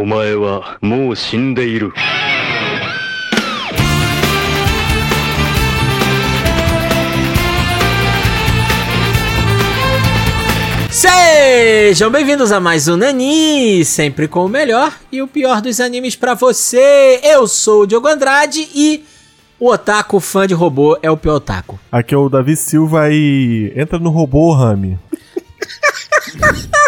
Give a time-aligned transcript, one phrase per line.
[0.00, 1.91] お前はもう死んでいる。
[10.89, 16.15] Sejam bem-vindos a mais um Nani, sempre com o melhor e o pior dos animes
[16.15, 17.19] pra você.
[17.23, 19.03] Eu sou o Diogo Andrade e
[19.59, 21.79] o otaku fã de robô é o pior otaku.
[21.91, 24.97] Aqui é o Davi Silva e entra no robô Rami.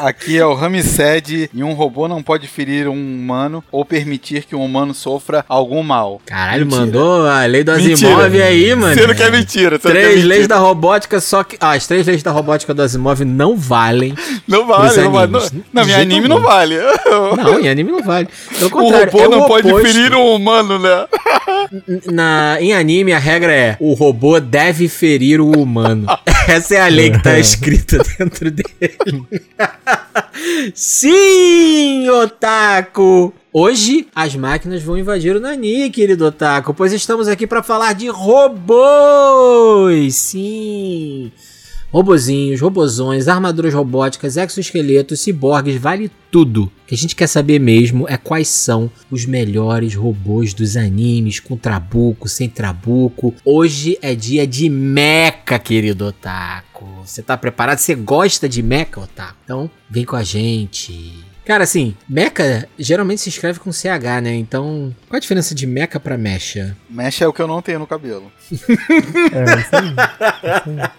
[0.00, 4.54] Aqui é o Ramsed e um robô não pode ferir um humano ou permitir que
[4.54, 6.20] um humano sofra algum mal.
[6.24, 6.80] Caralho, Mentira.
[6.82, 7.94] mandou a lei do Mentira.
[7.94, 8.94] Asimov aí, mano.
[8.94, 9.78] Sendo que é mentira.
[9.78, 10.28] Sendo que é Três mentira.
[10.28, 11.56] leis da robótica, só que.
[11.60, 14.14] Ah, as três leis da robótica do Asimov não valem.
[14.46, 15.32] Não vale, não vale.
[15.32, 15.40] Não,
[15.72, 16.76] não, minha anime não vale.
[17.36, 18.28] Não, em anime não vale.
[18.58, 19.86] Pelo O robô é o não pode oposto.
[19.92, 21.06] ferir um humano, né?
[22.10, 26.06] Na, em anime, a regra é: o robô deve ferir o humano.
[26.48, 28.96] Essa é a lei que tá escrita dentro dele.
[30.74, 33.32] Sim, Otaku!
[33.52, 38.08] Hoje as máquinas vão invadir o Nani, querido Otaku, pois estamos aqui para falar de
[38.08, 39.34] robôs!
[40.14, 41.32] Sim!
[41.90, 46.64] Robozinhos, robozões, armaduras robóticas, exoesqueletos, ciborgues, vale tudo.
[46.64, 51.40] O que a gente quer saber mesmo é quais são os melhores robôs dos animes,
[51.40, 53.34] com trabuco, sem trabuco.
[53.42, 56.86] Hoje é dia de mecha, querido Otaku.
[57.06, 57.78] Você tá preparado?
[57.78, 59.38] Você gosta de mecha, Otaku?
[59.44, 61.27] Então, vem com a gente.
[61.48, 64.34] Cara, assim, mecha geralmente se escreve com CH, né?
[64.34, 66.76] Então, qual a diferença de mecha pra mecha?
[66.90, 68.30] Mexe é o que eu não tenho no cabelo.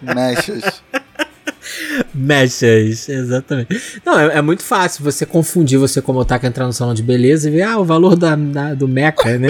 [0.02, 0.14] É.
[0.16, 0.81] Mechas.
[2.14, 4.02] Mechas, exatamente.
[4.05, 7.47] Não, é, é muito fácil você confundir você como otaku entrar no salão de beleza
[7.47, 9.50] e ver, ah, o valor da, da- do mecha, né?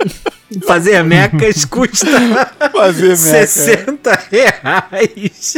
[0.66, 2.06] Fazer mechas custa
[2.72, 3.46] Fazer mecha.
[3.46, 5.56] 60 reais.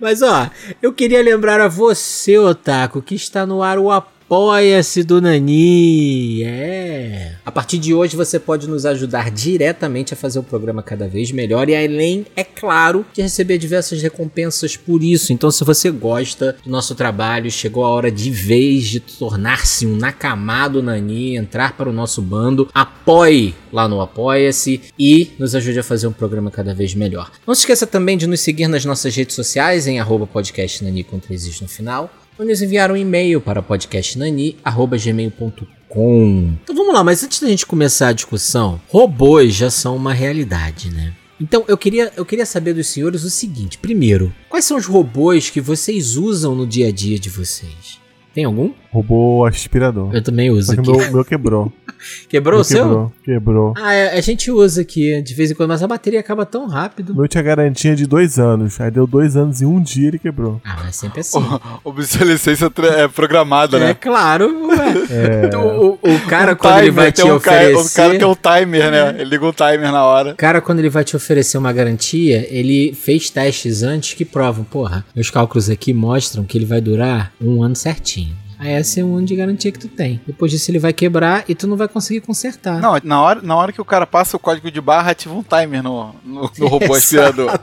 [0.00, 0.50] Mas ó,
[0.82, 3.90] eu queria lembrar a você, Otaku, que está no ar o
[4.26, 6.42] Apoia-se do Nani.
[6.44, 7.34] É.
[7.44, 11.30] A partir de hoje você pode nos ajudar diretamente a fazer o programa cada vez
[11.30, 15.30] melhor e além, é claro, de receber diversas recompensas por isso.
[15.30, 19.94] Então, se você gosta do nosso trabalho, chegou a hora de vez de tornar-se um
[19.94, 25.82] Nakamado Nani, entrar para o nosso bando, apoie lá no Apoia-se e nos ajude a
[25.82, 27.30] fazer um programa cada vez melhor.
[27.46, 31.60] Não se esqueça também de nos seguir nas nossas redes sociais em arroba com três
[31.60, 36.52] no final ou nos enviar um e-mail para podcastnani.gmail.com.
[36.62, 40.90] Então vamos lá, mas antes da gente começar a discussão, robôs já são uma realidade,
[40.90, 41.14] né?
[41.40, 45.50] Então eu queria, eu queria saber dos senhores o seguinte: primeiro, quais são os robôs
[45.50, 47.98] que vocês usam no dia a dia de vocês?
[48.34, 48.72] Tem algum?
[48.90, 50.10] Robô aspirador.
[50.14, 50.90] Eu também uso Só que aqui.
[50.90, 51.72] o meu, meu quebrou.
[52.28, 52.82] Quebrou Meu o seu?
[52.84, 53.12] Quebrou.
[53.24, 53.74] Quebrou.
[53.78, 56.66] Ah, é, a gente usa aqui de vez em quando, mas a bateria acaba tão
[56.66, 57.14] rápido.
[57.14, 58.78] O meu tinha garantia de dois anos.
[58.78, 60.60] Aí deu dois anos e um dia ele quebrou.
[60.64, 61.38] Ah, mas sempre assim.
[61.82, 63.94] Obsolescência tra- é programada, É né?
[63.94, 64.94] claro, ué.
[65.50, 65.56] É.
[65.56, 67.90] O, o- o cara, Um quando ele timer, vai te um cara- oferecer.
[67.90, 69.10] O cara tem um timer, né?
[69.20, 70.32] Ele liga um timer na hora.
[70.32, 74.64] O cara, quando ele vai te oferecer uma garantia, ele fez testes antes que provam,
[74.64, 78.23] porra, meus cálculos aqui mostram que ele vai durar um ano certinho.
[78.64, 80.22] Aí esse é ano de garantia que tu tem.
[80.26, 82.80] Depois disso ele vai quebrar e tu não vai conseguir consertar.
[82.80, 85.42] Não, na hora, na hora que o cara passa o código de barra, ativa um
[85.42, 87.60] timer no, no, no robô aspirador.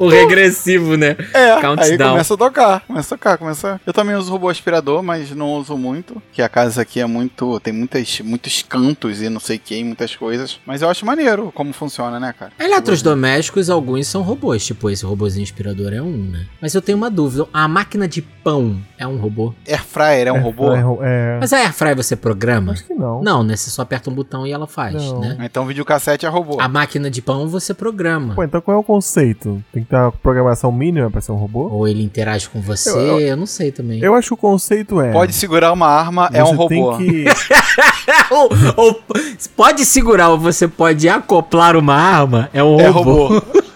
[0.00, 1.16] O regressivo, né?
[1.32, 2.10] É, aí Countdown.
[2.10, 3.80] começa a tocar, começa a tocar, começa.
[3.86, 7.60] Eu também uso robô aspirador, mas não uso muito, que a casa aqui é muito,
[7.60, 10.58] tem muitas, muitos cantos e não sei o que, muitas coisas.
[10.66, 12.50] Mas eu acho maneiro como funciona, né, cara?
[12.58, 16.46] Eletrodomésticos, alguns são robôs, tipo esse robôzinho aspirador é um, né?
[16.60, 19.54] Mas eu tenho uma dúvida, a máquina de pão é um robô?
[19.66, 20.72] Air fryer é um É, robô?
[20.72, 21.38] É, é.
[21.40, 22.72] Mas a Airfryer você programa?
[22.72, 23.22] Acho que não.
[23.22, 23.56] Não, né?
[23.56, 25.20] Você só aperta um botão e ela faz, Não.
[25.20, 25.36] né?
[25.42, 26.56] Então videocassete é robô.
[26.60, 28.34] A máquina de pão você programa.
[28.34, 29.62] Pô, então qual é o conceito?
[29.72, 31.68] Tem que ter uma programação mínima pra ser um robô?
[31.70, 34.00] Ou ele interage com você, eu, Eu- eu- não sei também.
[34.00, 35.12] Eu acho que o conceito é.
[35.12, 36.96] Pode segurar uma arma, é um você robô.
[36.96, 37.24] Tem que...
[38.30, 39.00] ou, ou
[39.56, 43.26] pode segurar ou você pode acoplar uma arma, é um É robô.
[43.28, 43.42] robô.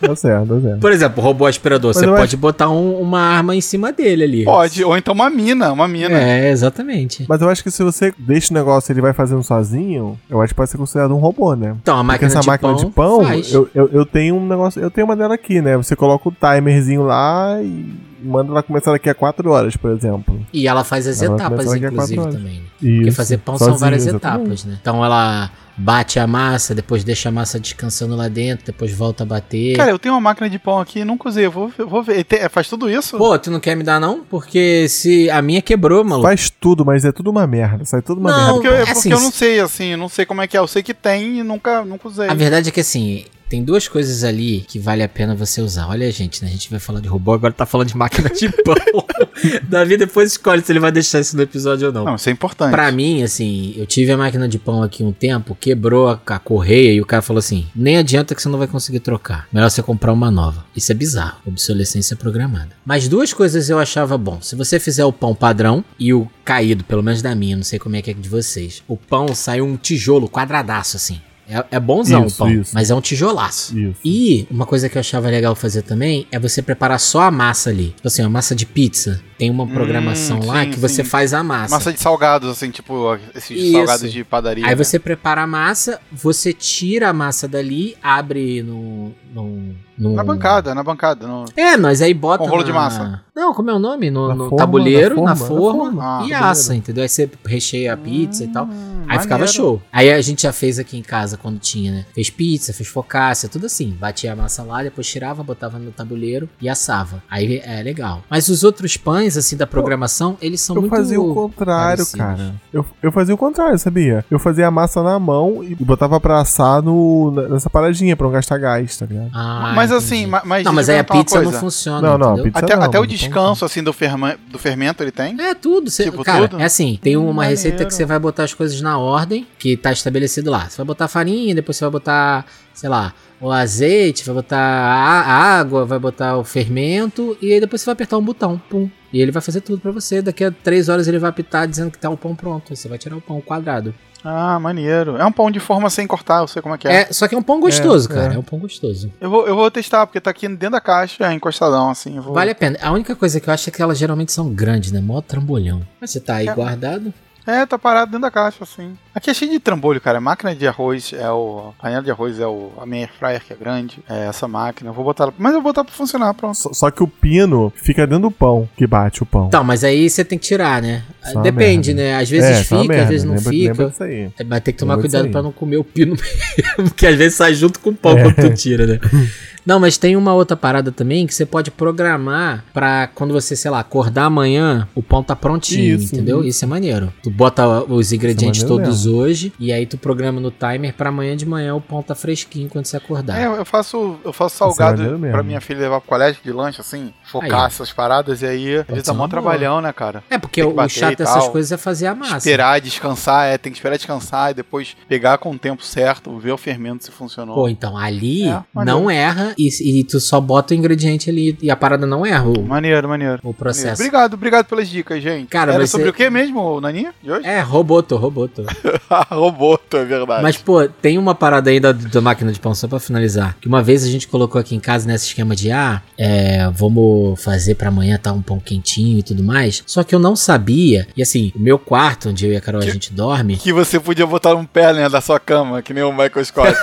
[0.00, 0.80] Tá certo, tá certo.
[0.80, 3.92] Por exemplo, o robô aspirador, Mas você pode acho- botar um- uma arma em cima
[3.92, 4.44] dele ali.
[4.44, 6.18] Pode, ou então uma mina, uma mina.
[6.20, 7.24] É, exatamente.
[7.28, 10.40] Mas eu acho que se você deixa o negócio e ele vai fazendo sozinho, eu
[10.40, 11.74] acho que pode ser considerado um robô, né?
[11.82, 13.52] Então, a Porque máquina, essa de, máquina pão de pão, faz.
[13.52, 15.76] eu, eu, eu tenho um negócio, eu tenho uma dela aqui, né?
[15.76, 20.40] Você coloca o timerzinho lá e manda ela começar daqui a 4 horas, por exemplo.
[20.52, 22.60] E ela faz as Ela etapas, inclusive, também.
[22.80, 22.96] né?
[22.96, 24.40] Porque fazer pão são sozinho, várias exatamente.
[24.42, 24.78] etapas, né?
[24.80, 29.26] Então ela bate a massa, depois deixa a massa descansando lá dentro, depois volta a
[29.26, 29.76] bater.
[29.76, 31.46] Cara, eu tenho uma máquina de pão aqui, nunca usei.
[31.46, 32.24] Eu vou, eu vou ver.
[32.24, 33.16] Tem- faz tudo isso?
[33.16, 34.24] Pô, tu não quer me dar não?
[34.24, 36.26] Porque se a minha quebrou, maluco.
[36.28, 37.84] Faz tudo, mas é tudo uma merda.
[37.84, 38.52] Sai tudo uma Não, merda.
[38.54, 40.60] porque é é porque assim, eu não sei, assim, não sei como é que é.
[40.60, 42.28] Eu sei que tem e nunca, nunca usei.
[42.28, 45.88] A verdade é que assim, tem duas coisas ali que vale a pena você usar.
[45.88, 46.48] Olha, gente, né?
[46.48, 48.74] A gente vai falar de robô, agora tá falando de máquina de pão.
[49.68, 52.04] Davi depois escolhe se ele vai deixar isso no episódio ou não.
[52.04, 52.70] Não, isso é importante.
[52.70, 56.38] Pra mim, assim, eu tive a máquina de pão aqui um tempo, quebrou a, a
[56.38, 59.48] correia e o cara falou assim: nem adianta que você não vai conseguir trocar.
[59.52, 60.64] Melhor você comprar uma nova.
[60.76, 61.40] Isso é bizarro.
[61.46, 62.70] Obsolescência programada.
[62.84, 64.40] Mas duas coisas eu achava bom.
[64.40, 67.78] Se você fizer o pão padrão e o caído, pelo menos da minha, não sei
[67.78, 68.82] como é que é de vocês.
[68.86, 71.20] O pão sai um tijolo quadradaço, assim.
[71.48, 72.70] É, é bonzão Isso, o pão, isso.
[72.74, 73.76] mas é um tijolaço.
[73.78, 74.00] Isso.
[74.04, 77.70] E uma coisa que eu achava legal fazer também é você preparar só a massa
[77.70, 77.88] ali.
[77.96, 79.20] Tipo assim, a massa de pizza.
[79.38, 81.08] Tem uma programação lá sim, que você sim.
[81.08, 81.74] faz a massa.
[81.74, 83.72] Massa de salgados, assim, tipo esses Isso.
[83.72, 84.64] salgados de padaria.
[84.64, 84.76] Aí né?
[84.84, 89.12] você prepara a massa, você tira a massa dali, abre no.
[89.32, 91.26] no, no- Na bancada, na bancada.
[91.26, 91.44] No...
[91.56, 92.42] É, mas aí bota.
[92.44, 93.22] Com rolo de na- massa.
[93.34, 94.10] Não, como é o nome?
[94.10, 96.26] No, Na no forma, tabuleiro, na na forma, na forma.
[96.26, 97.02] e Ah, assa, entendeu?
[97.04, 98.64] Aí você recheia a pizza e tal.
[98.64, 99.52] Hum, Aí ficava maneiro.
[99.52, 99.82] show.
[99.92, 102.06] Aí a gente já fez aqui em casa quando tinha, né?
[102.12, 103.96] Fez pizza, fez focaccia, tudo assim.
[104.00, 107.22] Batia a massa lá, depois tirava, botava no tabuleiro e assava.
[107.30, 108.24] Aí é legal.
[108.28, 112.12] Mas os outros pães, assim, da programação, eles são Eu muito fazia o contrário, parecidos.
[112.20, 112.54] cara.
[112.72, 114.24] Eu, eu fazia o contrário, sabia?
[114.30, 118.32] Eu fazia a massa na mão e botava pra assar no, nessa paradinha pra não
[118.32, 119.30] gastar gás, tá ligado?
[119.34, 120.04] Ah, Mas entendi.
[120.04, 122.76] assim, ma- mas Não, mas eu aí a pizza não funciona, Não, não, pizza Até,
[122.76, 125.38] não, até o mas então descanso, assim, do, ferma- do fermento ele tem?
[125.40, 125.90] É tudo.
[125.90, 126.60] Cê, Tipo, cara, tudo?
[126.60, 127.50] é assim, tem uma Maneiro.
[127.56, 130.68] receita que você vai botar as coisas na ordem que tá estabelecido lá.
[130.68, 132.44] Você vai botar farinha, depois você vai botar,
[132.74, 137.80] sei lá, o azeite, vai botar a água, vai botar o fermento e aí depois
[137.82, 138.88] você vai apertar um botão, pum.
[139.12, 140.20] E ele vai fazer tudo pra você.
[140.20, 142.66] Daqui a três horas ele vai apitar dizendo que tá o pão pronto.
[142.70, 143.94] Aí você vai tirar o pão quadrado.
[144.24, 145.16] Ah, maneiro.
[145.16, 147.02] É um pão de forma sem cortar, eu sei como é que é.
[147.02, 148.32] É, só que é um pão gostoso, É, cara.
[148.32, 148.36] é.
[148.36, 149.10] É um pão gostoso.
[149.20, 152.18] Eu, vou, eu vou testar, porque tá aqui dentro da caixa, é encostadão, assim.
[152.18, 152.76] vou- Vale a pena.
[152.82, 155.00] A única coisa que eu acho é que elas geralmente são grandes, né?
[155.00, 155.80] Mó trambolhão.
[156.00, 156.52] Mas você tá aí É.
[156.54, 157.14] guardado.
[157.50, 158.94] É, tá parado dentro da caixa, assim.
[159.14, 160.18] Aqui é cheio de trambolho, cara.
[160.18, 161.72] A máquina de arroz é o.
[161.78, 162.70] A panela de arroz é o.
[162.78, 164.00] A minha air fryer que é grande.
[164.06, 164.90] É essa máquina.
[164.90, 165.24] Eu vou botar.
[165.24, 166.54] ela- Mas eu vou botar pra funcionar, pronto.
[166.58, 169.46] Só, só que o pino fica dentro do pão que bate o pão.
[169.46, 171.02] Então, mas aí você tem que tirar, né?
[171.24, 172.16] É uma Depende, né?
[172.16, 173.68] Às vezes É, é fica, às vezes não lembra, fica.
[173.72, 174.30] Lembra disso aí.
[174.46, 177.34] Vai ter que tomar Lembra cuidado pra não comer o pino mesmo, porque às vezes
[177.38, 179.00] sai junto com o pão quando tu tira, né?
[179.68, 183.70] Não, mas tem uma outra parada também que você pode programar pra quando você, sei
[183.70, 186.40] lá, acordar amanhã, o pão tá prontinho, Isso, entendeu?
[186.40, 186.48] isso.
[186.48, 187.12] Isso é maneiro.
[187.22, 191.36] Tu bota os ingredientes maneiro todos hoje e aí tu programa no timer pra amanhã
[191.36, 193.38] de manhã o pão tá fresquinho quando você acordar.
[193.38, 195.30] É, eu faço, eu faço é salgado mesmo.
[195.30, 197.66] pra minha filha levar pro colégio de lanche, assim, focar Aí.
[197.66, 200.24] essas paradas, e aí a gente ser dá mó trabalhão, né, cara?
[200.30, 202.38] É, porque o bater chato dessas coisas é fazer a massa.
[202.38, 206.52] Esperar descansar, é, tem que esperar descansar e depois pegar com o tempo certo, ver
[206.52, 207.54] o fermento se funcionou.
[207.54, 211.70] Pô, então ali É, não erra e, e tu só bota o ingrediente ali e
[211.70, 213.40] a parada não erra o, Maneiro, maneiro.
[213.42, 214.00] o processo.
[214.00, 215.48] Obrigado, obrigado pelas dicas, gente.
[215.48, 217.12] Cara, Era sobre ser- o que mesmo, Naninha?
[217.22, 217.46] De hoje?
[217.46, 218.64] É, roboto, roboto.
[219.30, 220.42] Roboto, é verdade.
[220.42, 223.56] Mas, pô, tem uma parada aí da, máquina de pão, só pra finalizar.
[223.60, 227.42] Que uma vez a gente colocou aqui em casa nesse esquema de, ah, é, vamos
[227.42, 229.82] fazer pra amanhã tá um pão quentinho e tudo mais.
[229.86, 231.06] Só que eu não sabia.
[231.16, 233.56] E assim, o meu quarto, onde eu e a Carol a Que- gente dorme.
[233.56, 236.74] Que você podia botar um pé né, da sua cama, que nem o Michael Scott.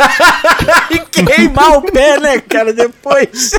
[0.91, 3.51] e queimar o pé, né, cara, depois.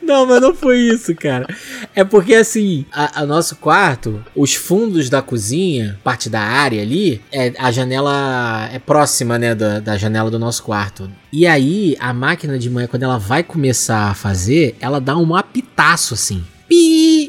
[0.00, 1.46] Não, mas não foi isso, cara.
[1.94, 7.20] É porque assim, a, a nosso quarto, os fundos da cozinha, parte da área ali,
[7.32, 11.10] é, a janela é próxima, né, da, da janela do nosso quarto.
[11.32, 15.34] E aí, a máquina de manhã, quando ela vai começar a fazer, ela dá um
[15.34, 16.42] apitaço assim.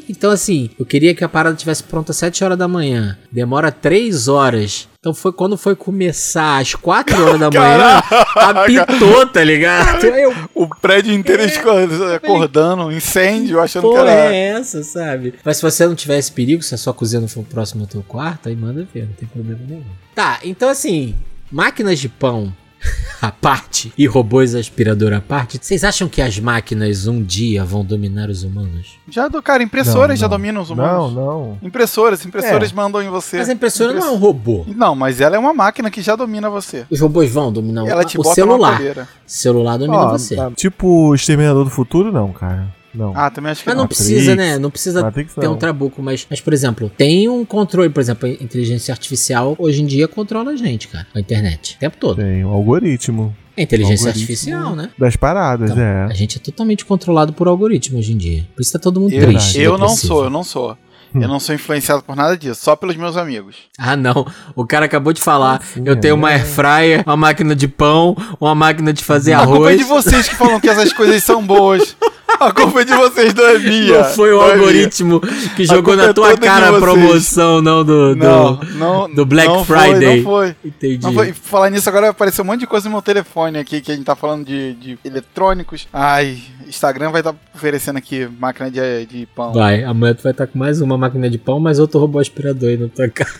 [0.08, 3.18] Então, assim, eu queria que a parada tivesse pronta às 7 horas da manhã.
[3.30, 4.88] Demora 3 horas.
[4.98, 8.02] Então foi quando foi começar às 4 horas da manhã,
[8.36, 10.04] apitou, tá ligado?
[10.20, 11.70] Eu, o prédio inteiro esco-
[12.14, 14.10] acordando, incêndio, achando que era.
[14.34, 15.34] é essa, sabe?
[15.44, 17.86] Mas se você não tiver esse perigo, se a sua cozinha não for próxima ao
[17.86, 19.82] teu quarto, aí manda ver, não tem problema nenhum.
[20.14, 21.14] Tá, então assim,
[21.50, 22.54] máquinas de pão
[23.20, 27.84] à parte e robôs aspirador à parte, vocês acham que as máquinas um dia vão
[27.84, 28.98] dominar os humanos?
[29.08, 30.36] Já do cara, impressoras Não, já não.
[30.36, 31.14] dominam os Não, humanos.
[31.14, 31.58] não.
[31.62, 32.74] Impressoras, impressoras É.
[32.74, 33.38] mandam em você.
[33.38, 34.64] Mas a impressora não é um Impress- robô.
[34.68, 36.86] Não, mas ela é uma máquina que já domina você.
[36.90, 38.80] Os robôs vão dominar ela te o bota celular.
[39.26, 40.36] Celular domina Ó, você.
[40.36, 42.74] tá, tipo Exterminador do Futuro, não, cara.
[42.94, 43.12] Não.
[43.16, 43.84] Ah, também acho que Mas não.
[43.84, 44.06] Matrix.
[44.06, 44.58] precisa, né?
[44.58, 48.28] Não precisa Matrix ter um trabuco, mas, mas, por exemplo, tem um controle, por exemplo,
[48.28, 52.16] a inteligência artificial hoje em dia controla a gente, cara, a internet, o tempo todo.
[52.16, 54.90] Tem um algoritmo É inteligência artificial, né?
[54.98, 56.04] das paradas, Então, é.
[56.04, 58.46] A gente é totalmente controlado por algoritmo hoje em dia.
[58.54, 59.60] Por isso tá todo mundo Eu, triste.
[59.60, 60.76] eu não sou, eu não sou.
[61.12, 61.22] Hum.
[61.22, 63.56] Eu não sou influenciado por nada disso, só pelos meus amigos.
[63.76, 64.24] Ah, não.
[64.54, 65.56] O cara acabou de falar.
[65.60, 66.14] Assim, eu tenho é.
[66.14, 69.78] uma air fryer, uma máquina de pão, uma máquina de fazer A culpa é arroz.
[69.78, 71.96] de vocês que falam que essas coisas são boas.
[72.38, 73.98] A culpa é de vocês, não é minha.
[73.98, 74.58] Não foi o Não é minha.
[74.58, 75.20] algoritmo
[75.56, 79.14] que jogou na é tua de cara a promoção, não do, do, Não, não.
[79.14, 80.00] do Black não Friday.
[80.00, 80.56] Foi, não foi.
[80.64, 81.02] Entendi.
[81.02, 81.32] Não foi.
[81.32, 84.04] Falar nisso agora apareceu um monte de coisa no meu telefone aqui que a gente
[84.04, 85.88] tá falando de, de eletrônicos.
[85.92, 89.52] Ai, Instagram vai estar oferecendo aqui máquina de, de pão.
[89.52, 92.68] Vai, amanhã tu vai estar com mais uma máquina de pão, mais outro robô aspirador
[92.70, 93.30] aí na tua cara.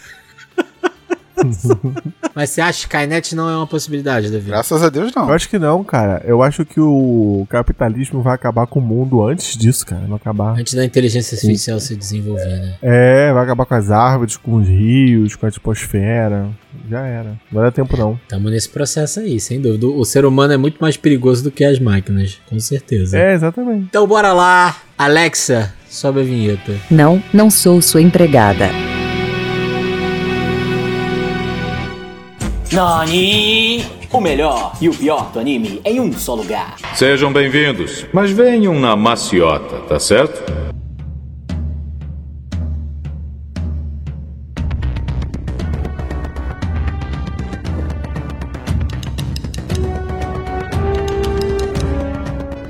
[2.35, 4.47] Mas você acha que Skynet não é uma possibilidade, Davi?
[4.47, 5.29] Graças a Deus não.
[5.29, 6.23] Eu acho que não, cara.
[6.25, 10.03] Eu acho que o capitalismo vai acabar com o mundo antes disso, cara.
[10.07, 10.59] Vai acabar.
[10.59, 12.75] Antes da inteligência artificial se desenvolver, né?
[12.83, 16.49] É, vai acabar com as árvores, com os rios, com a atmosfera.
[16.89, 17.39] Já era.
[17.51, 18.19] Não dá tempo, não.
[18.23, 19.87] Estamos nesse processo aí, sem dúvida.
[19.87, 23.19] O ser humano é muito mais perigoso do que as máquinas, com certeza.
[23.19, 23.87] É, exatamente.
[23.89, 24.77] Então bora lá.
[24.97, 26.73] Alexa, sobe a vinheta.
[26.91, 28.90] Não, não sou sua empregada.
[32.73, 33.85] Nani!
[34.13, 36.77] O melhor e o pior do anime em um só lugar.
[36.95, 40.41] Sejam bem-vindos, mas venham na maciota, tá certo?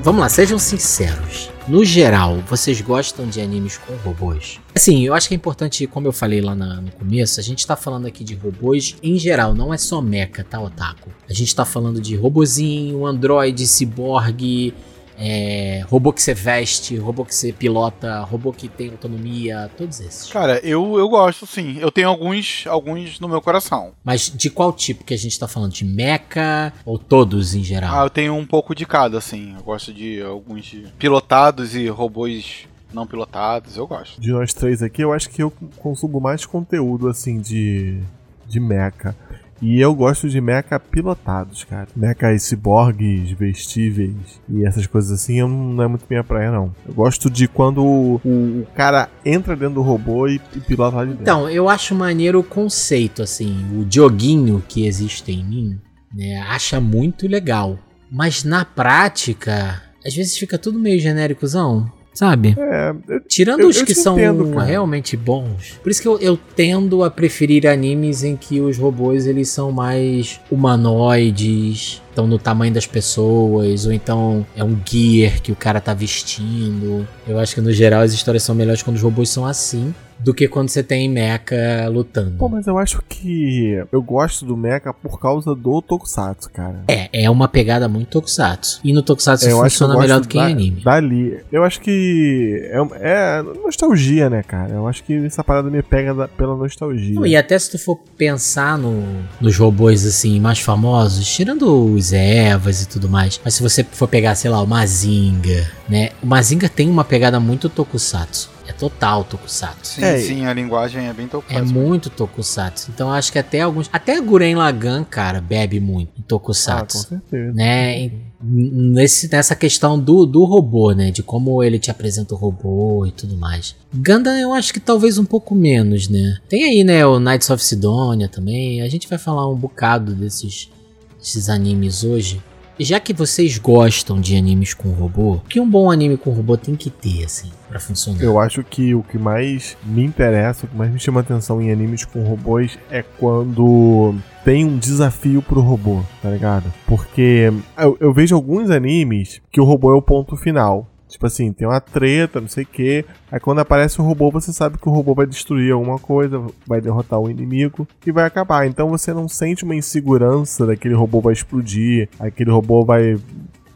[0.03, 1.51] Vamos lá, sejam sinceros.
[1.71, 4.59] No geral, vocês gostam de animes com robôs?
[4.75, 7.65] Assim, eu acho que é importante, como eu falei lá na- no começo, a gente
[7.65, 11.11] tá falando aqui de robôs em geral, não é só mecha, tá, Otaku?
[11.29, 14.75] A gente tá falando de robozinho, androide, ciborgue,
[15.23, 20.33] é, robô que você veste, robô que você pilota, robô que tem autonomia, todos esses.
[20.33, 21.77] Cara, eu, eu gosto sim.
[21.79, 23.93] Eu tenho alguns, alguns no meu coração.
[24.03, 25.73] Mas de qual tipo que a gente tá falando?
[25.73, 28.05] De mecha ou todos em Ah, geral?
[28.05, 29.55] eu tenho um pouco de cada, assim.
[29.57, 33.77] Eu gosto de alguns de pilotados e robôs não pilotados.
[33.77, 34.21] Eu gosto.
[34.21, 38.01] De nós três aqui, eu acho que eu consumo mais conteúdo, assim, de,
[38.47, 39.15] de mecha.
[39.63, 41.89] E eu gosto de mecha pilotados, cara.
[41.95, 44.15] Mechas ciborgues, vestíveis
[44.49, 46.75] e essas coisas assim, não é muito minha praia, não.
[46.87, 51.05] Eu gosto de quando o, o cara entra dentro do robô e, e pilota lá
[51.05, 51.23] de dentro.
[51.23, 55.79] Então, eu acho maneiro o conceito, assim, o joguinho que existe em mim,
[56.15, 57.79] né, acha muito legal.
[58.11, 62.55] Mas na prática, às vezes fica tudo meio genéricozão, sabe?
[62.59, 65.79] É, eu- Tirando Eu- os que são entendo, realmente bons.
[65.83, 69.71] Por isso que eu, eu tendo a preferir animes em que os robôs eles são
[69.73, 75.81] mais humanoides, estão no tamanho das pessoas, ou então é um gear que o cara
[75.81, 77.07] tá vestindo.
[77.27, 79.95] Eu acho que no geral as histórias são melhores quando os robôs são assim.
[80.23, 82.33] Do que quando você tem mecha lutando.
[82.37, 86.85] Pô, mas eu acho que eu gosto do mecha por causa do Tokusatsu, cara.
[86.89, 88.81] É, é uma pegada muito Tokusatsu.
[88.85, 90.83] E no Tokusatsu É, funciona melhor do que da- em anime.
[90.83, 91.39] Dali.
[91.51, 94.75] Eu acho que é, é nostalgia, né, cara?
[94.75, 97.15] Eu acho que essa parada me pega da- pela nostalgia.
[97.15, 99.03] Não, e até se tu for pensar no,
[99.41, 104.07] nos robôs assim mais famosos, tirando os Evas e tudo mais, mas se você for
[104.09, 106.11] pegar, sei lá, o Mazinga, né?
[106.23, 108.51] O Mazinga tem uma pegada muito Tokusatsu.
[108.87, 109.95] É total Tokusatsu.
[109.97, 111.65] Sim, É, sim, a linguagem é bem É tocada.
[111.65, 112.91] muito Tokusatsu.
[112.95, 113.89] Então acho que até alguns.
[113.93, 117.09] Até Guren Lagan, cara, bebe muito em ah, com Tokusatsu.
[117.09, 117.53] certeza.
[117.53, 118.01] né?
[118.05, 121.11] E Nesse, nessa questão do, do robô, né?
[121.11, 123.77] De como ele te apresenta o robô e tudo mais.
[123.93, 126.39] Gundam eu acho que talvez um pouco menos, né?
[126.49, 127.05] Tem aí, né?
[127.05, 128.81] O Knights of Sidonia também.
[128.81, 130.71] A gente vai falar um bocado desses,
[131.19, 132.43] desses animes hoje.
[132.83, 136.57] Já que vocês gostam de animes com robô, o que um bom anime com robô
[136.57, 138.23] tem que ter, assim, pra funcionar?
[138.23, 141.71] Eu acho que o que mais me interessa, o que mais me chama atenção em
[141.71, 144.15] animes com robôs é quando
[144.47, 146.73] tem um desafio pro robô, tá ligado?
[146.87, 150.90] Porque eu, eu vejo alguns animes que o robô é o ponto final.
[151.11, 153.05] Tipo assim, tem uma treta, não sei o que.
[153.31, 156.81] Aí quando aparece o robô, você sabe que o robô vai destruir alguma coisa, vai
[156.81, 158.67] derrotar o inimigo e vai acabar.
[158.67, 163.17] Então você não sente uma insegurança daquele robô vai explodir, aquele robô vai,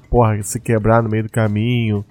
[0.09, 2.05] porra, se quebrar no meio do caminho.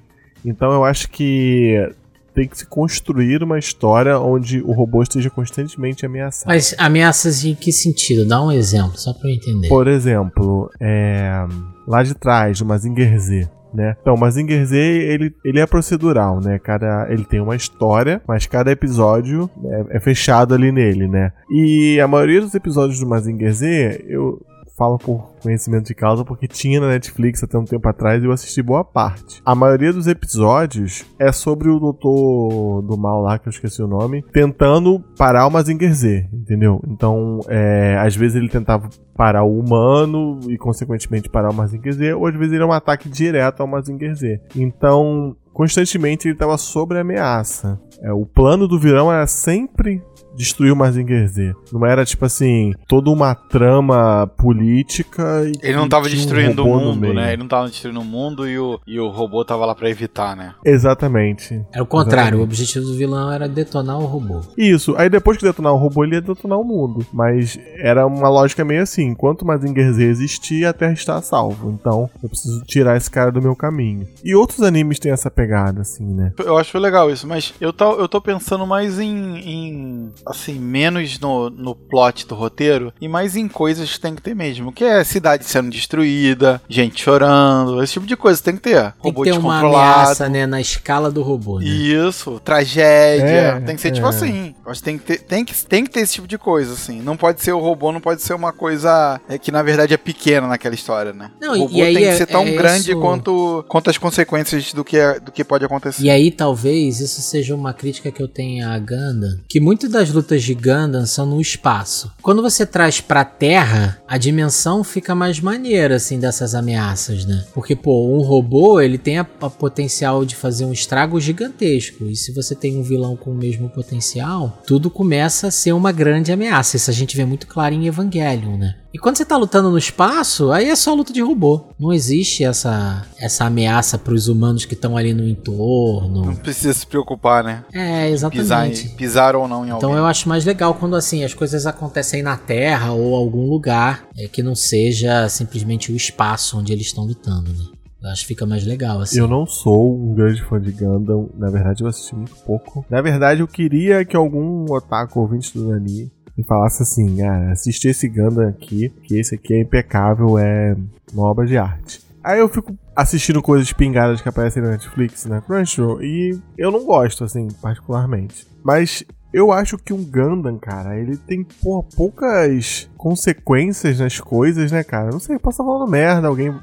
[0.46, 1.89] Então eu acho que
[2.34, 6.48] tem que se construir uma história onde o robô esteja constantemente ameaçado.
[6.48, 8.27] Mas ameaças em que sentido?
[8.27, 9.70] Dá um exemplo, só pra eu entender.
[9.70, 11.46] Por exemplo, é,
[11.88, 13.50] lá de trás, o Mazinger Z.
[13.74, 13.96] Né?
[14.01, 16.60] Então, Mazinger Z, ele, ele é procedural, né?
[16.60, 21.32] Cada, ele tem uma história, mas cada episódio é, é fechado ali nele, né?
[21.50, 24.39] E a maioria dos episódios do Mazinger Z, eu
[24.84, 28.34] falo por conhecimento de causa, porque tinha na Netflix até um tempo atrás e eu
[28.34, 29.42] assisti boa parte.
[29.46, 33.88] A maioria dos episódios é sobre o doutor do mal lá, que eu esqueci o
[33.88, 36.82] nome, tentando parar o Mazinger Z, entendeu?
[36.86, 42.13] Então, é, às vezes ele tentava parar o humano e, consequentemente, parar o Mazinger Z,
[42.16, 44.42] ou às vezes ele é um ataque direto ao Mazinger Z.
[44.54, 47.80] Então, constantemente ele tava sob ameaça.
[48.02, 50.04] É, o plano do vilão era sempre
[50.36, 51.54] destruir o Mazinger Z.
[51.72, 56.66] Não era tipo assim, toda uma trama política e Ele não tava tinha um destruindo
[56.66, 57.34] o mundo, né?
[57.34, 60.36] Ele não tava destruindo o mundo e o, e o robô tava lá pra evitar,
[60.36, 60.54] né?
[60.66, 61.62] Exatamente.
[61.72, 62.44] Era o contrário, o Exatamente.
[62.44, 64.42] objetivo do vilão era detonar o robô.
[64.58, 67.06] Isso, aí depois que detonar o robô, ele ia detonar o mundo.
[67.12, 71.72] Mas era uma lógica meio assim: enquanto Mazinger Z existir, a Terra está a salvo.
[71.72, 74.08] Então eu preciso tirar esse cara do meu caminho.
[74.24, 76.34] E outros animes têm essa pegada, assim, né?
[76.40, 81.20] Eu acho legal isso, mas eu tô, eu tô pensando mais em, em, assim, menos
[81.20, 84.72] no, no plot do roteiro e mais em coisas que tem que ter mesmo.
[84.72, 88.74] Que é cidade sendo destruída, gente chorando, esse tipo de coisa tem que ter.
[88.74, 91.65] Tem que Robô ter uma ameaça, né, na escala do robô, né?
[91.65, 93.25] Isso, tragédia.
[93.25, 93.92] É, tem que ser é.
[93.92, 94.56] tipo assim.
[94.74, 97.01] Que tem que, ter, tem, que, tem que ter esse tipo de coisa, assim.
[97.01, 99.98] Não pode ser o robô, não pode ser uma coisa é, que na verdade é
[99.98, 101.32] pequena naquela história, né?
[101.42, 103.89] Não, o robô e aí tem que é- ser tão é grande isso- quanto, quanto
[103.89, 106.03] as consequências do que, é- do que pode acontecer.
[106.03, 110.12] E aí talvez isso seja uma crítica que eu tenha a Gundam, que muitas das
[110.13, 112.12] lutas de Gundam são no espaço.
[112.22, 117.43] Quando você traz pra Terra, a dimensão fica mais maneira assim dessas ameaças, né?
[117.53, 122.05] Porque pô, um robô, ele tem a, a potencial de fazer um estrago gigantesco.
[122.05, 125.91] E se você tem um vilão com o mesmo potencial, tudo começa a ser uma
[125.91, 126.77] grande ameaça.
[126.77, 128.75] Isso a gente vê muito claro em Evangelion, né?
[128.93, 131.65] E quando você tá lutando no espaço, aí é só luta de robô.
[131.79, 136.25] Não existe essa, essa ameaça pros humanos que estão ali no entorno.
[136.25, 137.63] Não precisa se preocupar, né?
[137.74, 138.89] É, Pisar, exatamente.
[138.89, 140.03] pisar ou não em Então alguém.
[140.04, 144.28] Eu acho mais legal quando assim as coisas acontecem na Terra ou algum lugar é,
[144.28, 147.66] que não seja simplesmente o espaço onde eles estão lutando, né?
[148.02, 149.18] Eu acho que fica mais legal assim.
[149.18, 151.30] Eu não sou um grande fã de Gundam.
[151.38, 152.86] Na verdade, eu assisti muito pouco.
[152.90, 157.88] Na verdade, eu queria que algum otaku ouvinte do Nani me falasse assim: ah, assiste
[157.88, 160.76] esse Gundam aqui, que esse aqui é impecável, é
[161.14, 162.02] uma obra de arte.
[162.22, 166.86] Aí eu fico assistindo coisas pingadas que aparecem na Netflix, na Crunchyroll, e eu não
[166.86, 168.46] gosto, assim, particularmente.
[168.64, 174.84] Mas eu acho que um Gundam, cara, ele tem, porra, poucas consequências nas coisas, né,
[174.84, 175.10] cara?
[175.10, 176.54] Não sei, posso estar falando merda, alguém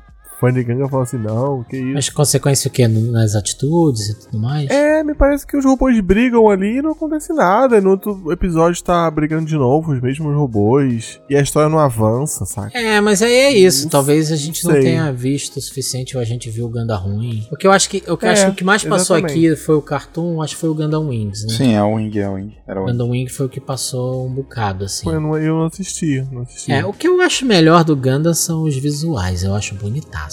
[0.41, 1.93] fã de Gundam fala assim, não, que isso.
[1.95, 2.89] Mas consequência o quê?
[2.89, 4.71] Nas atitudes e tudo mais?
[4.71, 7.81] É, me parece que os robôs brigam ali e não acontece nada.
[7.81, 11.21] No outro episódio tá brigando de novo, os mesmos robôs.
[11.29, 12.77] E a história não avança, saca?
[12.79, 13.85] É, mas aí é isso.
[13.85, 14.83] Não Talvez a gente não sei.
[14.83, 17.45] tenha visto o suficiente ou a gente viu o Ganda ruim.
[17.51, 19.47] Porque eu acho que, eu É, acho que o que mais passou exatamente.
[19.49, 21.55] aqui foi o Cartoon, acho que foi o Gundam Wings, né?
[21.55, 22.57] Sim, é o Wing, é o Wing.
[22.67, 23.29] Era o O Wing.
[23.29, 25.05] Foi o que passou um bocado, assim.
[25.05, 26.73] Pô, Eu não, não assisti, não assisti.
[26.73, 29.43] É, o que eu acho melhor do Gundam são os visuais.
[29.43, 30.30] Eu acho bonitaços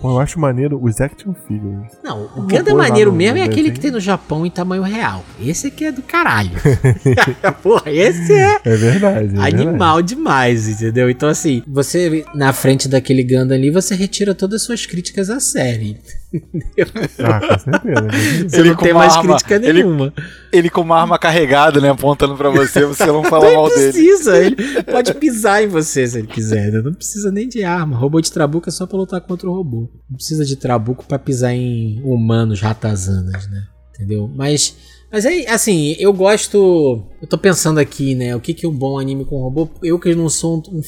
[0.00, 1.92] Pô, eu acho maneiro os action figures.
[2.04, 2.42] Não, o
[2.74, 5.24] lá maneiro no- mesmo é aquele que tem no Japão em tamanho real.
[5.40, 6.50] Esse aqui é do caralho.
[7.62, 9.34] Porra, esse é É verdade.
[9.36, 11.08] é animal demais, entendeu?
[11.10, 15.40] Então, assim, você na frente daquele Gundam ali, você retira todas as suas críticas à
[15.40, 15.98] série.
[17.18, 18.08] Ah, com certeza.
[18.48, 20.12] Você Ele não com tem mais arma- crítica ele- nenhuma.
[20.52, 21.90] Ele com uma arma carregada, né?
[21.90, 23.92] Apontando pra você, você não fala mal dele.
[23.92, 26.70] precisa, ele pode pisar em você se ele quiser.
[26.72, 26.80] né?
[26.82, 27.96] Não precisa nem de arma.
[27.96, 29.88] Robô de trabuco é só pra lutar contra o robô.
[30.08, 33.62] Não precisa de trabuco pra pisar em humanos ratazanas, né?
[33.94, 34.30] Entendeu?
[34.34, 34.76] Mas,
[35.10, 37.02] mas é assim, eu gosto.
[37.20, 38.34] Eu tô pensando aqui, né?
[38.36, 39.68] O que, que é um bom anime com robô?
[39.82, 40.82] Eu que não sou um, um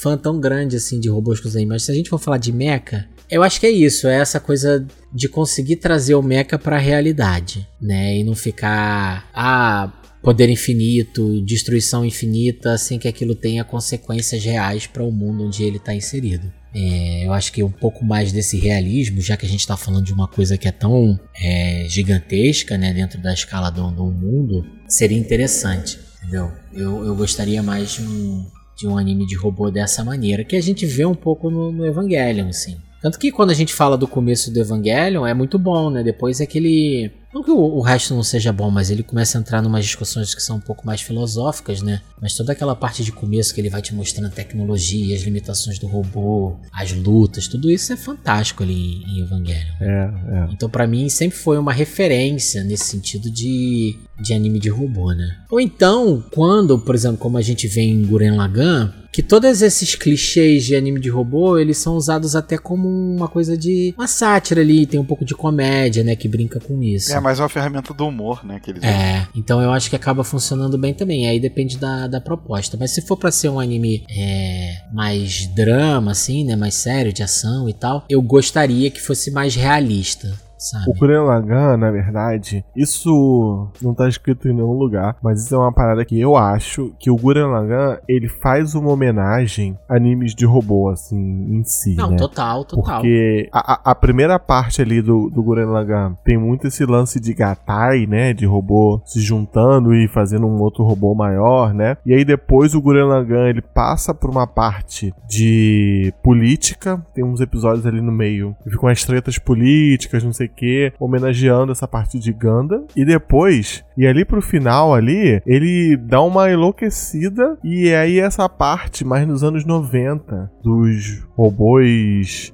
[0.00, 1.84] fã tão grande assim de robôs com os animais.
[1.84, 4.06] Se a gente for falar de mecha, eu acho que é isso.
[4.06, 8.18] É essa coisa de conseguir trazer o mecha pra realidade, né?
[8.18, 9.28] E não ficar.
[9.34, 9.90] Ah,
[10.22, 15.78] poder infinito, destruição infinita, sem que aquilo tenha consequências reais para o mundo onde ele
[15.78, 16.52] está inserido.
[16.74, 20.04] É, eu acho que um pouco mais desse realismo, já que a gente está falando
[20.04, 24.64] de uma coisa que é tão é, gigantesca né, dentro da escala do, do mundo,
[24.88, 26.50] seria interessante, entendeu?
[26.72, 28.46] Eu, eu gostaria mais de um,
[28.78, 31.84] de um anime de robô dessa maneira, que a gente vê um pouco no, no
[31.84, 32.78] Evangelion, assim.
[33.02, 36.04] Tanto que quando a gente fala do começo do Evangelion, é muito bom, né?
[36.04, 37.10] Depois é que ele.
[37.34, 39.84] Não que o, o resto não seja bom, mas ele começa a entrar em umas
[39.84, 42.00] discussões que são um pouco mais filosóficas, né?
[42.20, 45.78] Mas toda aquela parte de começo que ele vai te mostrando a tecnologia, as limitações
[45.78, 49.74] do robô, as lutas, tudo isso é fantástico ali em Evangelion.
[49.80, 50.48] É, é.
[50.52, 55.38] Então, pra mim, sempre foi uma referência nesse sentido de, de anime de robô, né?
[55.50, 59.94] Ou então, quando, por exemplo, como a gente vê em Gurren Lagann, que todos esses
[59.94, 64.62] clichês de anime de robô, eles são usados até como uma coisa de uma sátira
[64.62, 67.12] ali, tem um pouco de comédia, né, que brinca com isso.
[67.12, 68.58] É mais uma ferramenta do humor, né?
[68.58, 71.28] Que eles É, então eu acho que acaba funcionando bem também.
[71.28, 72.76] Aí depende da, da proposta.
[72.80, 76.56] Mas se for pra ser um anime é, mais drama, assim, né?
[76.56, 80.32] Mais sério, de ação e tal, eu gostaria que fosse mais realista.
[80.70, 80.90] Sabe?
[80.90, 85.58] O Gurren Lagann, na verdade, isso não tá escrito em nenhum lugar, mas isso é
[85.58, 90.34] uma parada que eu acho que o Gurren Lagann, ele faz uma homenagem a animes
[90.34, 92.16] de robô, assim, em si, Não, né?
[92.16, 92.96] total, total.
[92.96, 97.32] Porque a, a- primeira parte ali do, do Gurren Lagann tem muito esse lance de
[97.32, 98.32] gatai, né?
[98.34, 101.96] De robô se juntando e fazendo um outro robô maior, né?
[102.04, 107.04] E aí depois o Gurren Lagann ele passa por uma parte de política.
[107.14, 110.92] Tem uns episódios ali no meio que ficam as tretas políticas, não sei o que,
[111.00, 112.84] homenageando essa parte de Ganda.
[112.94, 118.48] E depois, e ali pro final ali, ele dá uma enlouquecida e é aí essa
[118.48, 122.52] parte mais nos anos 90 dos robôs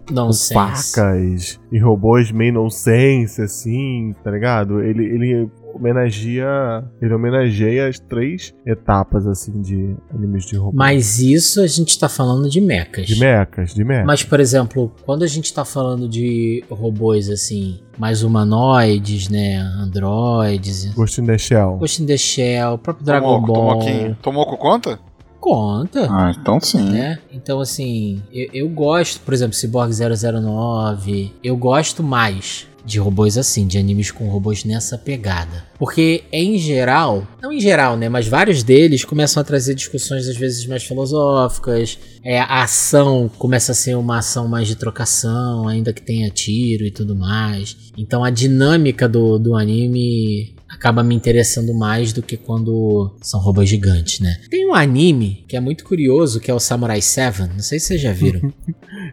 [0.54, 4.80] facas e robôs meio nonsense, assim, tá ligado?
[4.80, 6.84] Ele, ele homenageia.
[7.00, 10.76] Ele homenageia as três etapas, assim, de animes de robô.
[10.76, 13.06] Mas isso a gente tá falando de mechas.
[13.06, 14.06] De mechas, de mechas.
[14.06, 19.56] Mas, por exemplo, quando a gente tá falando de robôs assim, mais humanoides, né?
[19.56, 21.76] Androides, Ghost in the Shell.
[21.78, 23.78] Ghost in the Shell, o próprio Dragon Tomou, Ball.
[23.78, 24.14] tomou?
[24.22, 24.98] Tomou com conta?
[25.40, 26.08] Conta.
[26.10, 26.90] Ah, então sim.
[26.90, 27.18] Né?
[27.32, 31.32] Então, assim, eu, eu gosto, por exemplo, Cyborg 009.
[31.42, 35.64] Eu gosto mais de robôs assim, de animes com robôs nessa pegada.
[35.78, 38.08] Porque, em geral, não em geral, né?
[38.08, 41.98] Mas vários deles começam a trazer discussões às vezes mais filosóficas.
[42.24, 46.84] É, a ação começa a ser uma ação mais de trocação, ainda que tenha tiro
[46.84, 47.76] e tudo mais.
[47.96, 53.68] Então a dinâmica do, do anime acaba me interessando mais do que quando são robôs
[53.68, 54.36] gigantes, né?
[54.48, 57.40] Tem um anime que é muito curioso, que é o Samurai 7.
[57.52, 58.52] Não sei se vocês já viram.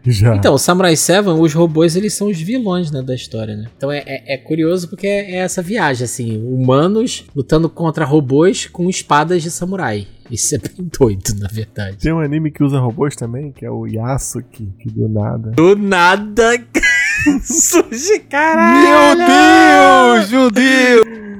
[0.04, 0.34] Já.
[0.36, 3.66] Então, o Samurai 7, os robôs, eles são os vilões, né, da história, né?
[3.76, 8.66] Então é, é- é curioso porque é, é essa viagem, assim, humanos lutando contra robôs
[8.66, 10.06] com espadas de samurai.
[10.30, 11.98] Isso é bem doido, na verdade.
[11.98, 15.50] Tem um anime que usa robôs também, que é o Yasuki, que do nada.
[15.52, 16.52] Do nada
[17.42, 19.18] surge, caralho!
[19.18, 20.30] Meu Deus!
[20.30, 21.35] Meu Deus!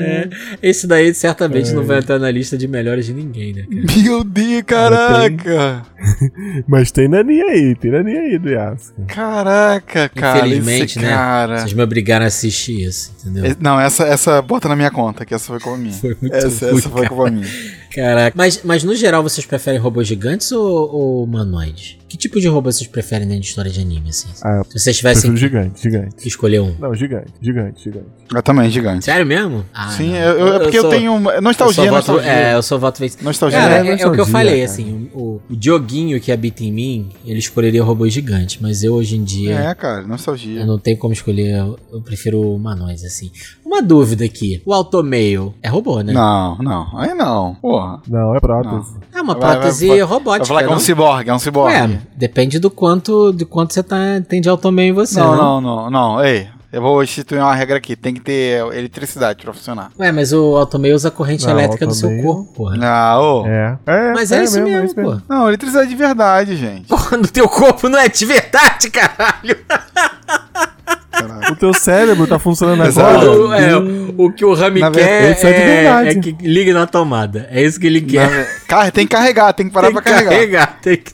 [0.00, 0.28] É,
[0.62, 1.72] esse daí certamente É.
[1.74, 4.02] não vai entrar na lista de melhores de ninguém, né, cara?
[4.02, 5.82] Meu Deus, caraca!
[6.66, 9.02] Mas tem Nani aí, tem Nani aí do Yasuki.
[9.06, 10.38] Caraca, cara.
[10.46, 11.08] Infelizmente, esse né?
[11.10, 11.58] cara.
[11.60, 13.46] Vocês me obrigaram a assistir isso, entendeu?
[13.52, 15.92] É, Não, essa, essa bota na minha conta, que essa foi culpa minha.
[15.94, 17.46] Foi muito essa, ruim, essa foi culpa minha.
[17.94, 18.36] Caraca.
[18.36, 21.96] Mas, mas no geral vocês preferem robôs gigantes ou, ou humanoides?
[22.08, 24.28] Que tipo de robô vocês preferem dentro de história de anime, assim?
[24.42, 26.28] Ah, Se vocês tivessem prefiro gigante, que gigante.
[26.28, 26.74] escolher um.
[26.78, 28.06] Não, gigante, gigante, gigante.
[28.32, 29.04] Eu também, gigante.
[29.04, 29.64] Sério mesmo?
[29.74, 31.14] Ah, Sim, eu, eu- é porque eu, sou- tenho.
[31.14, 32.30] uma- eu Nostalgia, sou voto- nostalgia.
[32.32, 33.24] É, eu sou voto vencido.
[33.24, 33.58] Nostalgia.
[33.58, 34.64] Cara, É, é, é o que eu nostalgia, falei, cara.
[34.70, 39.16] assim, o, o, Dioguinho que habita em mim, ele escolheria robôs gigantes, mas eu hoje
[39.16, 40.60] em dia, É, cara, nostalgia.
[40.60, 43.32] eu não tenho como escolher, eu, eu prefiro humanoides, assim.
[43.64, 46.12] Uma dúvida aqui, o Automail é robô, né?
[46.12, 46.98] Não, não.
[46.98, 47.56] Aí não.
[47.80, 48.00] Porra.
[48.08, 48.94] Não, é prótese.
[49.14, 50.80] É uma Vai- vai- prótese vai- robótica, Vai falar que é um não?
[50.80, 51.74] ciborgue, é um ciborgue.
[51.76, 53.96] Ué, depende do quanto, de quanto você tá,
[54.28, 55.60] tem de Automail em você, não, não?
[55.60, 56.24] não, não, não.
[56.24, 57.94] Ei, eu vou instituir uma regra aqui.
[57.96, 59.90] Tem que ter eletricidade pra funcionar.
[59.98, 62.76] Ué, mas o Automail usa a corrente Não, elétrica do seu corpo, porra.
[62.82, 63.46] Ah, ô.
[63.46, 63.78] É.
[63.86, 65.20] é Mas é, isso mesmo, é pô.
[65.28, 66.88] Não, eletricidade de verdade, gente.
[66.88, 69.56] Porra, no teu corpo não é de verdade, caralho.
[71.50, 73.30] O teu cérebro tá funcionando agora.
[73.30, 73.76] O, é,
[74.18, 77.48] o que o Rami Na quer é é, é que ligue na tomada.
[77.50, 78.48] É isso que ele quer.
[78.68, 80.30] Na- Tem que carregar, tem que parar tem pra que carregar.
[80.30, 80.78] carregar.
[80.82, 81.12] Tem que...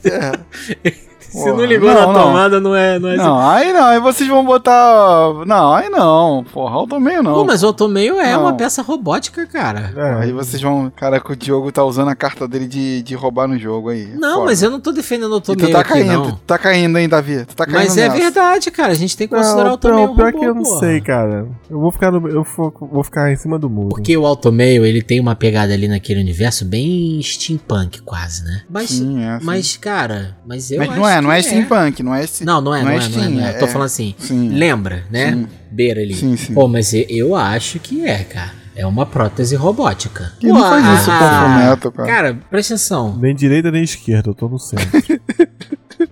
[1.33, 2.13] Se não ligou não, na não.
[2.13, 2.99] tomada, não é.
[2.99, 5.33] Não, é Não, aí não, aí vocês vão botar.
[5.45, 6.45] Não, aí não.
[6.53, 7.33] Porra, também não.
[7.33, 8.41] Pô, mas o Automail é Não.
[8.43, 9.93] uma peça robótica, cara.
[9.95, 10.23] É.
[10.23, 10.91] Aí vocês vão.
[10.95, 14.11] Cara, que o Diogo tá usando a carta dele de, de roubar no jogo aí.
[14.13, 14.45] É Não, foda.
[14.45, 16.31] mas eu não tô defendendo o Automail tu tá aqui, caindo, não.
[16.31, 17.45] tu tá caindo, hein, Davi?
[17.45, 18.21] Tu tá caindo Mas é nessa.
[18.21, 18.91] verdade, cara.
[18.91, 20.79] A gente tem que considerar o Automail não, pior robô, que eu não porra.
[20.79, 21.47] sei, cara.
[21.69, 23.89] Eu vou ficar, no, eu vou, vou ficar em cima do muro.
[23.89, 28.61] Porque o Automail, ele tem uma pegada ali naquele universo bem steampunk quase, né?
[28.69, 29.39] Mas, Sim, é.
[29.39, 29.45] sim.
[29.45, 32.45] mas cara, mas eu Mas acho não é, não é que steampunk, não é esse-
[32.45, 33.55] Não, não é, não, é, não é, Steam, não é.
[33.55, 34.49] Eu Tô é- falando assim, Sim.
[34.49, 35.31] lembra, né?
[35.31, 35.47] Sim.
[35.71, 36.13] Beira ali.
[36.13, 36.53] Sim, sim.
[36.53, 38.51] Pô, mas eu, acho que é, cara.
[38.75, 40.33] É uma prótese robótica.
[40.39, 42.07] Quem não faz isso com fumeto, cara?
[42.09, 43.15] Cara, presta atenção.
[43.17, 44.89] Nem direita nem esquerda, eu tô no centro.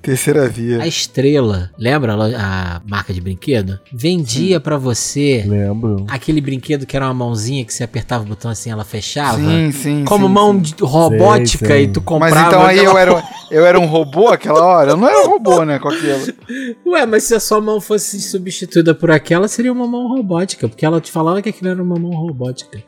[0.01, 0.81] Terceira via.
[0.81, 3.79] A Estrela, lembra a marca de brinquedo?
[3.93, 6.05] Vendia pra você Lembro.
[6.09, 9.37] aquele brinquedo que era uma mãozinha que você apertava o botão assim ela fechava.
[9.37, 10.05] Sim, sim.
[10.05, 10.73] Como sim, mão sim.
[10.81, 11.83] robótica Sei, sei.
[11.83, 12.47] e tu Mas comprava.
[12.47, 14.91] então aí aquela eu era, eu era um robô aquela hora?
[14.91, 16.17] Eu não era um robô, né, com aquilo.
[16.87, 20.85] Ué, mas se a sua mão fosse substituída por aquela, seria uma mão robótica, porque
[20.85, 22.79] ela te falava que aquilo era uma mão robótica.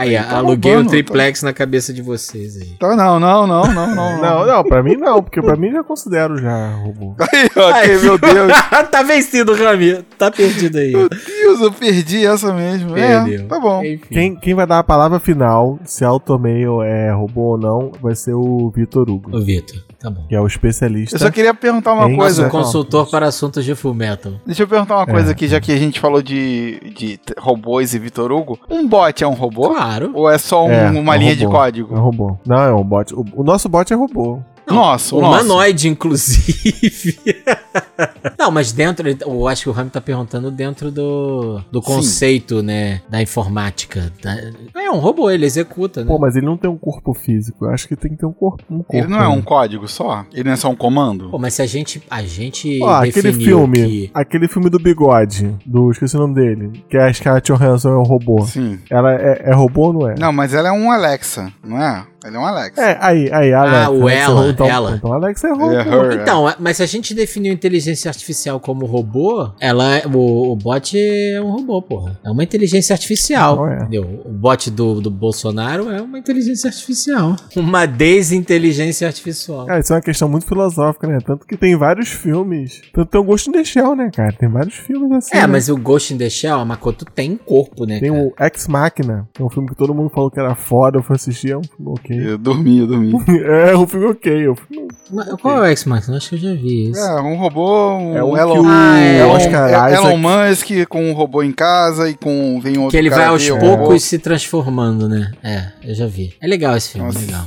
[0.00, 2.70] Aí, Aí tá aluguei roubando, o triplex na cabeça de vocês aí.
[2.74, 4.20] Então, não, não, não, não, não.
[4.20, 7.14] Não, não, pra mim não, porque pra mim já considero já robô.
[7.32, 8.52] Aí, ok, meu Deus.
[8.90, 10.02] tá vencido, Rami.
[10.18, 10.92] Tá perdido aí.
[10.92, 12.92] Meu Deus, eu perdi essa mesmo.
[12.94, 13.40] Perdeu.
[13.40, 13.84] É, tá bom.
[13.84, 14.06] Enfim.
[14.10, 18.34] Quem, quem vai dar a palavra final, se Automail é robô ou não, vai ser
[18.34, 19.36] o Vitor Hugo.
[19.36, 20.24] Ô, Vitor, tá bom.
[20.28, 21.14] que é o especialista.
[21.16, 22.42] Eu só queria perguntar uma coisa.
[22.44, 24.32] Nossa, Consultor para assuntos de Full Metal.
[24.46, 25.32] Deixa eu perguntar uma coisa É.
[25.32, 28.58] aqui, já que a gente falou de, de robôs e Vitor Hugo.
[28.70, 29.68] Um bot é um robô?
[29.70, 30.10] Claro.
[30.14, 31.56] Ou é só um- É, uma é um linha de robô.
[31.56, 31.94] É um código?
[31.96, 32.38] robô.
[32.46, 33.14] Não, é um bot.
[33.14, 34.40] O, o nosso bot é robô.
[34.74, 35.44] Nossa, o nosso.
[35.44, 37.18] Humanoide, inclusive.
[38.38, 41.86] Não, mas dentro, eu acho que o Rami tá perguntando dentro do, do Sim.
[41.86, 44.10] conceito, né, da informática.
[44.22, 44.36] Da-
[44.82, 46.06] É um robô, ele executa, né?
[46.06, 47.66] Pô, mas ele não tem um corpo físico.
[47.66, 48.62] Eu acho que tem que ter um corpo.
[48.70, 49.28] Um corpo Ele não é né?
[49.28, 50.24] um código só?
[50.32, 51.28] Ele não é só um comando?
[51.30, 54.10] Pô, mas se a gente, a gente Ó, aquele filme, que...
[54.14, 58.02] aquele filme do bigode, do esqueci o nome dele, que a Scarlett Johansson é um
[58.02, 58.44] robô.
[58.46, 58.78] Sim.
[58.88, 60.14] Ela é, é robô ou não é?
[60.18, 62.06] Não, mas ela é um Alexa, não é?
[62.24, 62.80] Ela é um Alexa.
[62.82, 63.90] É, aí, aí, Alexa.
[63.90, 64.96] o Alexa, ela, então, ela.
[64.96, 65.70] Então Alexa é robô.
[65.72, 66.20] É her.
[66.22, 70.98] Então, mas se a gente definiu inteligência artificial como robô, ela, é- o, o bot
[70.98, 72.18] é um robô, porra.
[72.24, 73.76] É uma inteligência artificial, Não é.
[73.76, 74.22] entendeu?
[74.24, 77.36] O bot do, do Bolsonaro é uma inteligência artificial.
[77.56, 79.66] Uma desinteligência artificial.
[79.66, 81.18] Cara, isso é uma questão muito filosófica, né?
[81.24, 82.80] Tanto que tem vários filmes.
[82.92, 84.32] Tanto tem o Ghost in the Shell, né, cara?
[84.32, 85.36] Tem vários filmes assim.
[85.36, 85.46] É, né?
[85.46, 88.22] mas o Ghost in the Shell, a Makoto tem corpo, né, Tem cara?
[88.24, 91.02] o Ex Machina, que é um filme que todo mundo falou que era foda, eu
[91.02, 93.13] fui assistir, é um filme ok Eu dormi, eu dormi.
[93.45, 96.07] é um filme ok, é um filme Mas Qual é o X-Max?
[96.07, 96.99] Eu Acho que eu já vi isso.
[96.99, 99.19] É, um robô, um É um Elon, que o Ah, é.
[99.21, 100.09] Elon, Oscar Elon
[100.49, 103.29] Isaac- Musk com um robô em casa e com vem outro Que ele cara vai
[103.31, 103.99] aos ver o poucos robô.
[103.99, 105.31] se transformando, né?
[105.43, 106.33] É, eu já vi.
[106.41, 107.19] É legal esse filme, Nossa.
[107.19, 107.45] é legal.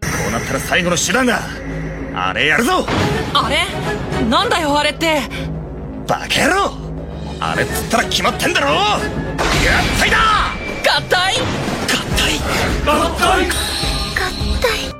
[0.00, 1.40] こうなったら最後の手段だ
[2.14, 2.84] あれやるぞ
[3.34, 5.20] あれなんだよあれって
[6.06, 6.72] バカ野郎
[7.40, 9.00] あれっつったら決まってんだろ合
[10.00, 10.16] 体だ
[10.98, 11.34] 合体
[12.85, 14.92] 合体。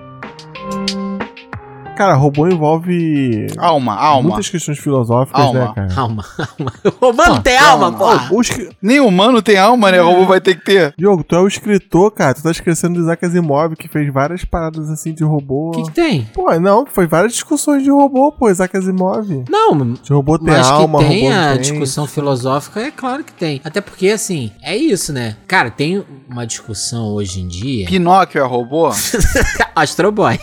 [1.96, 4.30] Cara, robô envolve Alma, alma.
[4.30, 5.60] muitas questões filosóficas, Alma.
[5.60, 5.94] né, cara?
[5.96, 6.74] Alma, alma.
[7.00, 8.30] O Romano tem alma, porra!
[8.32, 10.02] Ô, o escri- Nem humano tem alma, né?
[10.02, 10.94] O robô vai ter que ter.
[10.98, 12.34] Diogo, tu é o escritor, cara.
[12.34, 15.70] Tu tá esquecendo do Isaac Asimov, que fez várias paradas assim de robô.
[15.70, 16.26] O que, que tem?
[16.34, 19.44] Pô, não, foi várias discussões de robô, pô, Isaac Asimov.
[19.48, 21.62] Não, De robô ter mas alma, que tem robô a tem.
[21.62, 23.62] discussão filosófica, é claro que tem.
[23.64, 25.38] Até porque, assim, é isso, né?
[25.48, 27.86] Cara, tem uma discussão hoje em dia.
[27.86, 28.90] Pinóquio é robô?
[29.76, 30.40] Astro Boy.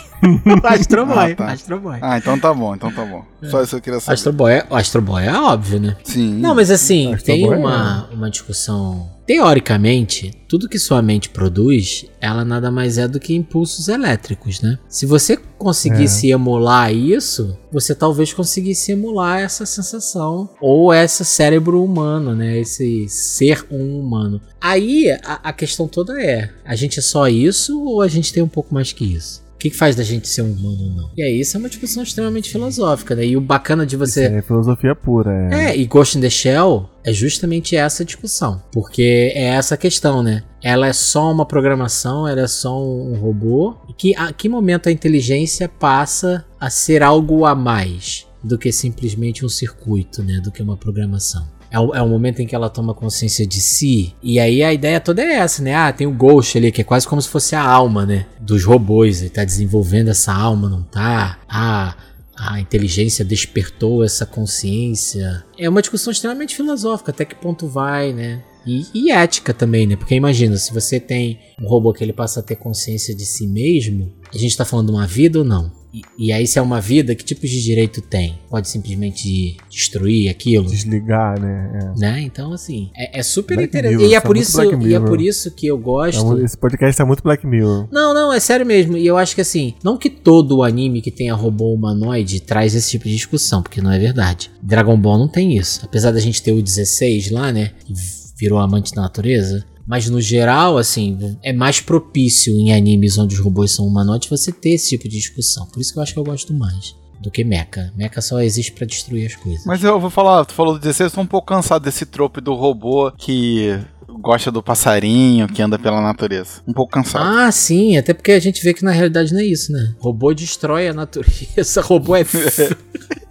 [0.64, 1.52] Astro Boy, Ah, tá.
[1.52, 1.98] Astro Boy.
[2.02, 3.24] Ah, então tá bom, então tá bom.
[3.44, 4.14] Só isso eu queria saber.
[4.14, 5.96] Astro Boy, é, o Astro Boy é óbvio, né?
[6.04, 6.34] Sim.
[6.38, 9.08] Não, mas assim, Astro tem Boy é- uma, uma discussão.
[9.26, 14.76] Teoricamente, tudo que sua mente produz, ela nada mais é do que impulsos elétricos, né?
[14.88, 22.34] Se você conseguisse emular isso, você talvez conseguisse emular essa sensação ou esse cérebro humano,
[22.34, 22.58] né?
[22.58, 24.40] Esse ser um humano.
[24.60, 28.42] Aí a, a questão toda é: a gente é só isso ou a gente tem
[28.42, 29.42] um pouco mais que isso?
[29.60, 31.10] O que, que faz da gente ser um humano ou não?
[31.14, 33.26] E aí, isso é uma discussão extremamente filosófica, né?
[33.26, 34.24] E o bacana de você.
[34.24, 35.66] É filosofia pura, é.
[35.66, 38.62] É, e Ghost in the Shell é justamente essa discussão.
[38.72, 40.44] Porque é essa questão, né?
[40.62, 43.76] Ela é só uma programação, ela é só um robô.
[43.86, 48.72] E que, a que momento a inteligência passa a ser algo a mais do que
[48.72, 50.40] simplesmente um circuito, né?
[50.42, 51.46] Do que uma programação.
[51.70, 54.14] É o, é o momento em que ela toma consciência de si.
[54.22, 55.74] E aí a ideia toda é essa, né?
[55.74, 58.26] Ah, tem o Ghost ali, que é quase como se fosse a alma, né?
[58.40, 59.20] Dos robôs.
[59.20, 61.38] Ele tá desenvolvendo essa alma, não tá?
[61.48, 61.94] Ah,
[62.36, 65.44] a inteligência despertou essa consciência.
[65.58, 68.42] É uma discussão extremamente filosófica, até que ponto vai, né?
[68.66, 69.96] E, e ética também, né?
[69.96, 73.46] Porque imagina, se você tem um robô que ele passa a ter consciência de si
[73.46, 75.70] mesmo, a gente tá falando de uma vida ou não?
[75.92, 78.38] E, e aí, se é uma vida, que tipos de direito tem?
[78.48, 80.64] Pode simplesmente destruir aquilo?
[80.66, 81.92] Desligar, né?
[81.96, 82.20] Né?
[82.22, 83.96] Então, assim, é, é super Black interessante.
[83.98, 85.80] Mirror, E é tá por isso, e é por isso que eu É.
[85.80, 86.24] gosto.
[86.24, 87.88] um- Esse podcast tá muito Black Mirror.
[87.90, 88.96] Não, não, é sério mesmo.
[88.96, 92.74] E eu acho que assim, não que todo o anime que tenha robô humanoide traz
[92.74, 94.50] esse tipo de discussão, porque não é verdade.
[94.62, 95.80] Dragon Ball não tem isso.
[95.84, 97.72] Apesar da gente ter o 16 lá, né?
[97.84, 97.92] Que
[98.38, 99.64] virou amante da natureza.
[99.90, 104.52] Mas no geral, assim, é mais propício em animes onde os robôs são humanoides você
[104.52, 105.66] ter esse tipo de discussão.
[105.66, 107.92] Por isso que eu acho que eu gosto mais do que Mecha.
[107.96, 109.66] Mecha só existe pra destruir as coisas.
[109.66, 112.40] Mas eu vou falar, tu falou do 16, eu tô um pouco cansado desse trope
[112.40, 113.80] do robô que
[114.20, 116.62] gosta do passarinho, que anda pela natureza.
[116.68, 117.24] Um pouco cansado.
[117.24, 119.92] Ah, sim, até porque a gente vê que na realidade não é isso, né?
[119.98, 122.24] Robô destrói a natureza, robô é.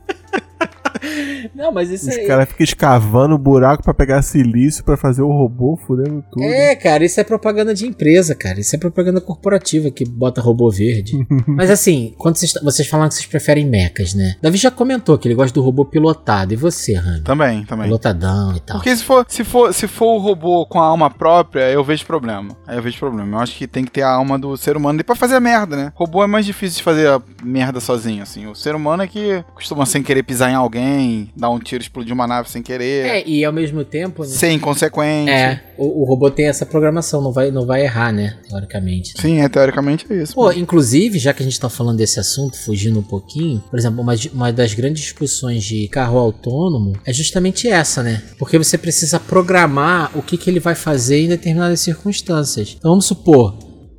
[1.55, 2.25] não, mas isso Os é.
[2.25, 6.43] caras ficam escavando buraco pra pegar silício pra fazer o robô, fudendo tudo.
[6.43, 8.59] É, cara, isso é propaganda de empresa, cara.
[8.59, 11.25] Isso é propaganda corporativa que bota robô verde.
[11.47, 14.35] Mas assim, quando vocês, vocês falam que vocês preferem mechas, né?
[14.41, 16.53] Davi já comentou que ele gosta do robô pilotado.
[16.53, 17.21] E você, Rami?
[17.21, 17.85] Também, também.
[17.85, 18.77] Pilotadão e tal.
[18.77, 22.05] Porque se for, se, for, se for o robô com a alma própria, eu vejo
[22.05, 22.55] problema.
[22.67, 23.37] Aí eu vejo problema.
[23.37, 25.39] Eu acho que tem que ter a alma do ser humano e pra fazer a
[25.39, 25.91] merda, né?
[25.95, 28.47] Robô é mais difícil de fazer a merda sozinho, assim.
[28.47, 31.81] O ser humano é que costuma sem querer pisar em alguém, dar dar um tiro,
[31.81, 33.05] explodir uma nave sem querer.
[33.05, 34.23] É, e ao mesmo tempo.
[34.23, 35.29] né, Ser inconsequente.
[35.31, 38.37] É, o, o robô tem essa programação, não vai, não vai errar, né?
[38.47, 39.13] Teoricamente.
[39.19, 40.33] Sim, é, teoricamente é isso.
[40.33, 44.01] Pô, inclusive, já que a gente tá falando desse assunto, fugindo um pouquinho, por exemplo,
[44.01, 48.21] uma, uma das grandes discussões de carro autônomo é justamente essa, né?
[48.37, 52.75] Porque você precisa programar o que, que ele vai fazer em determinadas circunstâncias.
[52.77, 53.57] Então vamos supor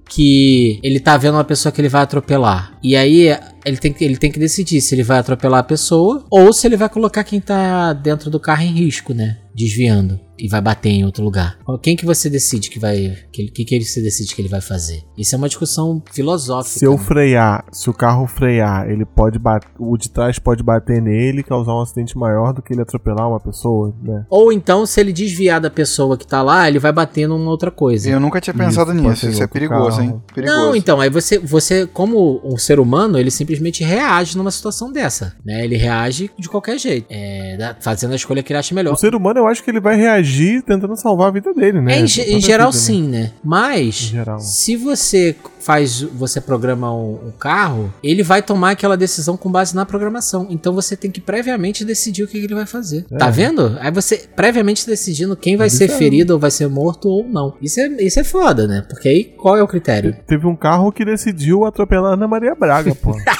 [0.08, 2.76] que ele tá vendo uma pessoa que ele vai atropelar.
[2.82, 3.28] E aí
[3.64, 6.66] ele tem, que, ele tem que decidir se ele vai atropelar a pessoa ou se
[6.66, 9.38] ele vai colocar quem tá dentro do carro em risco, né?
[9.54, 10.20] Desviando.
[10.38, 11.58] E vai bater em outro lugar.
[11.82, 13.14] Quem que você decide que vai.
[13.30, 15.02] Que, que, que ele se decide que ele vai fazer?
[15.18, 16.78] Isso é uma discussão filosófica.
[16.78, 16.98] Se eu né?
[16.98, 21.42] frear, se o carro frear, ele pode bater, o de trás pode bater nele e
[21.42, 24.24] causar um acidente maior do que ele atropelar uma pessoa, né?
[24.30, 27.70] Ou então, se ele desviar da pessoa que tá lá, ele vai bater numa outra
[27.70, 28.08] coisa.
[28.08, 29.28] Eu nunca tinha pensado Isso, nisso.
[29.28, 30.02] Isso é perigoso, carro.
[30.02, 30.22] hein?
[30.34, 30.58] Perigoso.
[30.58, 33.49] Não, então, aí você, você, como um ser humano, ele simplesmente
[33.84, 35.64] reage numa situação dessa, né?
[35.64, 38.92] Ele reage de qualquer jeito, é, fazendo a escolha que ele acha melhor.
[38.94, 41.94] O ser humano, eu acho que ele vai reagir tentando salvar a vida dele, né?
[41.96, 42.86] É, em, ge- em Toda a geral, vida, né?
[42.86, 43.32] sim, né?
[43.44, 44.38] Mas, Em geral.
[44.40, 49.74] se você faz, você programa um, um carro, ele vai tomar aquela decisão com base
[49.74, 50.46] na programação.
[50.50, 53.04] Então você tem que previamente decidir o que ele vai fazer.
[53.10, 53.16] É.
[53.18, 53.76] Tá vendo?
[53.80, 57.54] Aí você previamente decidindo quem vai ser é- ferido ou vai ser morto ou não.
[57.60, 58.84] Isso é, isso é foda, né?
[58.88, 60.16] Porque aí qual é o critério?
[60.26, 63.14] Teve um carro que decidiu atropelar a Ana Maria Braga, pô.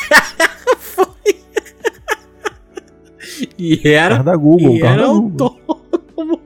[3.58, 5.58] E era carro da Google, E carro era da um Google.
[5.68, 6.40] autônomo.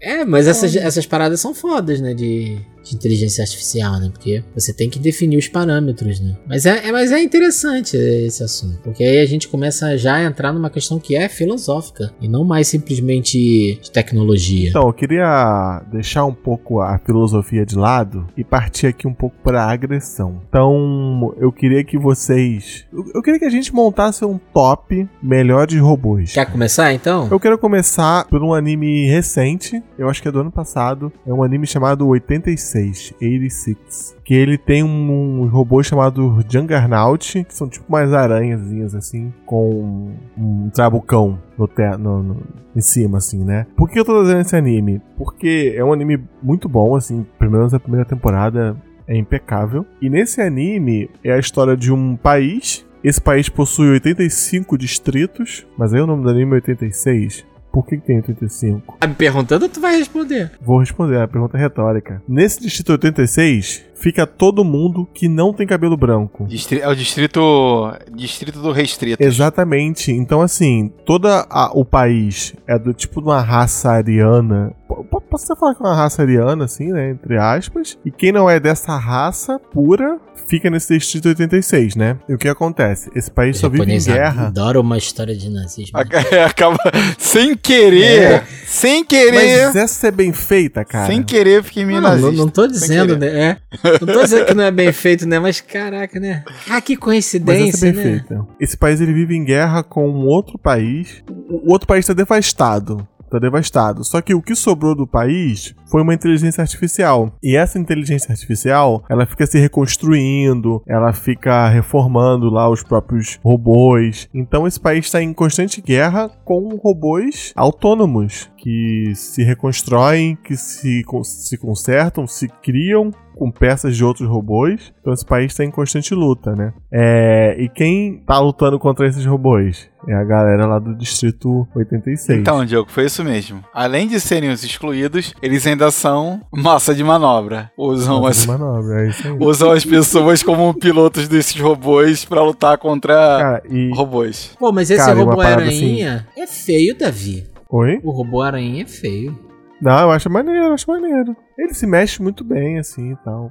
[0.00, 2.14] É, mas essas, essas paradas são fodas, né?
[2.14, 2.58] De,
[2.90, 4.08] de inteligência artificial, né?
[4.12, 6.36] Porque você tem que definir os parâmetros, né?
[6.46, 8.78] Mas é, é- mas é interessante esse assunto.
[8.82, 12.12] Porque aí a gente começa já a entrar numa questão que é filosófica.
[12.20, 14.70] E não mais simplesmente de tecnologia.
[14.70, 19.36] Então, eu queria deixar um pouco a filosofia de lado e partir aqui um pouco
[19.42, 20.40] para a agressão.
[20.48, 22.84] Então, eu queria que vocês.
[22.92, 26.32] Eu, eu queria que a gente montasse um top melhor de robôs.
[26.32, 27.28] Quer começar então?
[27.30, 31.12] Eu quero começar por um anime recente, eu acho que é do ano passado.
[31.26, 34.16] É um anime chamado 86, 86.
[34.24, 40.12] Que ele tem um, um robô chamado Juggernaut, que são tipo umas aranhazinhas assim, com
[40.38, 42.42] um trabucão no, te- no- no-
[42.74, 43.66] em cima, assim, né?
[43.76, 45.00] Por que eu tô trazendo esse anime?
[45.16, 49.84] Porque é um anime muito bom, assim, pelo menos a primeira temporada é impecável.
[50.00, 52.86] E nesse anime é a história de um país.
[53.02, 57.44] Esse país possui 85 distritos, mas aí o nome do anime é 86.
[57.72, 58.96] Por que, que tem 85?
[58.98, 60.50] Tá me perguntando ou tu vai responder?
[60.60, 62.22] Vou responder, é uma pergunta retórica.
[62.28, 66.46] Nesse distrito 86, fica todo mundo que não tem cabelo branco.
[66.48, 67.92] Distri- é o distrito.
[68.14, 69.22] Distrito do Restrito.
[69.22, 70.10] Exatamente.
[70.10, 71.28] Então, assim, todo
[71.74, 74.72] o país é do tipo de uma raça ariana.
[74.88, 77.10] P- Posso até falar que é uma raça ariana, assim, né?
[77.10, 77.96] Entre aspas.
[78.04, 82.16] E quem não é dessa raça pura fica nesse distrito 86, né?
[82.28, 83.08] E o que acontece?
[83.14, 84.48] Esse país só vive em guerra.
[84.48, 85.96] adora uma história de nazismo.
[85.96, 86.78] Aca- Acaba
[87.18, 88.22] sem querer.
[88.32, 88.44] É.
[88.66, 89.66] Sem querer.
[89.66, 91.06] Mas essa é bem feita, cara.
[91.06, 92.36] Sem querer, fiquei meio Não, não, nazista.
[92.44, 93.28] não tô Sem dizendo, né?
[93.28, 93.56] É.
[94.00, 95.38] Não tô dizendo que não é bem feito, né?
[95.38, 96.44] Mas caraca, né?
[96.68, 98.10] Ah, que Mas coincidência, essa é bem né?
[98.10, 98.46] feita.
[98.58, 101.22] Esse país ele vive em guerra com um outro país.
[101.48, 103.06] O o outro país tá devastado.
[103.30, 104.02] Tá devastado.
[104.02, 107.32] Só que o que sobrou do país foi uma inteligência artificial.
[107.40, 114.28] E essa inteligência artificial, ela fica se reconstruindo, ela fica reformando lá os próprios robôs.
[114.34, 121.02] Então esse país está em constante guerra com robôs autônomos que se reconstroem, que se,
[121.24, 124.92] se consertam, se criam com peças de outros robôs.
[125.00, 126.74] Então esse país está em constante luta, né?
[126.92, 129.88] É, e quem tá lutando contra esses robôs?
[130.06, 132.38] É a galera lá do Distrito 86.
[132.38, 133.64] Então, Diogo, foi isso mesmo.
[133.72, 137.70] Além de serem os excluídos, eles ainda são massa de manobra.
[137.78, 139.36] Usam, Nossa, as, de manobra, é isso aí.
[139.40, 143.90] usam as pessoas como pilotos desses robôs pra lutar contra Cara, e.
[143.94, 144.54] robôs.
[144.58, 147.46] Pô, mas esse Cara, e uma robô parada aranha é feio, Davi.
[147.72, 148.00] Oi?
[148.02, 149.38] O robô aranha é feio.
[149.80, 151.34] Não, eu acho maneiro, eu acho maneiro.
[151.58, 153.50] Ele se mexe muito bem, assim e tal.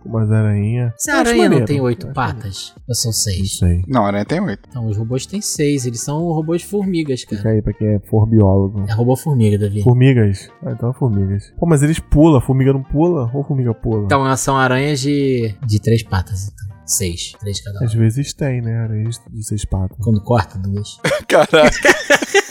[0.00, 0.92] Com umas aranhas.
[1.06, 2.74] Eu acho aranha não maneiro, tem oito patas?
[2.88, 3.58] Ou são Não seis?
[3.58, 3.82] sei.
[3.88, 4.68] Não, a aranha tem oito.
[4.68, 5.84] Então, os robôs têm seis.
[5.84, 7.50] Eles são robôs formigas, Fica cara.
[7.56, 8.84] aí pra quem é for biólogo.
[8.88, 9.82] É robô formiga, Davi.
[9.82, 10.48] Formigas?
[10.64, 11.52] Ah, então é formigas.
[11.58, 13.28] Pô, mas eles pulam, formiga não pula?
[13.34, 14.04] Ou formiga pula?
[14.04, 16.68] Então, elas são aranhas de, de três patas, então.
[16.86, 17.32] Seis.
[17.40, 18.00] Três cada Às uma.
[18.02, 18.78] vezes tem, né?
[18.78, 19.98] Aranhas de seis patas.
[20.00, 20.98] Quando corta, duas.
[21.26, 21.68] Caraca.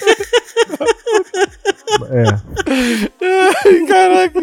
[2.06, 2.26] É.
[3.88, 4.40] Caraca.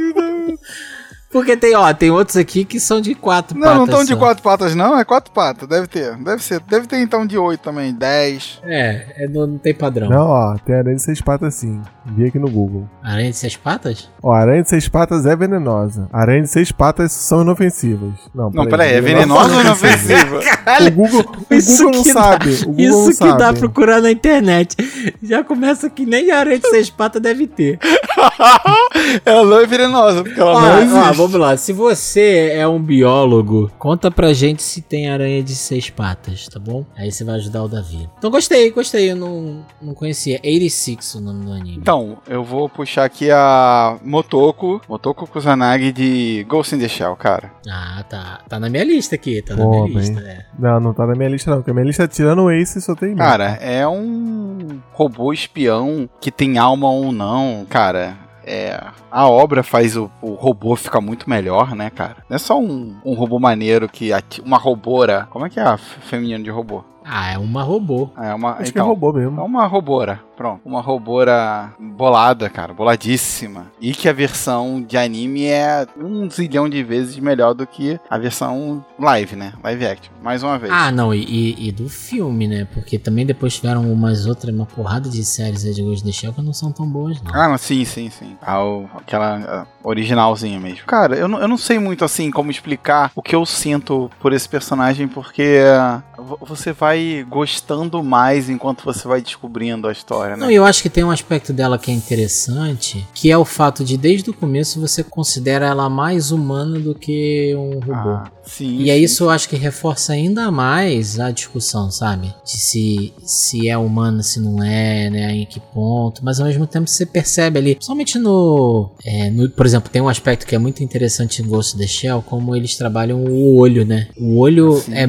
[1.35, 3.77] Porque tem, ó, tem outros aqui que são de quatro Não, patas.
[3.79, 4.97] não estão de quatro patas, não.
[4.97, 5.69] É quatro patas.
[5.69, 6.15] Deve ter.
[6.19, 6.61] Deve ser.
[6.61, 7.93] Deve ter então de oito também.
[7.93, 8.61] Dez.
[8.63, 10.09] É, é não, não tem padrão.
[10.09, 11.83] Não, ó, tem aranha de seis patas sim.
[12.07, 12.89] Vi aqui no Google.
[13.03, 14.09] Aranha de seis patas?
[14.23, 16.09] Ó, aranha de seis patas é venenosa.
[16.13, 18.13] Aranha de seis patas são inofensivas.
[18.33, 18.93] Não, Não, peraí.
[18.93, 20.39] É venenosa ou inofensiva?
[20.39, 22.51] O Google, o Isso Google não que dá- sabe.
[22.55, 23.39] O Google Isso não que sabe.
[23.39, 24.77] dá pra procurar na internet.
[25.21, 27.79] Já começa que nem aranha de seis patas deve ter.
[29.25, 31.17] ela não é venenosa, porque ela Ó, não ó, existe.
[31.25, 31.57] Vamos lá.
[31.57, 36.59] Se você é um biólogo, conta pra gente se tem aranha de seis patas, tá
[36.59, 36.85] bom?
[36.97, 38.09] Aí você vai ajudar o Davi.
[38.19, 39.11] Então gostei, gostei.
[39.11, 40.39] Eu não, não conhecia.
[40.45, 41.77] 86 o nome do anime.
[41.77, 47.53] Então, eu vou puxar aqui a Motoko, Motoko Kusanagi de Ghost in the Shell, cara.
[47.69, 48.41] Ah, tá.
[48.49, 49.41] Tá na minha lista aqui.
[49.43, 49.95] Tá na Pô, minha bem.
[49.97, 50.45] lista, é.
[50.59, 51.59] Não, não tá na minha lista não.
[51.59, 56.31] Porque a minha lista tirando o Ace só tem Cara, é um robô espião que
[56.31, 58.24] tem alma ou não, cara.
[58.47, 58.79] É,
[59.11, 62.17] a obra faz o, o robô ficar muito melhor, né, cara?
[62.29, 64.13] Não é só um, um robô maneiro que
[64.45, 65.27] uma robora.
[65.31, 66.85] Como é que é a f- feminino de robô?
[67.05, 68.11] Ah, é uma robô.
[68.17, 69.45] É uma Acho que é então, robô É mesmo.
[69.45, 70.61] uma robora, pronto.
[70.65, 73.67] Uma robora bolada, cara, boladíssima.
[73.81, 78.17] E que a versão de anime é um zilhão de vezes melhor do que a
[78.19, 79.53] versão live, né?
[79.63, 80.13] Live action.
[80.23, 80.73] Mais uma vez.
[80.73, 82.67] Ah, não, e, e- e do filme, né?
[82.73, 86.13] Porque também depois tiveram umas outras, uma porrada de séries aí de Ghost in the
[86.13, 87.35] Shell que não são tão boas, não.
[87.35, 88.37] Ah, sim, sim, sim.
[88.47, 90.87] O- aquela originalzinha mesmo.
[90.87, 94.33] Cara, eu não, eu não sei muito assim como explicar o que eu sinto por
[94.33, 96.94] esse personagem, porque ah, vo- você vai
[97.29, 100.53] gostando mais enquanto você vai descobrindo a história, Não, né?
[100.53, 103.85] e eu acho que tem um aspecto dela que é interessante, que é o fato
[103.85, 108.11] de desde o começo você considera ela mais humana do que um robô.
[108.11, 108.79] Ah, sim.
[108.83, 108.95] E sim.
[109.03, 112.35] isso eu acho que reforça ainda mais a discussão, sabe?
[112.45, 115.35] De se, se é humana, se não é, né?
[115.37, 116.25] Em que ponto.
[116.25, 120.09] Mas ao mesmo tempo você percebe ali, principalmente no, é, no- Por exemplo, tem um
[120.09, 123.85] aspecto que é muito interessante em Ghost in the Shell, como eles trabalham o olho,
[123.85, 124.09] né?
[124.17, 124.95] O olho Sim.
[124.95, 125.07] é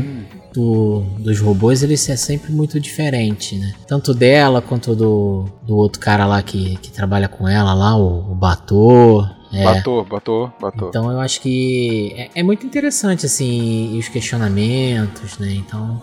[0.56, 3.74] do- dos robôs, ele é sempre muito diferente, né?
[3.88, 8.32] Tanto dela quanto do, do outro cara lá que, que trabalha com ela lá, o,
[8.32, 9.30] o Bator.
[9.54, 9.64] É.
[9.64, 10.90] Batou, batou, batou.
[10.90, 15.54] Então eu acho que é, é muito interessante, assim, e os questionamentos, né?
[15.54, 16.02] Então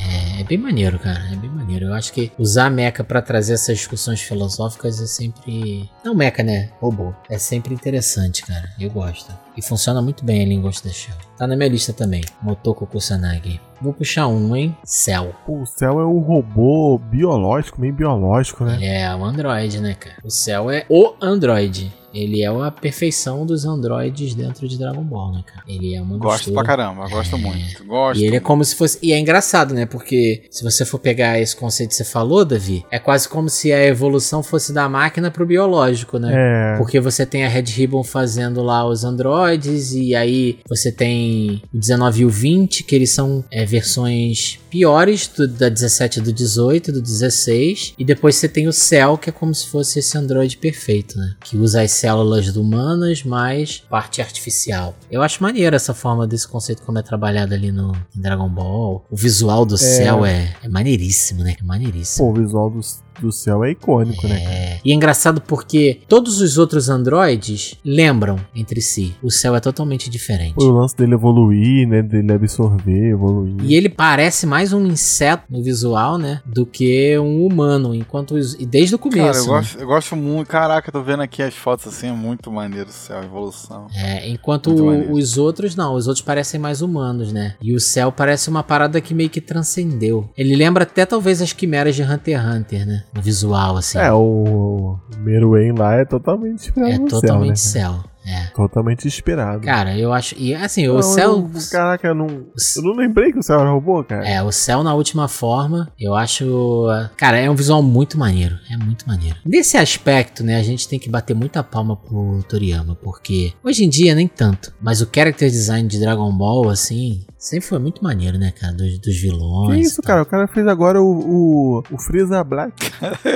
[0.00, 1.20] é, é bem maneiro, cara.
[1.32, 1.86] É bem maneiro.
[1.86, 5.88] Eu acho que usar a mecha pra trazer essas discussões filosóficas é sempre.
[6.04, 6.70] Não mecha, né?
[6.80, 7.14] Robô.
[7.28, 8.70] É sempre interessante, cara.
[8.78, 9.32] Eu gosto.
[9.56, 11.16] E funciona muito bem ali em Ghost in the Shell.
[11.36, 12.22] Tá na minha lista também.
[12.42, 13.60] Motoko Kusanagi.
[13.80, 14.76] Vou puxar um, hein?
[14.84, 15.34] Cell.
[15.48, 18.76] O céu é um robô biológico, meio biológico, né?
[18.76, 20.16] Ele é um androide, né, cara?
[20.22, 21.92] O Cell é o androide.
[22.12, 25.62] Ele é a perfeição dos androides dentro de Dragon Ball, né, cara?
[25.68, 26.54] Ele é uma Gosto mistura.
[26.54, 27.84] pra caramba, gosto muito.
[27.84, 28.20] Gosto.
[28.20, 28.98] E ele é como se fosse.
[29.02, 29.86] E é engraçado, né?
[29.86, 33.72] Porque se você for pegar esse conceito que você falou, Davi, é quase como se
[33.72, 36.32] a evolução fosse da máquina pro biológico, né?
[36.34, 36.76] É.
[36.78, 41.78] Porque você tem a Red Ribbon fazendo lá os androides, e aí você tem o
[41.78, 46.32] 19 e o 20, que eles são é, versões piores do, da 17 e do
[46.32, 47.94] 18, do 16.
[47.98, 51.34] E depois você tem o Cell, que é como se fosse esse androide perfeito, né?
[51.44, 54.94] Que usa as células do humanas mais parte artificial.
[55.10, 59.04] Eu acho maneiro essa forma desse conceito como é trabalhado ali no Dragon Ball.
[59.10, 61.56] O visual do Cell é, é maneiríssimo, né?
[61.60, 62.32] É maneiríssimo.
[62.32, 62.80] Pô, o visual do,
[63.20, 64.40] do céu é icônico, né?
[64.40, 64.54] cara?
[64.54, 64.80] É.
[64.84, 69.14] E é engraçado porque todos os outros androides lembram entre si.
[69.22, 70.54] O céu é totalmente diferente.
[70.56, 72.02] O lance dele evoluir, né?
[72.02, 73.56] Dele absorver, evoluir.
[73.64, 76.40] E ele parece mais um inseto no visual, né?
[76.46, 77.94] Do que um humano.
[77.94, 79.20] Enquanto os, e desde o começo.
[79.20, 79.48] Cara, eu né?
[79.48, 80.48] gosto, eu gosto muito.
[80.48, 83.86] Caraca, tô vendo aqui as fotos assim, é muito maneiro o céu, a evolução.
[83.94, 87.54] É, enquanto o- os outros não, os outros parecem mais humanos, né?
[87.60, 90.28] E o céu parece uma parada que meio que transcendeu.
[90.36, 93.04] Ele lembra até talvez as quimeras de Hunter x Hunter, né?
[93.14, 93.98] Visual, assim.
[93.98, 97.56] É, o Meruem lá é totalmente É no totalmente né?
[97.56, 98.04] céu.
[98.26, 98.46] É.
[98.54, 99.62] Totalmente inspirado.
[99.64, 100.34] Cara, eu acho.
[100.38, 101.30] E assim, o Não, céu.
[101.54, 104.28] eu caraca, eu não, eu não lembrei que o céu era robô, cara.
[104.28, 106.86] É, o céu na última forma, eu acho.
[107.16, 108.56] Cara, é um visual muito maneiro.
[108.70, 109.36] É muito maneiro.
[109.44, 113.88] Nesse aspecto, né, a gente tem que bater muita palma pro Toriyama, porque hoje em
[113.88, 114.72] dia nem tanto.
[114.80, 118.74] Mas o character design de Dragon Ball, assim, sempre foi muito maneiro, né, cara?
[118.74, 119.76] Dos, dos vilões.
[119.76, 120.22] Que isso, cara?
[120.22, 122.90] O cara fez agora o, o, o Freeza Black.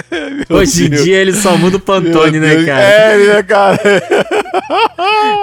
[0.51, 2.83] Hoje em dia ele só muda o Pantone, né, cara?
[2.83, 3.79] É, né, cara?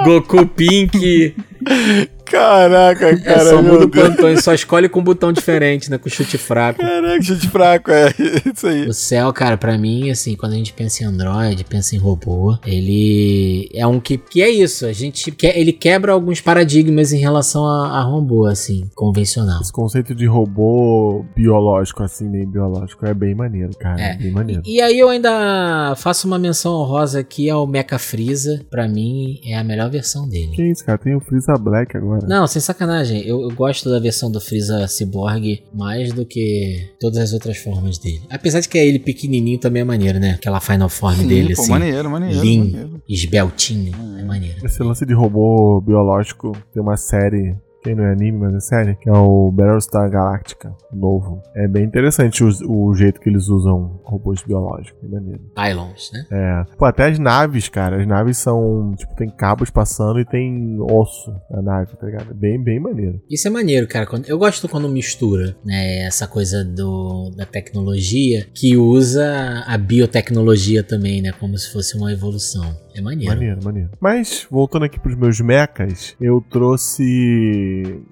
[0.05, 0.93] Goku Pink.
[2.31, 3.45] Caraca, É, cara.
[3.45, 5.97] só meu muda o plantão, só escolhe com um botão diferente, né?
[5.97, 6.79] Com chute fraco.
[6.81, 8.13] Caraca, chute fraco, é
[8.53, 8.87] isso aí.
[8.87, 12.57] O céu, cara, pra mim, assim, quando a gente pensa em Android, pensa em robô,
[12.65, 14.85] ele é um que, que é isso.
[14.85, 19.61] A gente quer, ele quebra alguns paradigmas em relação a, a robô, assim, convencional.
[19.61, 24.01] Esse conceito de robô biológico, assim, meio biológico, é bem maneiro, cara.
[24.01, 24.11] É.
[24.13, 24.61] É bem maneiro.
[24.65, 28.61] E aí eu ainda faço uma menção honrosa aqui ao Mecha Freeza.
[28.69, 30.51] Pra mim, é a melhor versão dele.
[30.53, 30.97] Que isso, cara?
[30.97, 32.20] Tem o Freeza Black agora.
[32.27, 33.21] Não, sem sacanagem.
[33.25, 37.97] Eu, eu gosto da versão do Freeza Cyborg mais do que todas as outras formas
[37.97, 38.21] dele.
[38.29, 40.31] Apesar de que ele pequenininho também é maneiro, né?
[40.31, 41.71] Aquela final form Sim, dele, pô, assim.
[41.71, 43.01] maneiro, maneiro, lean, maneiro.
[43.07, 43.93] esbeltinho.
[44.19, 44.65] É maneiro.
[44.65, 47.55] Esse lance de robô biológico tem uma série.
[47.83, 51.41] Quem não é anime, mas é série, que é o Battlestar Galactica, novo.
[51.55, 55.41] É bem interessante o, o jeito que eles usam robôs biológicos, maneiro.
[55.55, 56.25] Pylons, né?
[56.31, 56.75] É.
[56.77, 57.99] Pô, até as naves, cara.
[57.99, 58.93] As naves são.
[58.95, 62.33] Tipo, tem cabos passando e tem osso na nave, tá ligado?
[62.35, 63.21] Bem, bem maneiro.
[63.29, 64.07] Isso é maneiro, cara.
[64.27, 71.21] Eu gosto quando mistura, né, essa coisa do, da tecnologia que usa a biotecnologia também,
[71.21, 72.75] né, como se fosse uma evolução.
[72.93, 73.33] É maneiro.
[73.33, 73.89] Maneiro, maneiro.
[73.99, 77.03] Mas, voltando aqui pros meus mechas, eu trouxe.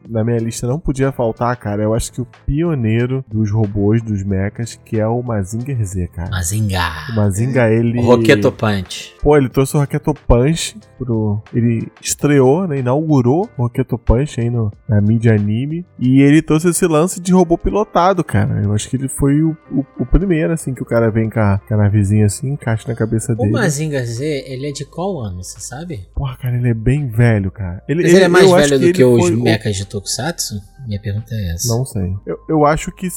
[0.07, 1.83] Na minha lista não podia faltar, cara.
[1.83, 6.29] Eu acho que o pioneiro dos robôs, dos mechas, que é o Mazinger Z, cara.
[6.29, 6.81] Mazinga.
[7.11, 7.99] O Mazinga, ele.
[7.99, 9.15] O Roqueto Punch.
[9.21, 11.41] Pô, ele trouxe o Roqueto Punch pro.
[11.53, 12.79] Ele estreou, né?
[12.79, 15.85] Inaugurou o Roqueto Punch aí no, na mídia anime.
[15.99, 18.61] E ele trouxe esse lance de robô pilotado, cara.
[18.63, 21.39] Eu acho que ele foi o, o, o primeiro, assim, que o cara vem com
[21.39, 23.51] a, com a navezinha assim, encaixa na cabeça O dele.
[23.51, 26.07] Mazinga Z, ele é de qual ano, você sabe?
[26.15, 27.83] Porra, cara, ele é bem velho, cara.
[27.87, 30.61] Mas ele é mais eu acho velho do ele que os foi mechas de Tokusatsu?
[30.87, 31.75] Minha pergunta é essa.
[31.75, 32.13] Não sei.
[32.25, 33.07] Eu, eu acho que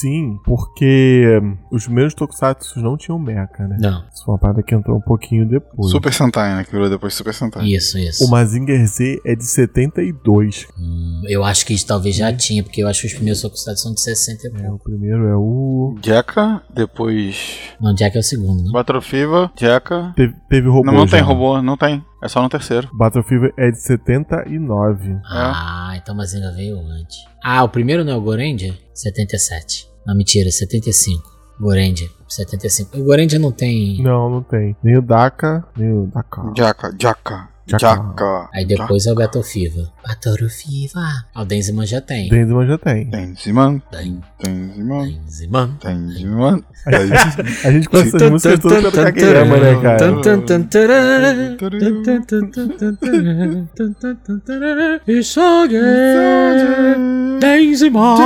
[0.00, 3.76] sim, porque hum, os primeiros Tokusatsu não tinham mecha, né?
[3.78, 4.04] Não.
[4.12, 5.90] Isso foi uma parada que entrou um pouquinho depois.
[5.90, 6.64] Super Sentai, né?
[6.64, 7.66] Que virou depois Super Sentai.
[7.66, 8.24] Isso, isso.
[8.24, 10.66] O Mazinger Z é de 72.
[10.78, 13.94] Hum, eu acho que talvez já tinha, porque eu acho que os primeiros Tokusatsu são
[13.94, 15.94] de 60 e É, o primeiro é o.
[16.02, 18.70] Jekka, depois Não, Jack é o segundo, né?
[18.72, 20.12] Battle Fever, Jekka.
[20.16, 20.86] Teve, teve robô.
[20.86, 21.24] Não, não tem já.
[21.24, 22.02] robô, não tem.
[22.22, 22.88] É só no terceiro.
[22.92, 25.18] Battle Fever é de 79.
[25.24, 27.18] Ah, então o Mazinga veio antes.
[27.42, 28.74] Ah, o primeiro não é o Gorendia?
[28.94, 29.88] 77.
[30.06, 31.22] Não, mentira, 75.
[31.60, 32.98] Gorendia, 75.
[32.98, 34.02] O Gorendia não tem.
[34.02, 34.74] Não, não tem.
[34.82, 36.42] Nem o Daka, nem o Daka.
[36.56, 37.48] Jekka, Jekka,
[37.78, 38.48] Jekka.
[38.54, 39.86] Aí depois é o Battle Fever.
[40.06, 40.90] Battle Fever.
[41.34, 42.28] Ah, o Denziman já tem.
[42.28, 43.10] Denziman já tem.
[43.10, 45.76] Tenziman, Den- Tenziman, Denziman.
[45.80, 46.64] Tenziman.
[47.64, 49.98] A gente conhece essas músicas todas pelo Kageyama, né, cara?
[55.06, 55.76] Isage.
[57.40, 58.16] Denziman.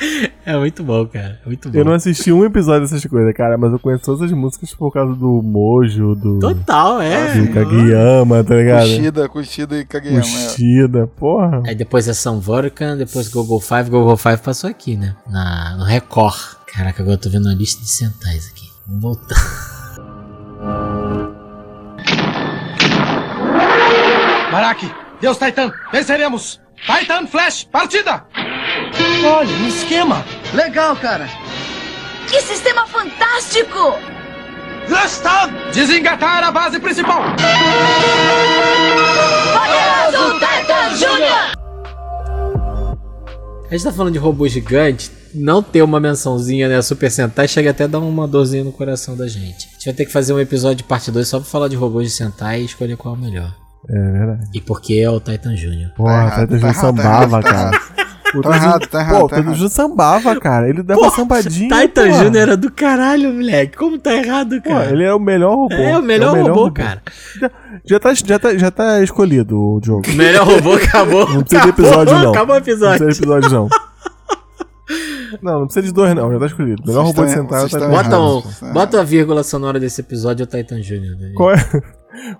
[0.46, 1.38] É muito bom, cara.
[1.44, 1.78] É muito bom.
[1.78, 4.90] Eu não assisti um episódio dessas coisas, cara, mas eu conheço todas as músicas por
[4.90, 7.34] causa do Mojo, do, Total, é.
[7.34, 8.88] do Kageyama, tá ligado?
[8.88, 10.18] Kushida, Kushida e Kageyama.
[10.18, 10.22] é.
[10.22, 11.62] Kushida, porra.
[11.66, 13.90] Aí depois é São Vulcan, depois Google Five.
[13.90, 15.14] Google Five passou aqui, né?
[15.28, 16.56] Na, no Record.
[16.66, 18.68] Caraca, agora eu tô vendo uma lista de centais aqui.
[18.86, 19.36] Vamos voltar.
[24.50, 24.90] Maraki,
[25.20, 26.60] Deus Titan, venceremos!
[26.86, 28.24] Titan Flash, partida!
[29.24, 30.24] Olha, um esquema!
[30.54, 31.28] Legal, cara.
[32.28, 33.94] Que sistema fantástico!
[34.88, 35.52] Gastado!
[35.72, 37.22] Desengatar a base principal!
[39.52, 41.60] Poderoso Titan Júnior!
[43.70, 45.12] A gente tá falando de robô gigante.
[45.32, 46.82] Não ter uma mençãozinha, né?
[46.82, 49.68] Super Sentai chega até a dar uma dorzinha no coração da gente.
[49.68, 51.76] A gente vai ter que fazer um episódio de parte 2 só pra falar de
[51.76, 53.54] robôs de Sentai e escolher qual é o melhor.
[53.88, 54.50] É verdade.
[54.52, 55.90] E por que é o Titan Júnior.
[55.96, 57.80] Porra, errado, o tá Taita errado, sambava, tá cara.
[58.34, 59.68] O Tá errado, tá errado, Pô, o tá errado.
[59.68, 60.68] sambava, cara.
[60.68, 61.68] Ele dava Pô, sambadinha.
[61.80, 62.10] Titan.
[62.12, 63.76] Júnior era do caralho, moleque.
[63.76, 64.90] Como tá errado, Pô, cara?
[64.92, 65.74] ele é o melhor robô.
[65.74, 67.02] É o melhor, robô, cara.
[67.84, 70.02] Já tá, já, tá, já tá escolhido o jogo.
[70.08, 71.28] O melhor robô acabou.
[71.28, 72.30] Não precisa de episódio, não.
[72.30, 73.04] Acabou o Não episódio.
[73.04, 73.68] precisa de episódio, não.
[75.42, 76.32] Não, não precisa de dois, não.
[76.32, 76.82] Já tá escolhido.
[76.84, 77.88] Melhor Vocês robô de estão- sentar vocês tá.
[77.88, 78.72] Bota, um, é.
[78.72, 81.16] bota a vírgula sonora desse episódio, é o Titan Júnior.
[81.16, 81.32] né?
[81.36, 81.56] Qual é?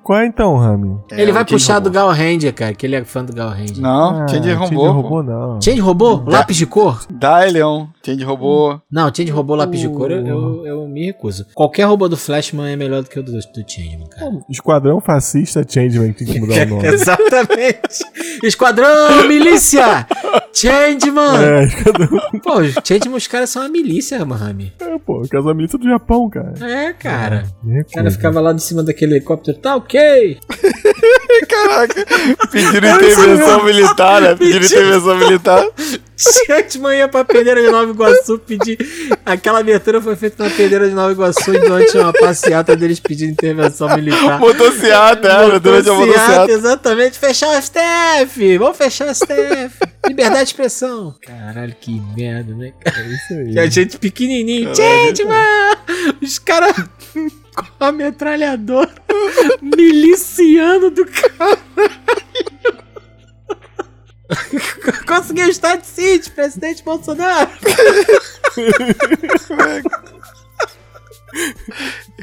[0.03, 0.99] Qual é então, Rami?
[1.11, 1.89] É, Ele vai Change puxar Robô.
[1.89, 3.79] do Gal Ranger, cara, que ele é fã do Gal Ranger.
[3.81, 4.81] Não, Change Ah, robô.
[4.85, 5.61] Change robô, não.
[5.63, 6.23] Change robô?
[6.27, 7.05] Lápis de cor?
[7.11, 7.89] Dá, Leão.
[8.05, 8.81] Change robô.
[8.91, 11.47] Não, Change robô, lápis de cor, eu, eu, eu me recuso.
[11.55, 14.31] Qualquer robô do Flashman é melhor do que o do, do Changeman, cara.
[14.51, 16.87] Esquadrão fascista Changeman tem que mudar o nome.
[16.87, 18.05] Exatamente.
[18.43, 20.07] Esquadrão, milícia!
[20.53, 21.37] Changeman!
[21.43, 22.09] É, esquadrão.
[22.43, 22.53] Pô,
[22.85, 24.73] Changeman, os caras são uma milícia, Mahami.
[24.81, 26.55] É, pô, casal milícia do Japão, cara.
[26.61, 27.45] É, cara.
[27.63, 30.39] Me O cara ficava lá de cima daquele helicóptero, tá ok.
[31.49, 32.07] Caraca.
[32.51, 34.35] Pediram intervenção militar, né?
[34.35, 35.67] Pediram intervenção militar.
[36.21, 38.79] Changeman ia pra Pedreira de Nova Iguaçu pedir.
[39.25, 43.33] Aquela abertura foi feita na Pedreira de Nova Iguaçu e durante uma passeata deles pedindo
[43.33, 44.39] intervenção militar.
[44.39, 46.53] Motociata, é, durante a motociata.
[46.53, 48.59] Exatamente, fechar o STF!
[48.59, 49.79] Vamos fechar o STF!
[50.07, 51.15] Liberdade de expressão!
[51.23, 52.73] Caralho, que merda, né?
[52.85, 53.55] É isso aí.
[53.55, 55.77] E a gente pequenininho, Changeman!
[56.23, 56.75] Os caras
[57.79, 58.93] a metralhadora
[59.63, 61.61] miliciano do caralho.
[65.07, 67.51] Conseguiu o estado de sítio, presidente Bolsonaro.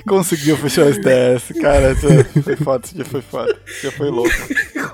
[0.07, 1.93] Conseguiu fechar o STS, cara.
[1.93, 3.57] Isso foi foda, esse dia foi foda.
[3.81, 4.31] Dia foi louco.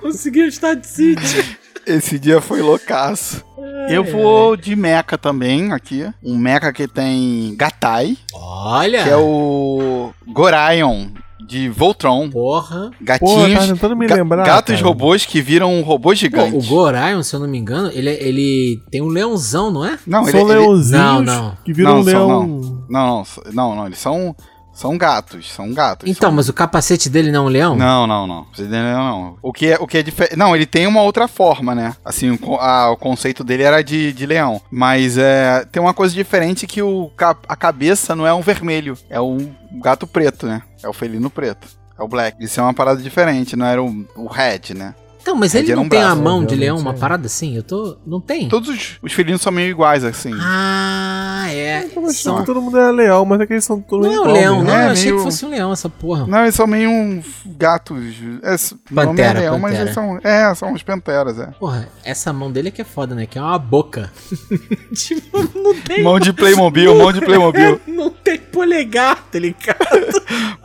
[0.02, 1.58] Conseguiu o estado de sítio.
[1.86, 3.44] Esse dia foi loucaço.
[3.90, 6.06] Eu vou de mecha também aqui.
[6.24, 9.04] Um mecha que tem Gatai, Olha!
[9.04, 11.08] que é o Goraion
[11.46, 12.30] de Voltron.
[12.30, 12.90] Porra.
[13.02, 13.66] Gatinhos.
[13.68, 14.88] Porra, tá me ga- lembrar, gatos cara.
[14.88, 16.56] robôs que viram um robô Pô, gigante.
[16.56, 20.00] o Gorion, se eu não me engano, ele, é- ele tem um leãozão, não é?
[20.08, 21.58] Não, ele, São ele- leãozinhos Não, não.
[21.66, 22.48] que viram Não, um são leão.
[22.48, 22.48] não.
[22.90, 24.34] não, não, não, não, eles são
[24.74, 26.10] são gatos, são gatos.
[26.10, 27.76] Então, são- mas o capacete dele não é um leão?
[27.76, 28.48] Não, não, não.
[28.54, 28.98] Você entendeu?
[28.98, 29.38] Não.
[29.42, 30.36] O que é, o que é diferente.
[30.36, 31.96] Não, ele tem uma outra forma, né?
[32.04, 34.62] Assim, o, a- o conceito dele era de, de leão.
[34.72, 37.12] Mas é, tem uma coisa diferente que o,
[37.48, 40.62] a cabeça não é um vermelho, é um gato preto, né?
[40.84, 41.68] É o felino preto.
[41.98, 42.44] É o black.
[42.44, 44.96] Isso é uma parada diferente, não era o, o red, né?
[45.24, 46.48] Então, mas É, ele não um tem a braço, mão né?
[46.48, 46.94] de leão, uma é.
[46.98, 47.56] parada assim?
[47.56, 47.98] Eu tô.
[48.06, 48.50] Não tem?
[48.50, 50.34] Todos os, os felinos são meio iguais, assim.
[50.38, 51.86] Ah, é.
[51.86, 52.40] Eu achava São...
[52.42, 54.56] que todo mundo era leão, mas é que eles são todos Não é um leão,
[54.58, 54.70] mesmo.
[54.70, 54.78] não.
[54.80, 56.28] É, eu achei meio- que fosse um leão essa porra.
[56.28, 57.24] Não, eles são meio um
[57.58, 57.98] gatos.
[58.44, 58.56] É,
[58.92, 59.84] nome Pantera, é leão, mas pantera.
[59.84, 60.20] eles são.
[60.24, 61.48] É, são os panteras, é.
[61.60, 63.26] Porra, essa mão dele é que é foda, né?
[63.26, 64.12] Que é uma boca.
[64.94, 66.04] tipo, não tem.
[66.04, 67.80] Mão de Playmobil, mão de Playmobil.
[67.88, 69.78] Não tem polegar, tá ligado?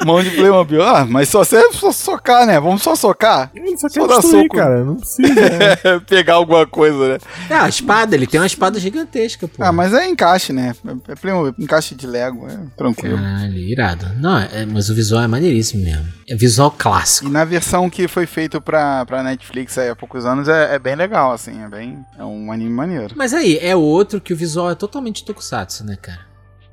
[0.04, 0.82] Mão de Playmobil.
[0.82, 2.59] Ah, mas só você só socar, né?
[2.61, 3.50] Vamos só socar.
[3.54, 4.57] Ele só Só quer dá soco.
[4.57, 4.84] cara.
[4.84, 5.34] Não precisa.
[5.34, 6.01] né?
[6.09, 7.18] Pegar alguma coisa, né?
[7.49, 9.62] É, a espada, ele tem uma espada gigantesca, pô.
[9.62, 10.74] Ah, mas é encaixe, né?
[11.09, 13.16] É Playmobil, encaixe de Lego, é tranquilo.
[13.16, 14.07] Caralho, irado.
[14.18, 16.07] Não, é- mas o visual é maneiríssimo mesmo.
[16.28, 17.28] É visual clássico.
[17.28, 20.78] E na versão que foi feito pra, pra Netflix aí há poucos anos é, é
[20.78, 21.62] bem legal, assim.
[21.62, 21.99] É bem.
[22.18, 23.14] É um anime maneiro.
[23.16, 26.28] Mas aí, é outro que o visual é totalmente tokusatsu, né, cara?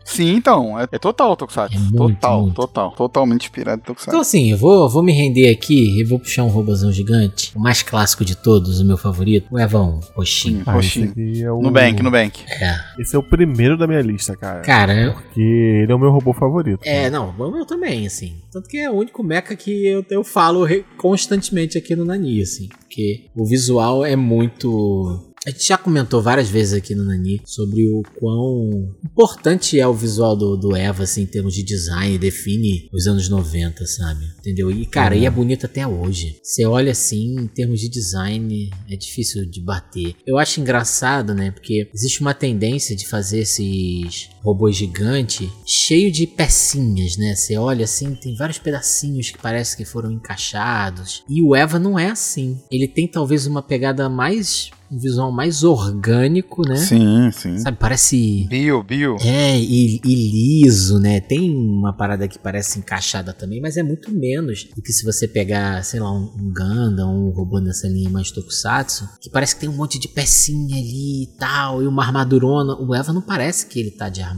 [0.05, 0.79] Sim, então.
[0.79, 1.75] É, é total Tokusatsu.
[1.77, 2.55] É total, muito.
[2.55, 2.91] total.
[2.91, 4.21] Totalmente inspirado em Então Tokusatsu.
[4.21, 7.51] assim, eu vou, vou me render aqui e vou puxar um robôzão gigante.
[7.55, 9.47] O mais clássico de todos, o meu favorito.
[9.51, 10.61] O Evão, roxinho.
[10.65, 11.11] Ah, Roxinho.
[11.43, 11.59] é o...
[11.59, 12.39] Nubank, Nubank.
[12.47, 13.01] É.
[13.01, 14.61] Esse é o primeiro da minha lista, cara.
[14.61, 16.79] Cara, eu- Porque ele é o meu robô favorito.
[16.83, 18.35] é, não, o meu também, assim.
[18.51, 20.65] Tanto que é o único mecha que eu, eu falo
[20.97, 22.69] constantemente aqui no Nani, assim.
[22.79, 25.33] Porque o visual é muito.
[25.45, 29.93] A gente já comentou várias vezes aqui no Nani sobre o quão importante é o
[29.93, 34.25] visual do, do Eva, assim, em termos de design, define os anos 90, sabe?
[34.39, 34.71] Entendeu?
[34.71, 36.39] E, cara, e é bonito até hoje.
[36.41, 40.15] Você olha assim, em termos de design, é difícil de bater.
[40.25, 41.51] Eu acho engraçado, né?
[41.51, 47.35] Porque existe uma tendência de fazer esses robôs gigantes cheio de pecinhas, né?
[47.35, 51.23] Você olha assim, tem vários pedacinhos que parece que foram encaixados.
[51.27, 52.59] E o Eva não é assim.
[52.71, 54.69] Ele tem talvez uma pegada mais.
[54.91, 56.75] um visual mais orgânico, né?
[56.75, 57.57] Sim, sim.
[57.57, 58.45] Sabe, parece.
[58.47, 59.17] Bio, bio.
[59.21, 61.19] É, e, e liso, né?
[61.19, 65.27] Tem uma parada que parece encaixada também, mas é muito menos do que se você
[65.27, 69.61] pegar, sei lá, um, um Gundam, um robô nessa linha mais Tokusatsu, que parece que
[69.61, 72.75] tem um monte de pecinha ali e tal, e uma armadurona.
[72.79, 74.34] O Eva não parece que ele tá de armadura.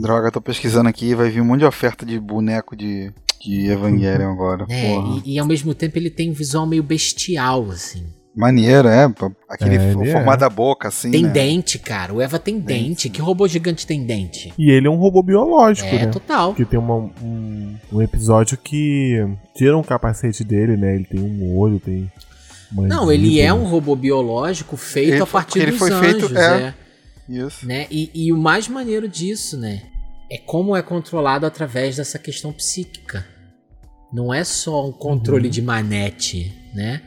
[0.00, 3.12] Droga, tô pesquisando aqui vai vir um monte de oferta de boneco de,
[3.44, 4.66] de Evangelion agora.
[4.68, 5.22] É, Porra.
[5.24, 8.04] e, e ao mesmo tempo ele tem um visual meio bestial, assim.
[8.34, 9.10] Maneiro, é.
[9.48, 10.12] Aquele É, o ele é.
[10.12, 11.10] formato da boca, assim.
[11.10, 11.30] tem né?
[11.30, 12.12] dente, cara.
[12.12, 13.08] O Eva tem dente.
[13.08, 14.52] Que robô gigante tem dente?
[14.58, 16.06] E ele é um robô biológico, É, né?
[16.08, 16.48] total.
[16.50, 20.96] Porque tem uma- um, um episódio que tira um capacete dele, né?
[20.96, 22.12] Ele tem um olho, tem.
[22.70, 23.66] uma Não, ele é mandíbula.
[23.68, 26.62] um robô biológico feito Ele a partir ele dos foi anjos, feito- é.
[26.62, 26.74] é.
[27.28, 27.66] Isso.
[27.66, 27.86] né?
[27.90, 29.82] E, e o mais maneiro disso, né?
[30.30, 33.26] É como é controlado através dessa questão psíquica.
[34.12, 35.50] Não é só um controle Uhum.
[35.50, 37.02] de manete, né?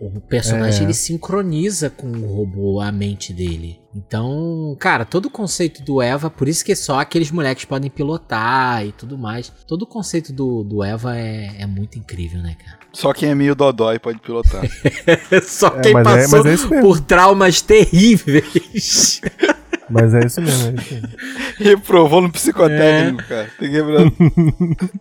[0.00, 0.84] O personagem É.
[0.84, 3.80] ele sincroniza com o robô a mente dele.
[3.92, 8.86] Então, cara, todo o conceito do Eva, por isso que só aqueles moleques podem pilotar
[8.86, 9.52] e tudo mais.
[9.66, 12.78] Todo o conceito do, do Eva é, é muito incrível, né, cara?
[13.00, 14.62] Só quem é meio dodói pode pilotar.
[15.46, 16.80] só É, quem é- passou é mesmo.
[16.80, 19.20] por traumas terríveis.
[19.90, 21.08] Mas é isso mesmo, é isso mesmo.
[21.58, 23.48] Reprovou no psicotécnico, cara.
[23.58, 24.12] Tem que lembrar.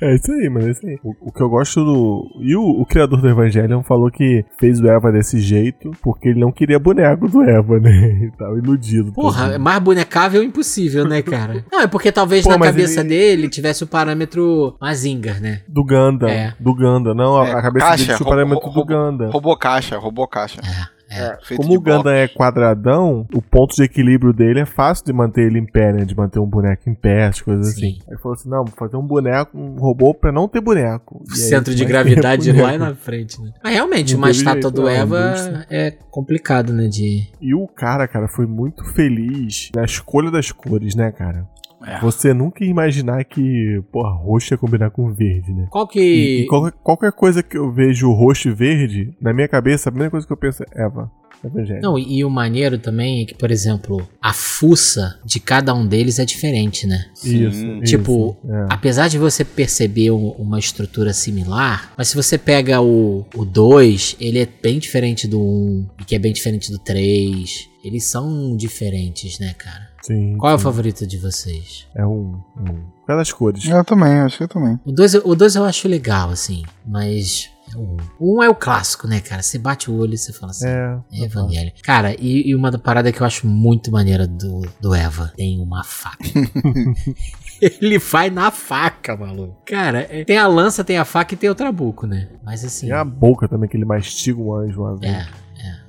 [0.00, 0.98] É isso aí, mas é isso aí.
[1.02, 2.26] O, o que eu gosto do.
[2.42, 6.40] E o, o criador do Evangelion falou que fez o Eva desse jeito porque ele
[6.40, 7.94] não queria boneco do Eva, né?
[8.24, 9.12] E tava iludido.
[9.12, 11.64] Porra, é mais bonecável é impossível, né, cara?
[11.72, 15.62] Não, é porque talvez Pô, na cabeça ele- dele tivesse o parâmetro Mazinger, né?
[15.66, 16.30] Do Ganda.
[16.30, 16.54] É.
[16.60, 17.14] Do Ganda.
[17.14, 19.30] Não, a- É, a cabeça caixa, dele tinha o ro- parâmetro ro- do Ganda.
[19.30, 20.60] Robô caixa, robô caixa.
[20.60, 21.38] É, é.
[21.42, 25.46] Feito Como o Gundam é quadradão, o ponto de equilíbrio dele é fácil de manter
[25.46, 26.04] ele em pé, né?
[26.04, 27.98] De manter um boneco em pé, as coisas Sim.
[27.98, 27.98] assim.
[28.10, 31.22] Aí falou assim: não, vou fazer um boneco, um robô pra não ter boneco.
[31.28, 33.52] E aí, centro de mais gravidade lá na frente, né?
[33.62, 36.88] Mas realmente, Não uma estátua do Eva é complicado, né?
[36.88, 37.28] De.
[37.40, 41.46] E o cara, cara, foi muito feliz na escolha das cores, né, cara?
[41.86, 42.00] É.
[42.00, 45.66] Você nunca ia imaginar que, porra, roxo ia combinar com verde, né?
[45.70, 46.40] Qual E, que.
[46.42, 50.10] e qualquer, qualquer coisa que eu vejo roxo e verde, na minha cabeça, a primeira
[50.10, 51.10] coisa que eu penso é Eva.
[51.44, 51.82] Evangelho.
[51.82, 56.18] Não, e o maneiro também é que, por exemplo, a fuça de cada um deles
[56.18, 57.04] é diferente, né?
[57.16, 57.80] Isso, Sim.
[57.82, 58.66] isso, Tipo, é.
[58.70, 64.38] Apesar de você perceber um- uma estrutura similar, mas se você pega o 2, ele
[64.38, 67.68] é bem diferente do 1, um, e que é bem diferente do 3.
[67.84, 69.92] Eles são diferentes, né, cara?
[70.06, 70.64] Sim, Qual é o sim.
[70.64, 71.86] favorito de vocês?
[71.96, 72.38] É um.
[72.58, 72.84] um.
[73.06, 73.64] Pelas cores.
[73.66, 74.78] Eu também, acho que eu também.
[74.84, 77.50] O 2 o dois eu acho legal, assim, mas.
[77.72, 77.96] é o um.
[78.18, 79.42] O um é o clássico, né, cara?
[79.42, 80.68] Você bate o olho e você fala assim.
[80.68, 80.98] É.
[81.12, 81.72] É Evangelho.
[81.82, 85.58] Cara, e, e uma da parada que eu acho muito maneira do, do Eva tem
[85.58, 86.18] uma faca.
[87.62, 89.56] Ele vai na faca, maluco.
[89.64, 92.28] Cara, é- tem a lança, tem a faca e tem o trabuco, né?
[92.44, 92.88] Mas assim.
[92.88, 95.12] Tem a boca também, que ele mastiga um anjo uma vez.
[95.14, 95.43] É, é.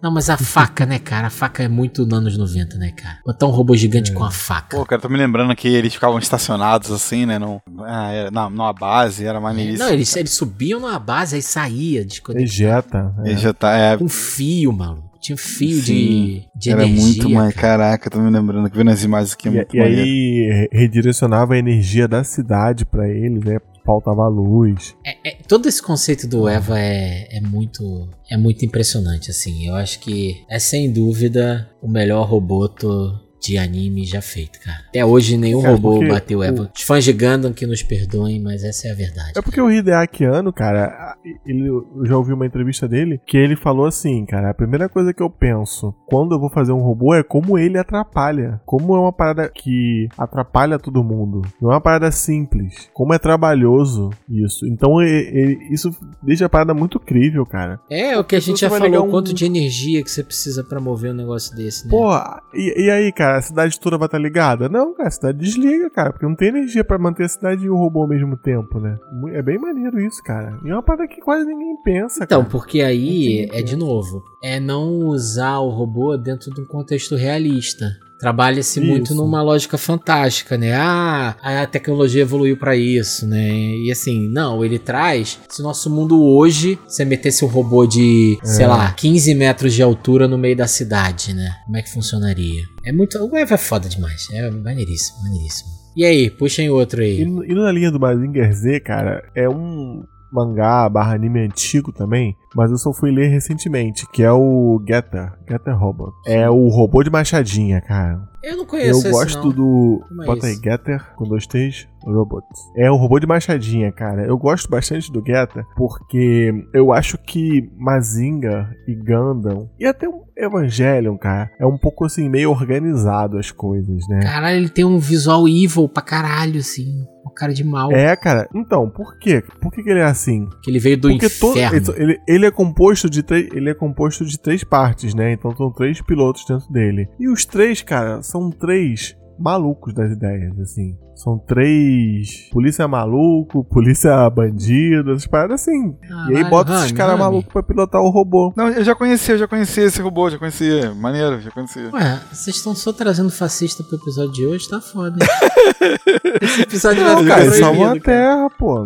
[0.05, 1.25] Não, mas a faca, né, cara?
[1.27, 3.17] A faca é muito anos 90, né, cara?
[3.25, 4.77] Botar um robô gigante com a faca.
[4.77, 7.39] Pô, cara, tô me lembrando que eles ficavam estacionados assim, né?
[7.39, 9.83] No, ah, era, na, numa base, era maneiríssimo.
[9.83, 12.45] Não, eles, eles subiam numa base, aí saía, desconectado.
[12.45, 13.15] Ejeta.
[13.25, 13.31] é.
[13.31, 15.09] Ele tá, é, Com fio, maluco.
[15.19, 17.03] Tinha fio Sim, de, de era energia.
[17.03, 17.55] muito mais.
[17.55, 17.83] cara.
[17.83, 20.69] Caraca, tô me lembrando que vendo as imagens aqui é E, muito e aí re-
[20.71, 23.57] redirecionava a energia da cidade pra eles, né?
[23.85, 24.95] Faltava luz.
[25.05, 29.67] É- é- todo esse conceito do Eva é, é muito é muito impressionante, assim.
[29.67, 34.79] Eu acho que é sem dúvida o melhor roboto de anime já feito, cara.
[34.89, 36.71] Até hoje nenhum Cara, robô bateu o Eva.
[36.75, 39.33] Os fãs de Gundam que nos perdoem, mas essa é a verdade.
[39.35, 41.15] É porque o Hideaki Anno, cara,
[41.45, 45.13] ele, eu já ouvi uma entrevista dele que ele falou assim, cara, a primeira coisa
[45.13, 48.59] que eu penso quando eu vou fazer um robô é como ele atrapalha.
[48.65, 51.41] Como é uma parada que atrapalha todo mundo.
[51.61, 52.89] Não é uma parada simples.
[52.93, 54.65] Como é trabalhoso isso.
[54.67, 55.91] Então e- e- isso
[56.23, 57.79] deixa a parada muito crível, cara.
[57.89, 60.79] É, o que a gente já falou, um- quanto de energia que você precisa pra
[60.79, 61.91] mover um negócio desse, né?
[61.91, 62.09] Pô,
[62.53, 64.69] e, e aí, cara, a cidade toda vai estar ligada?
[64.69, 67.69] Não, cara, a cidade desliga, cara, porque não tem energia pra manter a cidade e
[67.69, 68.97] o robô ao mesmo tempo, né?
[69.33, 70.57] É bem maneiro isso, cara.
[70.63, 72.51] E é uma parada que quase ninguém pensa, Então, cara.
[72.51, 77.85] porque aí, é de novo, é não usar o robô dentro de um contexto realista.
[78.19, 80.73] Trabalha-se muito numa lógica fantástica, né?
[80.73, 83.49] Ah, a tecnologia evoluiu pra isso, né?
[83.49, 85.37] E assim, não, ele traz.
[85.49, 88.67] Se o nosso mundo hoje, você metesse um robô de, sei É.
[88.67, 91.49] lá, 15 metros de altura no meio da cidade, né?
[91.65, 92.63] Como é que funcionaria?
[92.85, 93.17] É muito.
[93.35, 94.27] É foda demais.
[94.31, 95.69] É maneiríssimo, maneiríssimo.
[95.95, 97.21] E aí, puxem outro aí.
[97.21, 100.03] E, e na linha do Mazinger Z, cara, é um
[100.35, 105.33] mangá barra anime antigo também, mas eu só fui ler recentemente, que é o Getter,
[105.49, 106.11] Getter Robot.
[106.25, 108.21] É o robô de machadinha, cara.
[108.45, 109.51] Eu não Eu conheço esse, gosto não.
[109.51, 110.05] do.
[110.21, 110.61] É Bota aí, isso?
[110.63, 112.45] Getter com dois T's, Robot.
[112.77, 114.25] É o robô de machadinha, cara.
[114.25, 120.23] Eu gosto bastante do Getter porque eu acho que Mazinga e Gundam e até o
[120.37, 124.19] Evangelion, cara, é um pouco assim, meio organizado as coisas, né?
[124.21, 127.05] Caralho, ele tem um visual evil pra caralho, assim.
[127.25, 127.91] Um cara de mal.
[127.91, 128.47] É, cara.
[128.53, 129.43] Então, por quê?
[129.61, 130.47] Por que, que ele é assim?
[130.61, 131.93] Que ele veio do Porque todo, inferno.
[131.97, 135.31] ele, ele é composto de três, ele é composto de três partes, né?
[135.33, 137.07] Então são três pilotos dentro dele.
[137.19, 140.97] E os três, cara, são três malucos das ideias, assim.
[141.15, 145.95] São três polícia maluco, polícia bandido, essas paradas assim.
[146.01, 148.53] e aí Caralho, bota esses caras malucos pra pilotar o robô.
[148.55, 150.93] Não, eu já conhecia, eu já conhecia esse robô, já conhecia.
[150.93, 151.89] Maneiro, já conhecia.
[151.93, 155.17] Ué, vocês estão só trazendo fascista pro episódio de hoje, tá foda.
[156.41, 158.83] Esse episódio vai Não, ficar cara, ele salvou a terra, pô.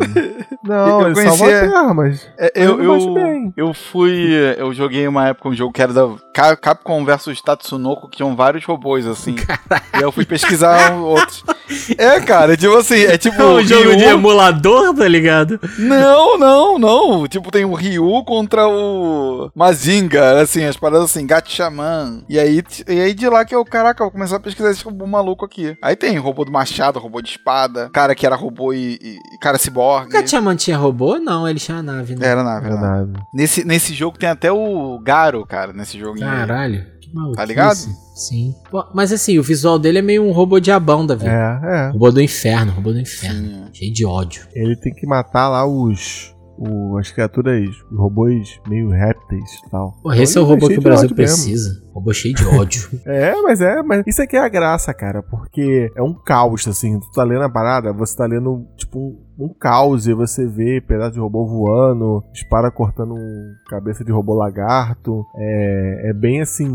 [0.64, 2.28] Não, Eu ele salvou a conhecia- terra, mas.
[2.38, 3.52] É, eu, eu, bem.
[3.56, 4.30] eu fui.
[4.56, 8.34] Eu joguei uma época um jogo que era da Ca- Capcom vs Tatsunoko, que tinham
[8.36, 9.34] vários robôs, assim.
[9.34, 11.44] E aí eu fui pesquisar outros.
[11.96, 13.40] É, cara, tipo assim, é tipo.
[13.40, 15.58] É um jogo Ryu- de emulador, tá ligado?
[15.78, 17.26] Não, não, não.
[17.28, 22.22] Tipo, tem o Ryu contra o Mazinga, assim, as paradas assim, Gato Xamã.
[22.28, 24.84] E aí, e aí de lá que eu, caraca, eu vou começar a pesquisar esse
[24.84, 25.76] robô maluco aqui.
[25.82, 29.58] Aí tem robô do machado, robô de espada, cara que era robô e, e- cara
[29.58, 30.08] ciborgue.
[30.10, 31.18] O Gatchaman tinha robô?
[31.18, 32.26] Não, ele tinha nave, né?
[32.26, 33.04] Era nave, era nave.
[33.06, 33.26] Verdade.
[33.32, 36.18] Nesse, nesse jogo tem até o Garo, cara, nesse jogo.
[36.20, 37.36] Caralho, que maluco.
[37.36, 37.76] Tá ligado?
[38.14, 38.54] Sim.
[38.70, 41.30] Pô, mas assim, o visual dele é meio um robô diabão da vida.
[41.30, 41.90] É, é.
[41.90, 43.48] Robô do inferno, robô do inferno.
[43.48, 43.64] Sim.
[43.72, 44.46] Cheio de ódio.
[44.54, 46.34] Ele tem que matar lá os.
[46.58, 49.94] o- as criaturas, os robôs meio répteis e tal.
[50.14, 51.36] Esse é o robô que o Brasil ódio mesmo.
[51.36, 51.82] precisa.
[51.94, 52.88] Robô cheio de ódio.
[53.06, 57.00] É, mas é, mas isso aqui é a graça, cara, porque é um caos, assim.
[57.00, 61.12] Tu tá lendo a parada, você tá lendo, tipo, um caos e você vê pedaço
[61.12, 65.24] de robô voando, dispara cortando um cabeça de robô lagarto.
[65.36, 66.68] É, é bem assim.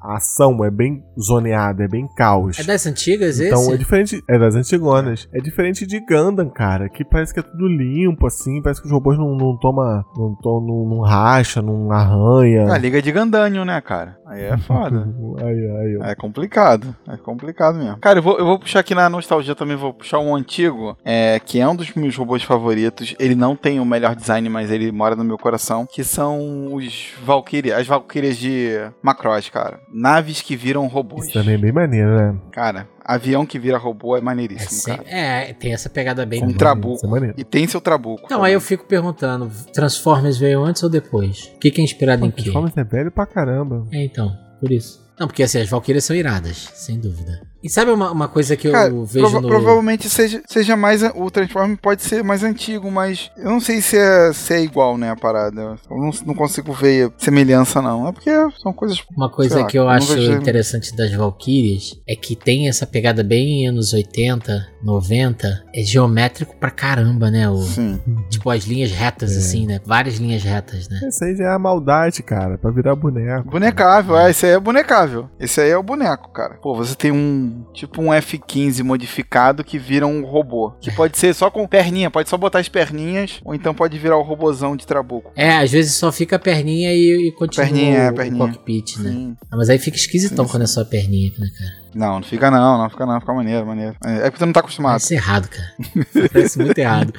[0.00, 2.58] A ação é bem zoneada, é bem caos.
[2.58, 3.72] É das antigas Então esse?
[3.72, 4.24] é diferente.
[4.28, 5.28] É das antigonas.
[5.32, 6.88] É diferente de Gundam, cara.
[6.88, 8.62] Que parece que é tudo limpo, assim.
[8.62, 10.04] Parece que os robôs não, não toma.
[10.16, 12.70] Não, não, não racha, não arranha.
[12.72, 14.18] A liga de Gandânio, né, cara?
[14.34, 15.08] Aí é foda.
[15.42, 16.10] Ai, ai.
[16.12, 16.94] É complicado.
[17.08, 17.98] É complicado mesmo.
[17.98, 21.40] Cara, eu vou, eu vou puxar aqui na nostalgia também, vou puxar um antigo, é,
[21.40, 23.14] que é um dos meus robôs favoritos.
[23.18, 25.86] Ele não tem o melhor design, mas ele mora no meu coração.
[25.90, 28.72] Que são os Valkyrie, as Valkyrias de
[29.02, 29.80] Macross, cara.
[29.92, 31.26] Naves que viram robôs.
[31.26, 32.36] Isso também é bem maneiro, né?
[32.52, 35.08] Cara, avião que vira robô é É, maneiríssimo, sem- cara.
[35.08, 36.40] é, tem essa pegada bem.
[36.40, 37.06] Com Isso é trabuco.
[37.08, 37.34] maneiro.
[37.38, 38.22] E tem seu trabuco.
[38.24, 41.52] Então, aí eu fico perguntando: Transformers veio antes ou depois?
[41.54, 42.42] O que, que é inspirado em quê?
[42.42, 43.86] Transformers é velho pra caramba.
[43.92, 45.02] É, então, por isso.
[45.18, 47.40] Não, porque assim, as Valkyrias são iradas, sem dúvida.
[47.64, 49.48] E sabe uma, uma coisa que eu Cara, vejo prova- no.
[49.48, 51.02] provavelmente seja, seja mais.
[51.14, 54.98] O Transform pode ser mais antigo, mas eu não sei se é, se é igual,
[54.98, 55.76] né, a parada.
[55.90, 58.06] Eu não, não consigo ver semelhança, não.
[58.06, 58.30] É porque
[58.62, 59.02] são coisas.
[59.16, 63.24] Uma coisa lá, que eu acho vejo- interessante das Valkyrias é que tem essa pegada
[63.24, 65.64] bem anos 80, 90.
[65.74, 67.48] É geométrico pra caramba, né?
[67.48, 67.98] O, Sim.
[68.28, 69.38] tipo, as linhas retas, É.
[69.38, 69.80] assim, né?
[69.86, 71.00] Várias linhas retas, né?
[71.06, 72.58] Essa aí já é a maldade, cara.
[72.58, 73.48] Pra virar boneco.
[73.50, 75.30] Bonecável, é, esse aí é bonecável.
[75.40, 76.58] Esse aí é o boneco, cara.
[76.62, 77.53] Pô, você tem um.
[77.72, 80.72] Tipo um F-15 modificado que vira um robô.
[80.80, 84.16] Que pode ser só com perninha, pode só botar as perninhas, ou então pode virar
[84.16, 85.32] o robozão de trabuco.
[85.36, 88.44] É, às vezes só fica a perninha e, e continua Perninha, é, o, perninha.
[88.44, 89.10] o cockpit, né?
[89.10, 89.36] Sim.
[89.50, 91.83] Ah, mas aí fica esquisitão Sim, quando é só a perninha, né, cara?
[91.94, 93.94] Não, não fica não, não fica não, fica maneiro, maneiro.
[94.04, 94.92] É porque você não tá acostumado.
[94.92, 95.68] Parece errado, cara.
[96.32, 97.12] Parece muito errado.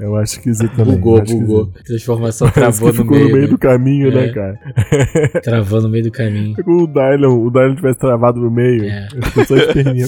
[0.00, 0.94] Eu acho esquisito também.
[0.96, 1.62] Bugou, bugou.
[1.62, 1.84] esquisito.
[1.84, 3.28] Transformação Parece travou que no ficou meio.
[3.28, 3.50] no meio né?
[3.50, 4.14] do caminho, É.
[4.14, 4.58] né, cara?
[5.44, 6.54] Travou no meio do caminho.
[6.58, 8.84] É como o Dylan, o Dylan tivesse travado no meio.
[8.84, 9.06] É.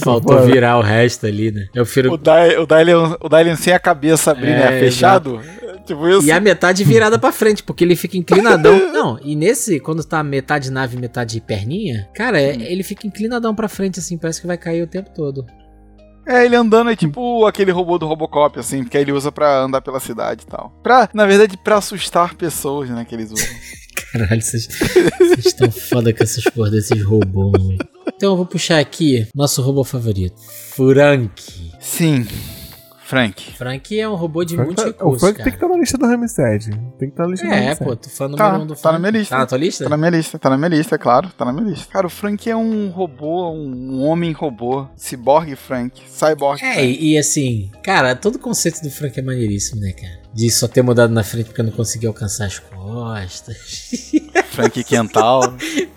[0.03, 1.67] Faltou virar o resto ali, né?
[1.73, 2.11] Eu O, prefiro.
[2.13, 4.79] O, Dylion, o Dylion sem a cabeça abrir, É, né?
[4.79, 5.39] Fechado.
[5.85, 6.25] Tipo isso.
[6.27, 8.75] E a metade virada pra frente, porque ele fica inclinadão.
[8.91, 13.67] Não, e nesse, quando tá metade nave, metade perninha, cara, é- ele fica inclinadão pra
[13.67, 15.45] frente, assim, parece que vai cair o tempo todo.
[16.27, 19.59] É, ele andando é tipo aquele robô do Robocop, assim, porque aí ele usa pra
[19.61, 20.71] andar pela cidade e tal.
[20.81, 23.45] Pra, na verdade, pra assustar pessoas, né, que eles usam.
[24.11, 27.77] Caralho, vocês vocês estão foda com essas porra desses robôs, mano.
[28.07, 30.35] Então eu vou puxar aqui nosso robô favorito.
[30.71, 31.31] Frank.
[31.79, 32.25] Sim,
[33.07, 33.51] Frank.
[33.55, 35.65] Frank é um robô de Frank muitos tá- o recursos, Frank tem que cara.
[35.65, 36.69] estar na lista do Ramsed.
[36.97, 37.85] Tem que estar na lista do É, Ramsed.
[37.85, 38.99] pô, tu fã número Tá, um do tá na Frank.
[38.99, 39.35] minha lista.
[39.35, 39.83] Tá na tua lista?
[39.83, 41.85] Tá na minha lista, tá na minha lista, é claro, tá na minha lista.
[41.93, 44.87] Cara, o Frank é um robô, um homem robô.
[44.97, 46.01] Cyborg Frank.
[46.09, 46.87] Cyborg É, Frank.
[46.99, 50.25] e, e assim, cara, todo o conceito do Frank é maneiríssimo, né, cara?
[50.33, 54.11] De só ter mudado na frente porque eu não consegui alcançar as costas.
[54.49, 55.55] Frank Kentauro.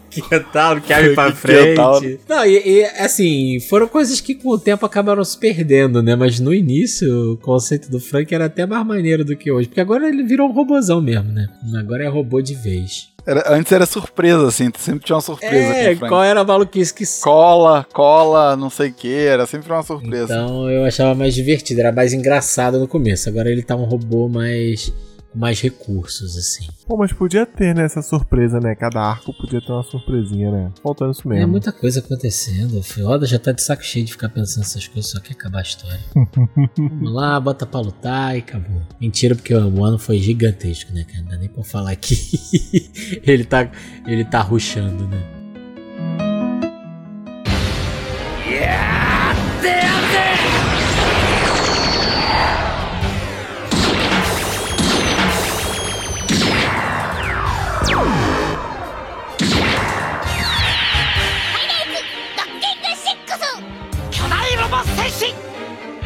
[0.80, 2.20] Que abre pra frente.
[2.28, 6.14] Não, e, e, assim, foram coisas que com o tempo acabaram se perdendo, né?
[6.16, 9.68] Mas no início, o conceito do Frank era até mais maneiro do que hoje.
[9.68, 11.48] Porque agora ele virou um robozão mesmo, né?
[11.78, 13.08] Agora é robô de vez.
[13.26, 16.08] Era- antes era surpresa, assim, sempre tinha uma surpresa É, com o Frank.
[16.10, 17.04] qual era a maluquice que...
[17.20, 20.32] Cola, cola, não sei o que, era sempre uma surpresa.
[20.34, 23.28] Então eu achava mais divertido, era mais engraçado no começo.
[23.28, 24.90] Agora ele tá um robô mais...
[25.33, 26.66] com mais recursos, assim.
[26.87, 28.74] Pô, mas podia ter, né, essa surpresa, né?
[28.74, 30.72] Cada arco podia ter uma surpresinha, né?
[30.83, 31.49] Faltando isso É mesmo.
[31.53, 32.79] muita coisa acontecendo.
[32.79, 35.59] O Fioda já tá de saco cheio de ficar pensando essas coisas, só quer acabar
[35.59, 36.01] a história.
[36.79, 38.81] Vamos lá, bota pra lutar e acabou.
[39.01, 41.22] Mentira, porque o ano foi gigantesco, né, cara?
[41.22, 42.14] Não dá nem pra falar que
[43.22, 43.70] ele tá,
[44.07, 45.39] ele tá ruxando, né?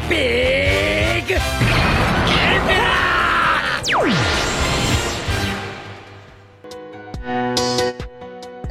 [0.09, 1.27] Big
[2.27, 2.93] Canberra!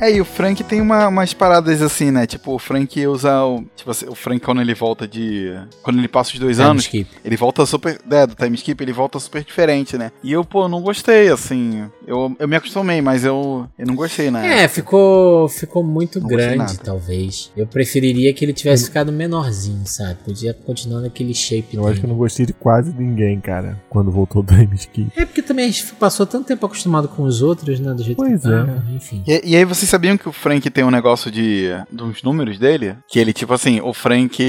[0.03, 2.27] É, e o Frank tem uma- umas paradas assim, né?
[2.27, 3.65] Tipo, o Frank usa o.
[3.77, 5.53] Tipo assim, o Frank quando ele volta de.
[5.83, 7.09] Quando ele passa os dois Time anos, skip.
[7.25, 8.01] ele volta super.
[8.11, 10.11] É, do time skip, ele volta super diferente, né?
[10.25, 11.85] E eu, pô, não gostei, assim.
[12.05, 14.65] Eu, eu me acostumei, mas eu, eu não gostei, né?
[14.65, 17.53] É, ficou, ficou muito Não grande, talvez.
[17.57, 20.17] Eu preferiria que ele tivesse ficado menorzinho, sabe?
[20.25, 22.13] Podia continuar naquele shape Eu acho que eu dele.
[22.13, 25.13] não gostei de quase ninguém, cara, quando voltou do Time Skip.
[25.17, 27.95] É porque também a gente passou tanto tempo acostumado com os outros, né?
[27.95, 28.51] Do jeito Pois que é.
[28.51, 29.23] tava, enfim.
[29.29, 32.97] E, e aí vocês sabiam que o Frank tem um negócio de dos números dele?
[33.09, 34.43] Que ele, tipo assim, o Frank,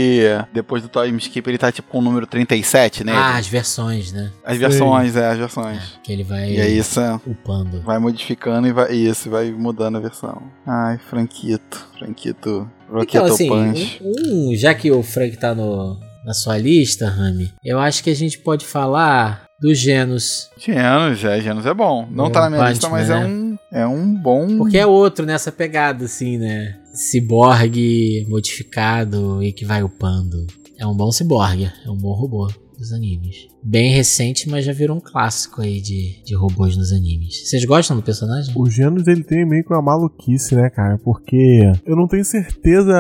[0.52, 3.14] depois do time skip, ele tá tipo com o número 37, né?
[3.16, 4.32] Ah, as versões, né?
[4.44, 6.00] as versões, é, as versões.
[6.04, 6.52] Que ele vai.
[6.52, 7.20] E aí isso é.
[7.26, 7.82] Upando.
[7.82, 8.92] Vai modificando e vai.
[8.94, 10.42] Isso, vai mudando a versão.
[10.66, 11.86] Ai, Franquito.
[11.98, 12.70] Franquito.
[12.90, 14.02] Roqueto Então, assim, Punch.
[14.04, 18.10] um- um- já que o Frank tá no, na sua lista, Rami, eu acho que
[18.10, 20.50] a gente pode falar do Genos.
[20.58, 22.06] Genos, é, Genos é bom.
[22.12, 24.58] Não É, tá na minha Punch lista, mas Man, é um, é um bom.
[24.58, 26.78] Porque é outro nessa pegada, assim, né?
[26.94, 30.46] Ciborgue modificado e que vai upando.
[30.78, 33.48] É um bom ciborgue, é um bom robô dos animes.
[33.64, 37.48] Bem recente, mas já virou um clássico aí de, de robôs nos animes.
[37.50, 38.54] Vocês gostam do personagem?
[38.56, 40.98] O Genos ele tem meio que uma maluquice, né, cara?
[41.04, 42.94] Porque eu não tenho certeza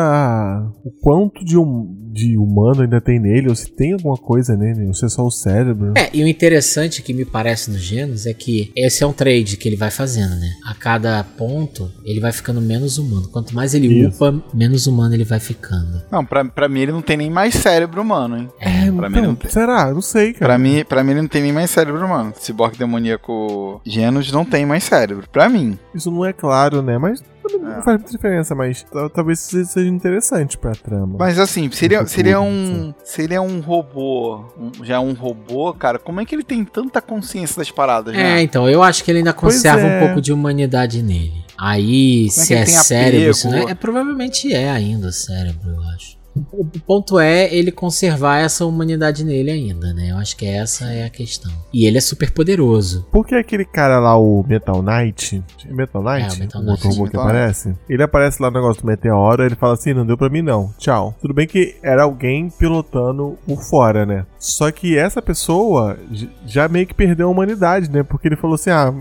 [0.83, 4.85] o quanto de, um, de humano ainda tem nele, ou se tem alguma coisa nele,
[4.87, 5.93] ou se é só o cérebro.
[5.97, 9.57] É, e o interessante que me parece no Genos é que esse é um trade
[9.57, 10.51] que ele vai fazendo, né?
[10.65, 13.27] A cada ponto, ele vai ficando menos humano.
[13.29, 14.15] Quanto mais ele Isso.
[14.15, 16.01] upa, menos humano ele vai ficando.
[16.11, 18.49] Não, pra, pra mim ele não tem nem mais cérebro humano, hein?
[18.59, 19.51] É, pra mim ele não Então, tem.
[19.51, 19.93] será?
[19.93, 20.52] Não sei, cara.
[20.52, 22.33] Pra mim, pra mim ele não tem nem mais cérebro humano.
[22.39, 25.27] Cyborg demoníaco Genos não tem mais cérebro.
[25.31, 25.77] Pra mim.
[25.93, 26.97] Isso não é claro, né?
[26.97, 27.23] Mas
[27.61, 27.81] não É.
[27.81, 31.17] faz muita diferença, mas tal- talvez isso seja interessante pra trama.
[31.19, 32.93] Mas assim, se ele, é- No se ele é futuro, um.
[33.03, 36.63] Se ele é um robô, um- já um robô, cara, como é que ele tem
[36.65, 38.41] tanta consciência das paradas, É, né?
[38.41, 39.97] então, eu acho que ele ainda conserva é.
[39.97, 41.43] um pouco de humanidade nele.
[41.57, 43.33] Aí, Como é se que é, ele tem cérebro, apego?
[43.35, 46.17] se não é, é, provavelmente é ainda o cérebro, eu acho.
[46.35, 50.11] O ponto é ele conservar essa humanidade nele ainda, né?
[50.11, 51.51] Eu acho que essa é a questão.
[51.71, 53.05] E ele é super poderoso.
[53.11, 55.43] Por que aquele cara lá, o Metal Knight?
[55.67, 56.33] É Metal Knight?
[56.33, 56.87] É, o Metal o Knight.
[56.87, 57.75] robô que aparece?
[57.87, 60.73] Ele aparece lá no negócio do meteoro, ele fala assim, não deu pra mim não,
[60.77, 61.15] tchau.
[61.21, 64.25] Tudo bem que era alguém pilotando por fora, né?
[64.39, 65.97] Só que essa pessoa
[66.45, 68.03] já meio que perdeu a humanidade, né?
[68.03, 68.93] Porque ele falou assim, ah,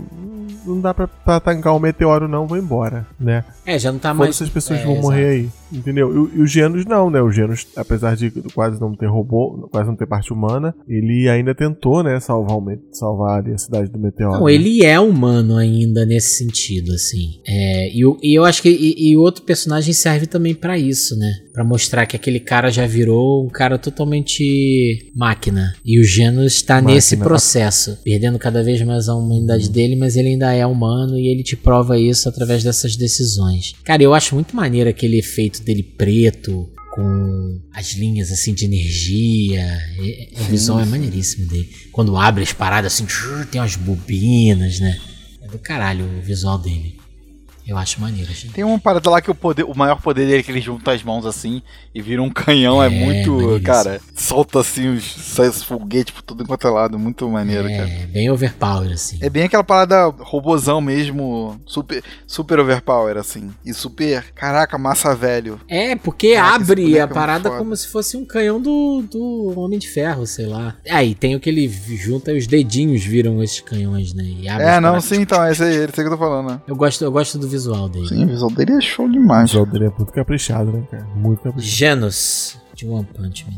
[0.65, 3.43] não dá pra, pra tancar o meteoro não, vou embora, né?
[3.65, 4.35] É, já não tá mais.
[4.35, 5.07] Quantas pessoas é, vão exato.
[5.07, 5.49] morrer aí?
[5.73, 6.13] Entendeu?
[6.13, 7.21] E, o- e o Genos não, né?
[7.21, 11.55] O Genos, apesar de quase não ter robô, quase não ter parte humana, ele ainda
[11.55, 14.33] tentou, né, salvar, o, salvar ali a cidade do meteoro.
[14.37, 14.53] Não, né?
[14.53, 17.39] ele é humano ainda nesse sentido, assim.
[17.47, 21.17] É, e, e eu acho que e, e o outro personagem serve também pra isso,
[21.17, 21.31] né?
[21.53, 25.75] Pra mostrar que aquele cara já virou um cara totalmente máquina.
[25.85, 26.95] E o Genos está Máquina.
[26.95, 31.27] nesse processo, perdendo cada vez mais a humanidade dele, mas ele ainda é humano e
[31.27, 33.73] ele te prova isso através dessas decisões.
[33.83, 36.69] Cara, eu acho muito maneiro aquele efeito dele preto.
[36.95, 39.61] Com as linhas assim de energia.
[39.97, 41.67] É- é- o visual é maneiríssimo dele.
[41.91, 43.07] Quando abre as paradas assim,
[43.51, 44.95] tem umas bobinas, né?
[45.41, 46.95] É do caralho o visual dele.
[47.67, 48.49] Eu acho maneiro, gente.
[48.53, 50.91] Tem uma parada lá que o, poder, o maior poder dele é que ele junta
[50.91, 51.61] as mãos assim
[51.95, 52.81] e vira um canhão.
[52.83, 53.61] É, É, muito.
[53.63, 56.99] Cara, solta assim os, sai os foguetes por tudo enquanto é lado.
[56.99, 57.87] Muito maneiro, cara.
[57.89, 59.17] É, bem overpower, assim.
[59.21, 63.49] É bem aquela parada robozão mesmo, super, super overpower, assim.
[63.65, 65.59] E super, caraca, massa velho.
[65.67, 69.53] É, porque Caraca, abre é a muito parada como se fosse um canhão do, do
[69.59, 70.75] Homem de Ferro, sei lá.
[70.89, 74.23] Aí tem o que ele junta e os dedinhos viram esses canhões, né?
[74.23, 75.05] E abre É, não, paradas.
[75.05, 76.61] sim, então, é esse aí, esse aí que eu tô falando, né?
[76.67, 78.07] Eu gosto, eu gosto do visual dele.
[78.07, 79.49] Sim, o visual dele é show O demais.
[79.51, 81.05] visual dele é muito caprichado, né, cara?
[81.15, 81.61] Muito caprichado.
[81.61, 83.57] Genos de One Punch Man.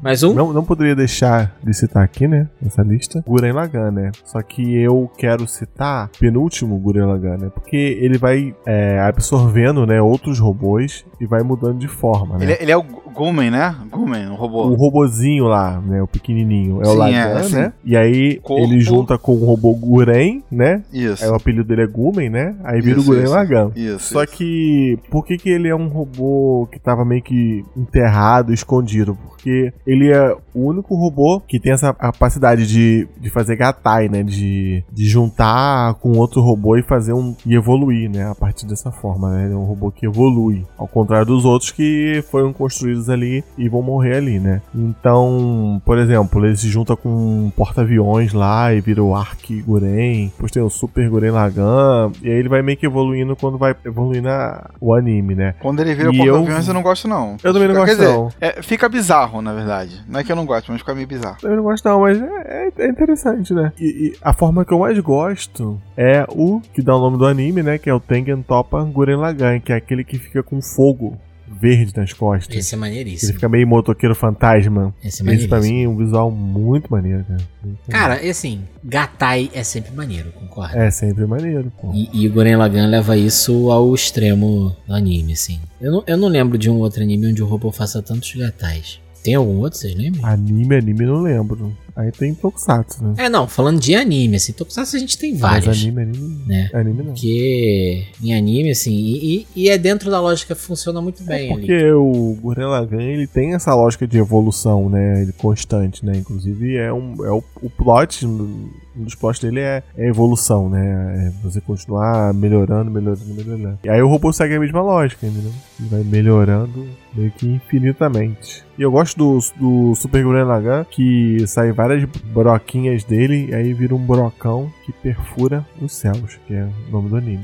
[0.00, 0.32] Mais um?
[0.32, 4.12] Não, não poderia deixar de citar aqui, né, nessa lista, Guren Lagann, né?
[4.24, 7.50] Só que eu quero citar o penúltimo Guren Lagann, né?
[7.52, 12.44] Porque ele vai é, absorvendo, né, outros robôs e vai mudando de forma, né?
[12.44, 13.74] Ele, é- ele é o Gumen, né?
[13.90, 14.66] Gumen, o robô.
[14.66, 17.72] O robozinho lá, né, o pequenininho, é o Sim, Lagan, é, né?
[17.84, 18.62] E aí Corpo.
[18.62, 20.82] ele junta com o robô Guren, né?
[20.92, 21.24] Isso.
[21.24, 22.54] Aí o apelido dele é Gumen, né?
[22.64, 23.32] Aí vira Isso, o Guren isso.
[23.32, 23.70] Lagann.
[23.74, 24.12] Isso.
[24.12, 24.32] Só isso.
[24.34, 29.16] que, por que, que ele é um robô que tava meio que enterrado, escondido?
[29.28, 34.22] Porque ele é o único robô que tem essa capacidade de, de fazer gatai, né?
[34.22, 37.36] De, de juntar com outro robô e fazer um.
[37.46, 38.28] e evoluir, né?
[38.28, 39.44] A partir dessa forma, né?
[39.44, 40.66] Ele é um robô que evolui.
[40.76, 44.62] Ao contrário dos outros que foram construídos ali e vão morrer ali, né?
[44.74, 50.26] Então, por exemplo, ele se junta com um porta-aviões lá e vira o Ark Guren.
[50.28, 52.12] Depois tem o Super Guren Lagann.
[52.22, 55.54] E aí ele vai meio que evoluindo quando vai evoluindo a- o anime, né?
[55.60, 57.36] Quando ele vira E porta-aviões, eu- eu não gosto, não.
[57.42, 58.28] Eu também não Quer gosto, dizer, não.
[58.40, 60.00] é, fica bizarro, na verdade.
[60.08, 61.36] Não é que eu não gosto, mas fica meio bizarro.
[61.42, 63.72] Eu não gosto não, mas é, é- é interessante, né?
[63.78, 67.26] E, e a forma que eu mais gosto é o que dá o nome do
[67.26, 67.78] anime, né?
[67.78, 71.16] Que é o Tengen Toppa Guren Lagann, que é aquele que fica com fogo
[71.60, 72.56] verde nas costas.
[72.56, 73.32] Esse é Ele maneiríssimo.
[73.34, 74.94] fica meio motoqueiro fantasma.
[75.04, 75.74] Esse é Esse pra maneiríssimo.
[75.78, 77.40] mim é um visual muito maneiro, cara.
[77.64, 80.70] Muito Cara, e assim, Gatai é sempre maneiro, concordo.
[80.70, 80.88] maneiro.
[80.88, 81.90] É sempre maneiro, pô.
[81.92, 85.58] E, e o Guren Lagann leva isso ao extremo do anime, assim.
[85.80, 89.00] Eu não, eu não lembro de um outro anime onde o robô faça tantos gatais.
[89.22, 90.24] Tem algum outro, vocês lembram?
[90.24, 91.76] Anime, anime, não lembro.
[91.98, 93.14] Aí tem Tokusatsu, né?
[93.18, 95.66] É, não, falando de anime, assim, Tokusatsu a gente tem vários.
[95.66, 96.42] Mas anime, anime.
[96.46, 96.70] Né?
[96.72, 97.04] Anime não.
[97.06, 101.52] Porque em anime, assim, e, e- e é dentro da lógica que funciona muito bem
[101.52, 101.60] ali.
[101.60, 105.22] Porque o Gurren Lagann, ele tem essa lógica de evolução, né?
[105.22, 106.16] Ele constante, né?
[106.16, 111.32] Inclusive, é, um, é o, o plot, um dos plots dele é, é evolução, né?
[111.34, 113.78] É você continuar melhorando, melhorando, melhorando.
[113.82, 115.52] E aí o robô segue a mesma lógica, entendeu?
[115.80, 118.64] Ele vai melhorando meio que infinitamente.
[118.78, 121.87] E eu gosto do, do Super Gurren Lagann, que sai várias
[122.24, 127.08] broquinhas dele, e aí vira um brocão que perfura os céus, que é o nome
[127.10, 127.42] do anime.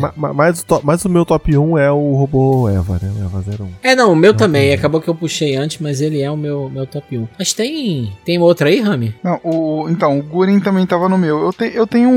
[0.00, 3.12] Ma- ma- Mas, o mas o meu top 1 é o robô Eva, né?
[3.20, 3.68] O Eva 01.
[3.82, 4.72] É, não, o meu Não, também.
[4.72, 7.28] Acabou que eu puxei antes, mas ele é o meu, meu top 1.
[7.38, 8.12] Mas tem.
[8.24, 9.14] Tem outra aí, Rami?
[9.22, 11.38] Não, o, então, o Gurin também tava no meu.
[11.46, 12.14] Eu, te- eu tenho um,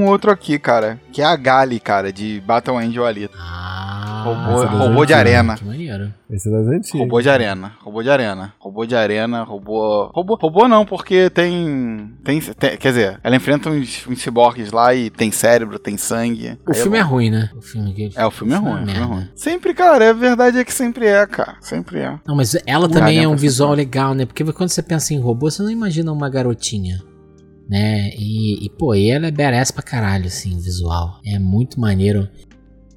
[0.00, 3.34] um outro aqui, cara, que é a Gali, cara, de Battle Angel Alita.
[3.38, 5.54] Ah, Robô- essa robô de arena.
[5.56, 6.12] Que maneiro.
[6.30, 7.00] Esse é das antigas.
[7.00, 10.10] Robô de arena, robô de arena, robô de arena, robô.
[10.14, 14.94] Robô, robô não, porque tem, tem, tem- Quer dizer, ela enfrenta uns, uns ciborgues lá
[14.94, 16.58] e tem cérebro, tem sangue.
[16.66, 17.10] O Aí filme é, bom.
[17.10, 17.50] ruim, né?
[17.56, 19.28] O filme que É, o filme é ruim, o uma filme é ruim.
[19.34, 21.56] Sempre, cara, a verdade é que sempre é, cara.
[21.60, 22.18] Sempre é.
[22.26, 24.26] Não, mas ela O também é um visual sempre- legal, né?
[24.26, 26.98] Porque quando você pensa em robô, você não imagina uma garotinha.
[27.68, 28.10] Né?
[28.16, 31.18] E, e, pô, e ela é badass pra caralho, assim, visual.
[31.26, 32.28] É muito maneiro.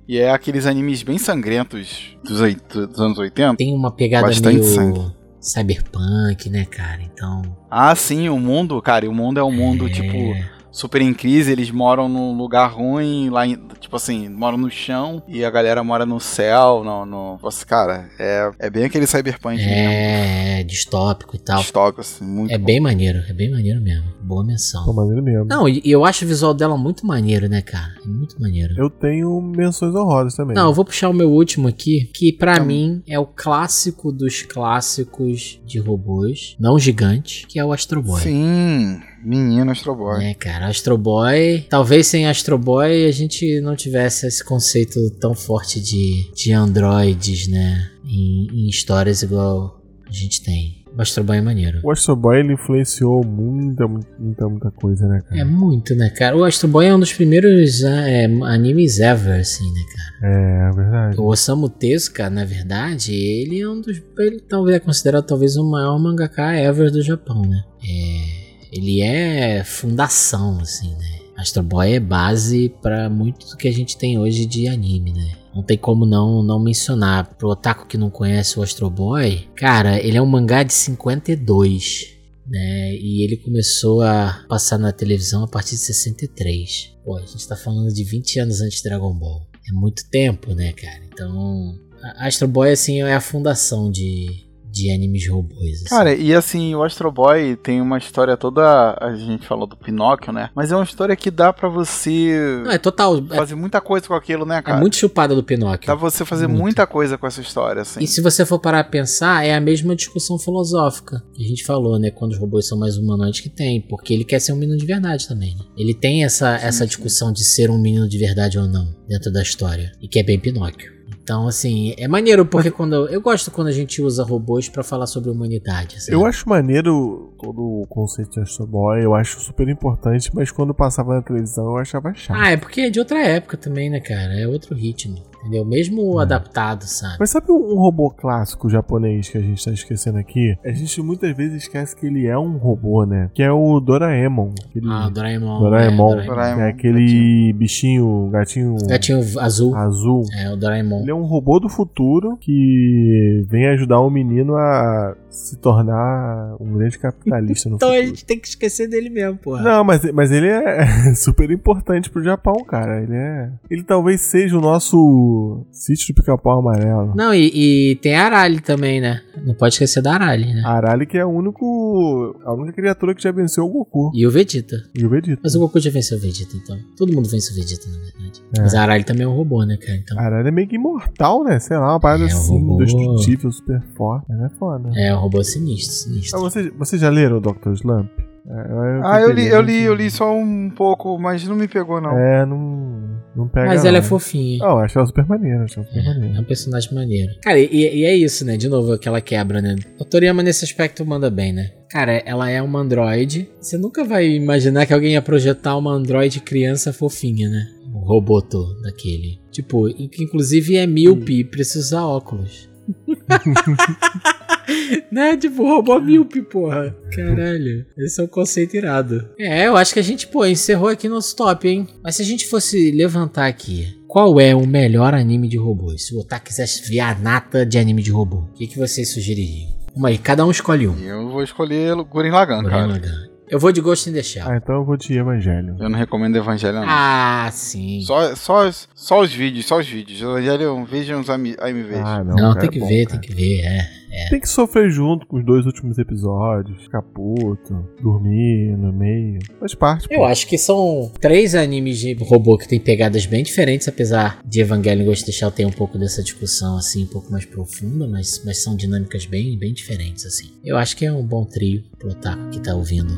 [0.09, 2.39] E é aqueles animes bem sangrentos dos,
[2.87, 3.55] dos anos 80.
[3.57, 5.11] Tem uma pegada Bastante meio sangue.
[5.39, 7.03] cyberpunk, né, cara?
[7.03, 7.43] Então.
[7.69, 10.35] Ah, sim, o mundo, cara, o mundo é um mundo, é, tipo,
[10.79, 15.21] super em crise, eles moram num lugar ruim, lá em, tipo assim, moram no chão
[15.27, 19.57] e a galera mora no céu, no, no nossa, cara, é, é bem aquele cyberpunk
[19.57, 21.59] mesmo, É, distópico e tal.
[21.59, 22.65] distópico, assim, muito É bom.
[22.65, 24.05] bem maneiro, é bem maneiro mesmo.
[24.21, 24.93] Boa Pô, menção.
[24.93, 25.45] maneiro mesmo.
[25.45, 27.91] Não, e eu acho o visual dela muito maneiro, né, cara?
[28.03, 28.73] É muito maneiro.
[28.77, 30.55] Eu tenho menções honrosas também.
[30.55, 32.67] Não, eu vou puxar o meu último aqui, que pra Tá bom.
[32.67, 38.21] mim é o clássico dos clássicos de robôs, não gigante, que é o Astro Boy.
[38.21, 40.25] Sim, menino Astro Boy.
[40.25, 41.65] É, cara, Astro Boy.
[41.69, 47.47] Talvez sem Astro Boy a gente não tivesse esse conceito tão forte de, de androides,
[47.47, 47.89] né?
[48.05, 50.79] Em, em histórias igual a gente tem.
[50.97, 51.79] O Astro Boy é maneiro.
[51.83, 55.41] O Astro Boy ele influenciou muita, muita, muita coisa, né, cara?
[55.41, 56.35] É muito, né, cara?
[56.35, 60.09] O Astro Boy é um dos primeiros é, animes ever, assim, né, cara?
[60.21, 61.19] É, é verdade.
[61.19, 64.01] O Osamu Tezuka, na verdade, ele é um dos.
[64.17, 67.63] Ele talvez é considerado talvez o maior mangaka ever do Japão, né?
[67.81, 68.38] É,
[68.71, 71.19] ele é fundação, assim, né?
[71.37, 75.31] Astro Boy é base pra muito do que a gente tem hoje de anime, né?
[75.55, 77.33] Não tem como não, não mencionar.
[77.35, 82.13] Pro otaku que não conhece o Astro Boy, cara, ele é um mangá de 52,
[82.45, 82.93] né?
[82.93, 86.97] E ele começou a passar na televisão a partir de 63.
[87.05, 89.47] Pô, a gente tá falando de 20 anos antes de Dragon Ball.
[89.69, 91.01] É muito tempo, né, cara?
[91.05, 91.79] Então,
[92.17, 94.45] Astro Boy, assim, é a fundação de,
[94.79, 95.75] de animes robôs.
[95.75, 95.85] assim.
[95.85, 98.97] Cara, e assim, o Astro Boy tem uma história toda.
[98.99, 100.49] A gente falou do Pinóquio, né?
[100.55, 103.17] Mas é uma história que dá pra você Não, é total.
[103.17, 104.79] É, fazer muita coisa com aquilo, né, é cara?
[104.79, 105.87] muito chupada do Pinóquio.
[105.87, 106.61] Dá pra você fazer Muito.
[106.61, 108.03] muita coisa com essa história, assim.
[108.03, 111.63] E se você for parar a pensar, é a mesma discussão filosófica que a gente
[111.63, 112.11] falou, né?
[112.11, 113.81] Quando os robôs são mais humanoides que tem.
[113.81, 115.63] Porque ele quer ser um menino de verdade também, né?
[115.77, 119.41] Ele tem essa, essa discussão de ser um menino de verdade ou não dentro da
[119.41, 119.91] história.
[120.01, 120.98] E que é bem Pinóquio.
[121.29, 123.07] Então, assim, é maneiro porque quando.
[123.07, 126.01] Eu gosto quando a gente usa robôs pra falar sobre humanidade.
[126.01, 126.17] sabe?
[126.17, 130.73] Eu acho maneiro todo o conceito de Astro Boy, eu acho super importante, mas quando
[130.73, 132.35] passava na televisão eu achava chato.
[132.35, 134.39] Ah, é porque é de outra época também, né, cara?
[134.39, 135.17] É outro ritmo.
[135.39, 135.63] Entendeu?
[135.65, 137.15] Mesmo adaptado, sabe?
[137.19, 140.55] Mas sabe um robô clássico japonês que a gente tá esquecendo aqui?
[140.65, 143.29] A gente muitas vezes esquece que ele é um robô, né?
[143.33, 144.51] Que é o Doraemon.
[144.69, 145.59] Aquele Ah, Doraemon.
[145.59, 146.19] Doraemon.
[146.19, 146.61] É, Doraemon.
[146.61, 149.75] É aquele bichinho, gatinho Gatinho azul.
[149.75, 150.23] azul.
[150.37, 151.01] É, o Doraemon.
[151.01, 156.73] Ele é um robô do futuro que vem ajudar o menino a se tornar um
[156.77, 158.07] grande capitalista no Então a futuro.
[158.09, 159.61] gente tem que esquecer dele mesmo, porra.
[159.61, 163.01] Não, mas, mas ele é super importante pro Japão, cara.
[163.03, 163.49] Ele é.
[163.69, 167.13] Ele talvez seja o nosso sítio do pica-pau amarelo.
[167.15, 169.21] Não, e, e tem a Arali também, né?
[169.45, 170.61] Não pode esquecer da Arali, né?
[170.65, 172.35] A Arali que é o único.
[172.43, 174.11] A única criatura que já venceu o Goku.
[174.13, 174.75] E o Vegeta.
[174.95, 175.39] E o Vegeta.
[175.43, 176.77] Mas o Goku já venceu o Vegeta, então.
[176.97, 178.41] Todo mundo vence o Vegeta, na verdade.
[178.57, 178.61] É.
[178.61, 179.95] Mas a Arali também é um robô, né, cara?
[179.97, 180.19] Então.
[180.19, 181.59] A Arali é meio que imortal, né?
[181.59, 182.75] Sei lá, uma parada É, assim, robô.
[182.75, 184.25] indestrutível, super forte.
[184.29, 184.89] Ela é foda.
[184.95, 186.39] É robô sinistro, Ah, sinistro.
[186.39, 187.71] vocês, vocês já leram o Dr.
[187.73, 188.09] Slump?
[188.47, 192.01] É, Ah, eu li, eu li, eu li só um pouco, mas não me pegou,
[192.01, 192.17] não.
[192.17, 193.19] É, não.
[193.35, 193.67] Não pega.
[193.67, 194.07] Mas ela é não.
[194.07, 194.57] fofinha.
[194.57, 195.63] Não, eu acho ela super maneira.
[195.63, 196.41] Acho ela super É, é maneira.
[196.41, 197.31] um personagem maneiro.
[197.43, 198.57] Cara, e, e é isso, né?
[198.57, 199.75] De novo, aquela quebra, né?
[199.99, 201.69] O Toriyama nesse aspecto manda bem, né?
[201.91, 203.47] Cara, ela é uma androide.
[203.61, 207.67] Você nunca vai imaginar que alguém ia projetar uma androide criança fofinha, né?
[207.93, 209.39] Um robôto daquele.
[209.51, 212.67] Tipo, que inclusive é míope e precisa usar óculos.
[215.11, 215.37] né?
[215.37, 216.95] Tipo, robô míope, porra.
[217.13, 217.85] Caralho.
[217.97, 219.27] Esse é um conceito irado.
[219.39, 221.87] É, eu acho que a gente, pô, encerrou aqui nosso top, hein?
[222.03, 226.07] Mas se a gente fosse levantar aqui, qual é o melhor anime de robôs?
[226.07, 229.09] Se o Otaku quisesse ver a nata de anime de robô, o que, que vocês
[229.13, 229.69] sugeririam?
[229.93, 230.97] Vamos aí, cada um escolhe um.
[230.99, 232.87] Eu vou escolher Gurren Lagann, Gurren cara.
[232.87, 233.29] Lagann.
[233.49, 234.47] Eu vou de Ghost in the Shell.
[234.47, 235.75] Ah, então eu vou de Evangelho.
[235.79, 236.85] Eu não recomendo Evangelho, não.
[236.87, 238.01] Ah, sim.
[238.01, 240.21] Só, só, só os vídeos, só os vídeos.
[240.21, 241.97] Evangelho, vejam os AMVs.
[242.03, 242.35] Ah, não.
[242.35, 243.19] Não, cara, tem que é bom, ver, cara.
[243.19, 243.89] tem que ver, é.
[244.29, 246.81] Tem que sofrer junto com os dois últimos episódios.
[246.83, 249.39] Ficar puto, dormir no meio.
[249.59, 250.07] Faz parte.
[250.09, 254.61] Eu acho que são três animes de robô que tem pegadas bem diferentes, apesar de
[254.61, 257.45] Evangelion e Ghost in the Shell ter um pouco dessa discussão assim, um pouco mais
[257.45, 260.51] profunda, mas, mas são dinâmicas bem, bem diferentes assim.
[260.63, 263.13] Eu acho que é um bom trio pro Otaku que tá ouvindo.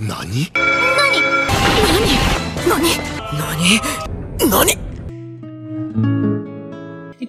[0.00, 0.48] Nani?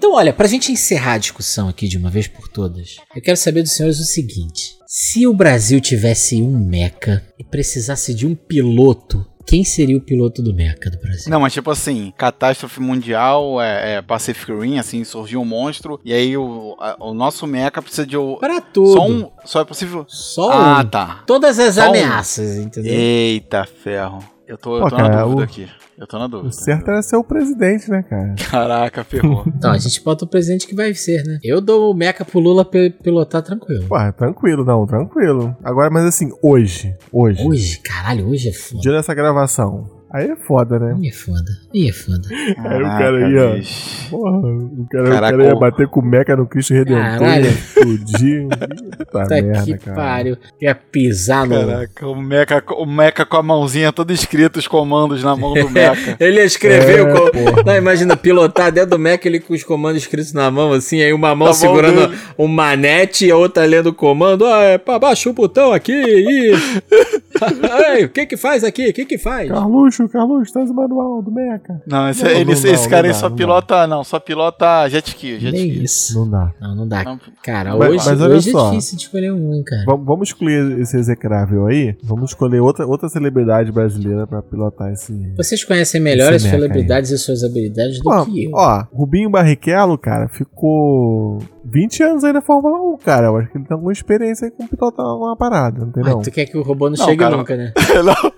[0.06, 3.38] Então, olha, pra gente encerrar a discussão aqui de uma vez por todas, eu quero
[3.38, 8.36] saber dos senhores o seguinte: se o Brasil tivesse um mecha e precisasse de um
[8.36, 11.32] piloto, quem seria o piloto do mecha do Brasil?
[11.32, 16.12] Não, mas tipo assim, catástrofe mundial, é, é Pacific Rim, assim, surgiu um monstro, e
[16.14, 18.18] aí o, a- o nosso mecha precisa de.
[18.18, 18.92] o- Pra tudo.
[18.92, 19.32] Só um.
[19.46, 20.06] Só é possível.
[20.10, 20.86] Só Ah, um.
[20.90, 21.24] tá.
[21.26, 21.86] Todas as Só um.
[21.86, 22.94] ameaças, entendeu?
[22.94, 24.20] Eita ferro.
[24.46, 25.68] Eu tô, eu tô cara, na dúvida o- aqui.
[26.04, 26.50] Eu tô na dúvida.
[26.50, 28.36] O certo era ser o presidente, né, cara?
[28.52, 29.46] Caraca, ferrou.
[29.48, 31.40] Então, a gente bota o presente que vai ser, né?
[31.42, 32.66] Eu dou o mecha pro Lula
[33.02, 33.86] pilotar tranquilo.
[33.88, 35.56] Pô, tranquilo, não, tranquilo.
[35.64, 38.82] Agora, mas assim, hoje, hoje, Hoje, caralho, hoje é foda.
[38.82, 40.96] dia dessa gravação, aí é foda, né?
[40.98, 41.52] Aí é foda.
[41.74, 42.28] Aí é foda.
[42.32, 44.10] Aí o cara ia- bicho.
[44.10, 47.20] Porra, o cara, Caraca, o cara ia o- bater com o Mecha no Cristo Redentor,
[47.20, 47.48] Caralho.
[47.48, 48.48] explodir.
[48.48, 49.96] Puta Puta merda, que cara.
[49.96, 50.38] pariu.
[50.62, 51.56] Ia pisar no.
[51.66, 55.68] Caraca, o mecha, o mecha com a mãozinha toda escrita os comandos na mão do
[55.72, 56.16] mecha.
[56.20, 57.14] Ele ia escrever É, o.
[57.14, 57.64] co- porra.
[57.66, 61.12] Não, imagina, pilotar dentro do Mecha ele com os comandos escritos na mão, assim, aí
[61.14, 62.20] uma mão mão segurando dele.
[62.38, 64.46] um manete e a outra lendo o comando.
[64.46, 66.54] Ah, é pra baixo o botão aqui e.
[67.98, 68.90] Ei, o que que faz aqui?
[68.90, 69.50] O que que faz?
[69.50, 71.82] Carluxo, Carluxo, traz o manual do Mecha.
[71.88, 73.88] Não, esse, Não, ele- não esse dá, cara não aí dá, só não pilota.
[73.88, 75.40] Não, só pilota jet ski.
[75.40, 75.84] Jet Nem ski.
[75.84, 76.20] isso.
[76.20, 76.52] Não dá.
[76.62, 77.04] Não, não dá.
[77.04, 79.84] Não, Cara, Mas- hoje, mas hoje é difícil de escolher um, hein, cara.
[79.86, 81.96] Vamos, vamos excluir esse execrável aí.
[82.04, 85.14] Vamos escolher outra, outra celebridade brasileira pra pilotar esse.
[85.36, 86.62] Vocês conhecem melhor as mecha aí.
[86.62, 88.52] celebridades e suas habilidades do Ó, que eu.
[88.54, 93.28] ó, Rubinho Barrichello, cara, ficou 20 anos aí na Fórmula 1, cara.
[93.28, 96.22] Eu acho que ele tem alguma experiência aí com pilotar uma parada, não tem não?
[96.22, 97.38] tu quer que o robô não, Não, chegue cara.
[97.38, 97.74] nunca, né?
[98.06, 98.32] não,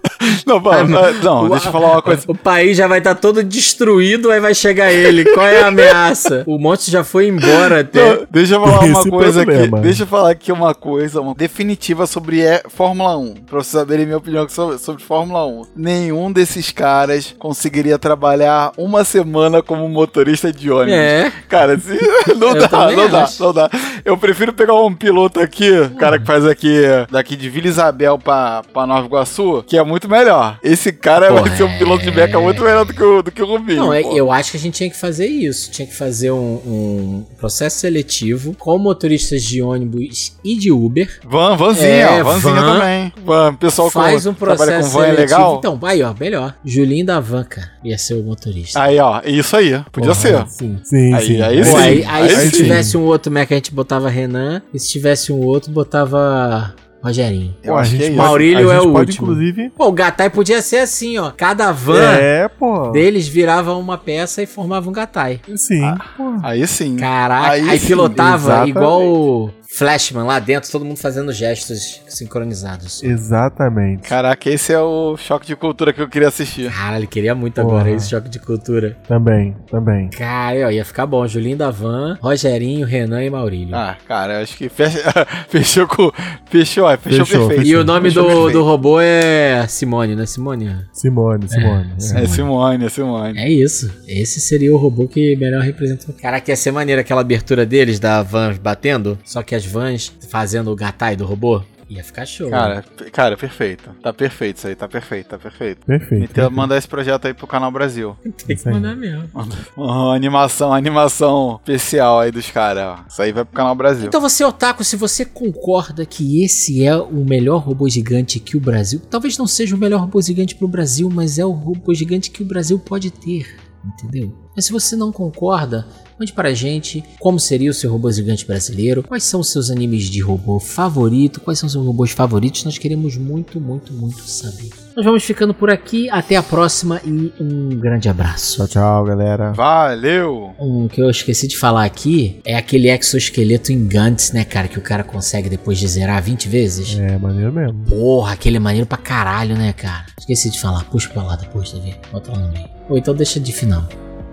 [0.61, 2.23] pô, Ah, não, deixa eu falar uma coisa.
[2.27, 5.25] O país já vai estar todo destruído, aí vai chegar ele.
[5.25, 6.43] Qual é a ameaça?
[6.47, 8.15] O monstro já foi embora até.
[8.17, 9.51] Não, deixa eu falar uma Esse coisa aqui.
[9.51, 9.79] problema.
[9.79, 13.33] Deixa eu falar aqui uma coisa uma definitiva sobre é, Fórmula 1.
[13.45, 15.61] Pra vocês saberem minha opinião sobre, sobre Fórmula 1.
[15.75, 20.93] Nenhum desses caras conseguiria trabalhar uma semana como motorista de ônibus.
[20.93, 21.31] É.
[21.49, 21.99] Cara, se-
[22.37, 23.69] não Eu dá, não dá, não dá.
[24.03, 26.81] Eu prefiro pegar um piloto aqui, cara que faz aqui,
[27.11, 30.59] daqui de Vila Isabel pra, pra Nova Iguaçu, que é muito melhor.
[30.63, 33.31] Esse cara Porra, vai ser um piloto de meca muito melhor do que o, do
[33.31, 33.77] que o Rubinho.
[33.77, 34.15] Não, é- pô.
[34.15, 35.71] eu acho que a gente tinha que fazer isso.
[35.71, 41.19] Tinha que fazer um, um processo seletivo com motoristas de ônibus e de Uber.
[41.25, 42.73] Van, vanzinha, É, ó, vanzinha van.
[42.79, 43.13] também.
[43.23, 45.37] Van, pessoal Faz com, um trabalha processo com van é seletivo.
[45.37, 45.55] legal.
[45.59, 46.55] Então, aí, ó, melhor.
[46.63, 48.81] Julinho da Van, cara, ia ser o motorista.
[48.81, 50.47] Aí, ó, isso aí, podia Porra, ser.
[50.47, 51.41] Sim, sim, Aí- sim.
[51.41, 52.57] aí Pô, sim, aí, aí aí se sim.
[52.63, 54.61] tivesse um outro Mac, a gente botava Renan.
[54.73, 56.73] E se tivesse um outro, botava
[57.05, 57.55] Rogerinho.
[57.63, 59.31] Eu acho que é Maurílio é o pode, último.
[59.31, 59.69] inclusive.
[59.77, 61.31] Pô, o Gatai podia ser assim, ó.
[61.31, 62.49] Cada van É,
[62.91, 65.39] deles virava uma peça e formava um Gatai.
[65.55, 65.97] Sim, Ah.
[66.17, 66.23] pô.
[66.43, 66.95] Aí sim.
[66.95, 68.69] Caraca, aí, Aí sim, pilotava exatamente.
[68.77, 73.03] igual Flashman lá dentro, todo mundo fazendo gestos sincronizados.
[73.03, 74.07] Exatamente.
[74.07, 76.71] Caraca, esse é o choque de cultura que eu queria assistir.
[76.71, 77.67] Cara, ele queria muito Porra.
[77.79, 78.97] agora esse choque de cultura.
[79.07, 80.09] Também, também.
[80.09, 81.27] Cara, ó, ia ficar bom.
[81.27, 83.75] Julinho da Van, Rogerinho, Renan e Maurílio.
[83.75, 84.99] Ah, cara, eu acho que fecha,
[85.49, 86.11] fechou com.
[86.49, 87.69] Fechou, ó, fechou, Fechou, perfeito.
[87.69, 88.53] e o nome Fechou do, perfeito.
[88.53, 90.25] do robô é Simone, né?
[90.25, 90.85] Simone?
[90.93, 91.93] Simone, Simone.
[92.15, 92.23] É, é.
[92.23, 93.39] É Simone, é Simone.
[93.39, 93.91] É isso.
[94.07, 96.13] Esse seria o robô que melhor representa.
[96.13, 100.71] Caraca, ia ser maneiro aquela abertura deles, da van batendo, só que as vans fazendo
[100.71, 101.61] o gatai do robô.
[101.87, 102.49] Ia ficar show.
[102.49, 103.91] Cara, p- cara, perfeito.
[104.01, 105.85] Tá perfeito isso aí, tá perfeito, tá perfeito.
[105.85, 106.15] Perfeito.
[106.23, 106.51] Então, perfeito.
[106.51, 108.17] mandar esse projeto aí pro canal Brasil.
[108.47, 109.29] tem que mandar mesmo.
[109.77, 113.01] Uma animação, animação especial aí dos caras.
[113.07, 114.07] Isso aí vai pro canal Brasil.
[114.07, 118.59] Então você, Otaku, se você concorda que esse é o melhor robô gigante que o
[118.59, 118.99] Brasil.
[119.07, 122.41] Talvez não seja o melhor robô gigante pro Brasil, mas é o robô gigante que
[122.41, 123.57] o Brasil pode ter.
[123.85, 124.44] Entendeu?
[124.55, 125.85] Mas se você não concorda,
[126.17, 129.69] Mande para a gente como seria o seu robô gigante brasileiro, quais são os seus
[129.69, 134.21] animes de robô favorito, quais são os seus robôs favoritos, nós queremos muito, muito, muito
[134.21, 134.69] saber.
[134.95, 138.55] Nós vamos ficando por aqui, até a próxima e um grande abraço.
[138.59, 139.51] Tchau, tchau, galera.
[139.51, 140.55] Valeu!
[140.57, 144.79] Um que eu esqueci de falar aqui é aquele exoesqueleto em Gantz, né, cara, que
[144.79, 146.97] o cara consegue depois de zerar 20 vezes.
[146.97, 147.83] É, maneiro mesmo.
[147.89, 150.05] Porra, aquele é maneiro pra caralho, né, cara?
[150.17, 151.97] Esqueci de falar, puxa pra lá depois, tá vendo?
[152.09, 152.69] Bota lá no meio.
[152.87, 153.85] Ou então deixa de final.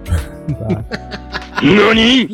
[0.05, 0.85] Tá.
[1.62, 2.29] 何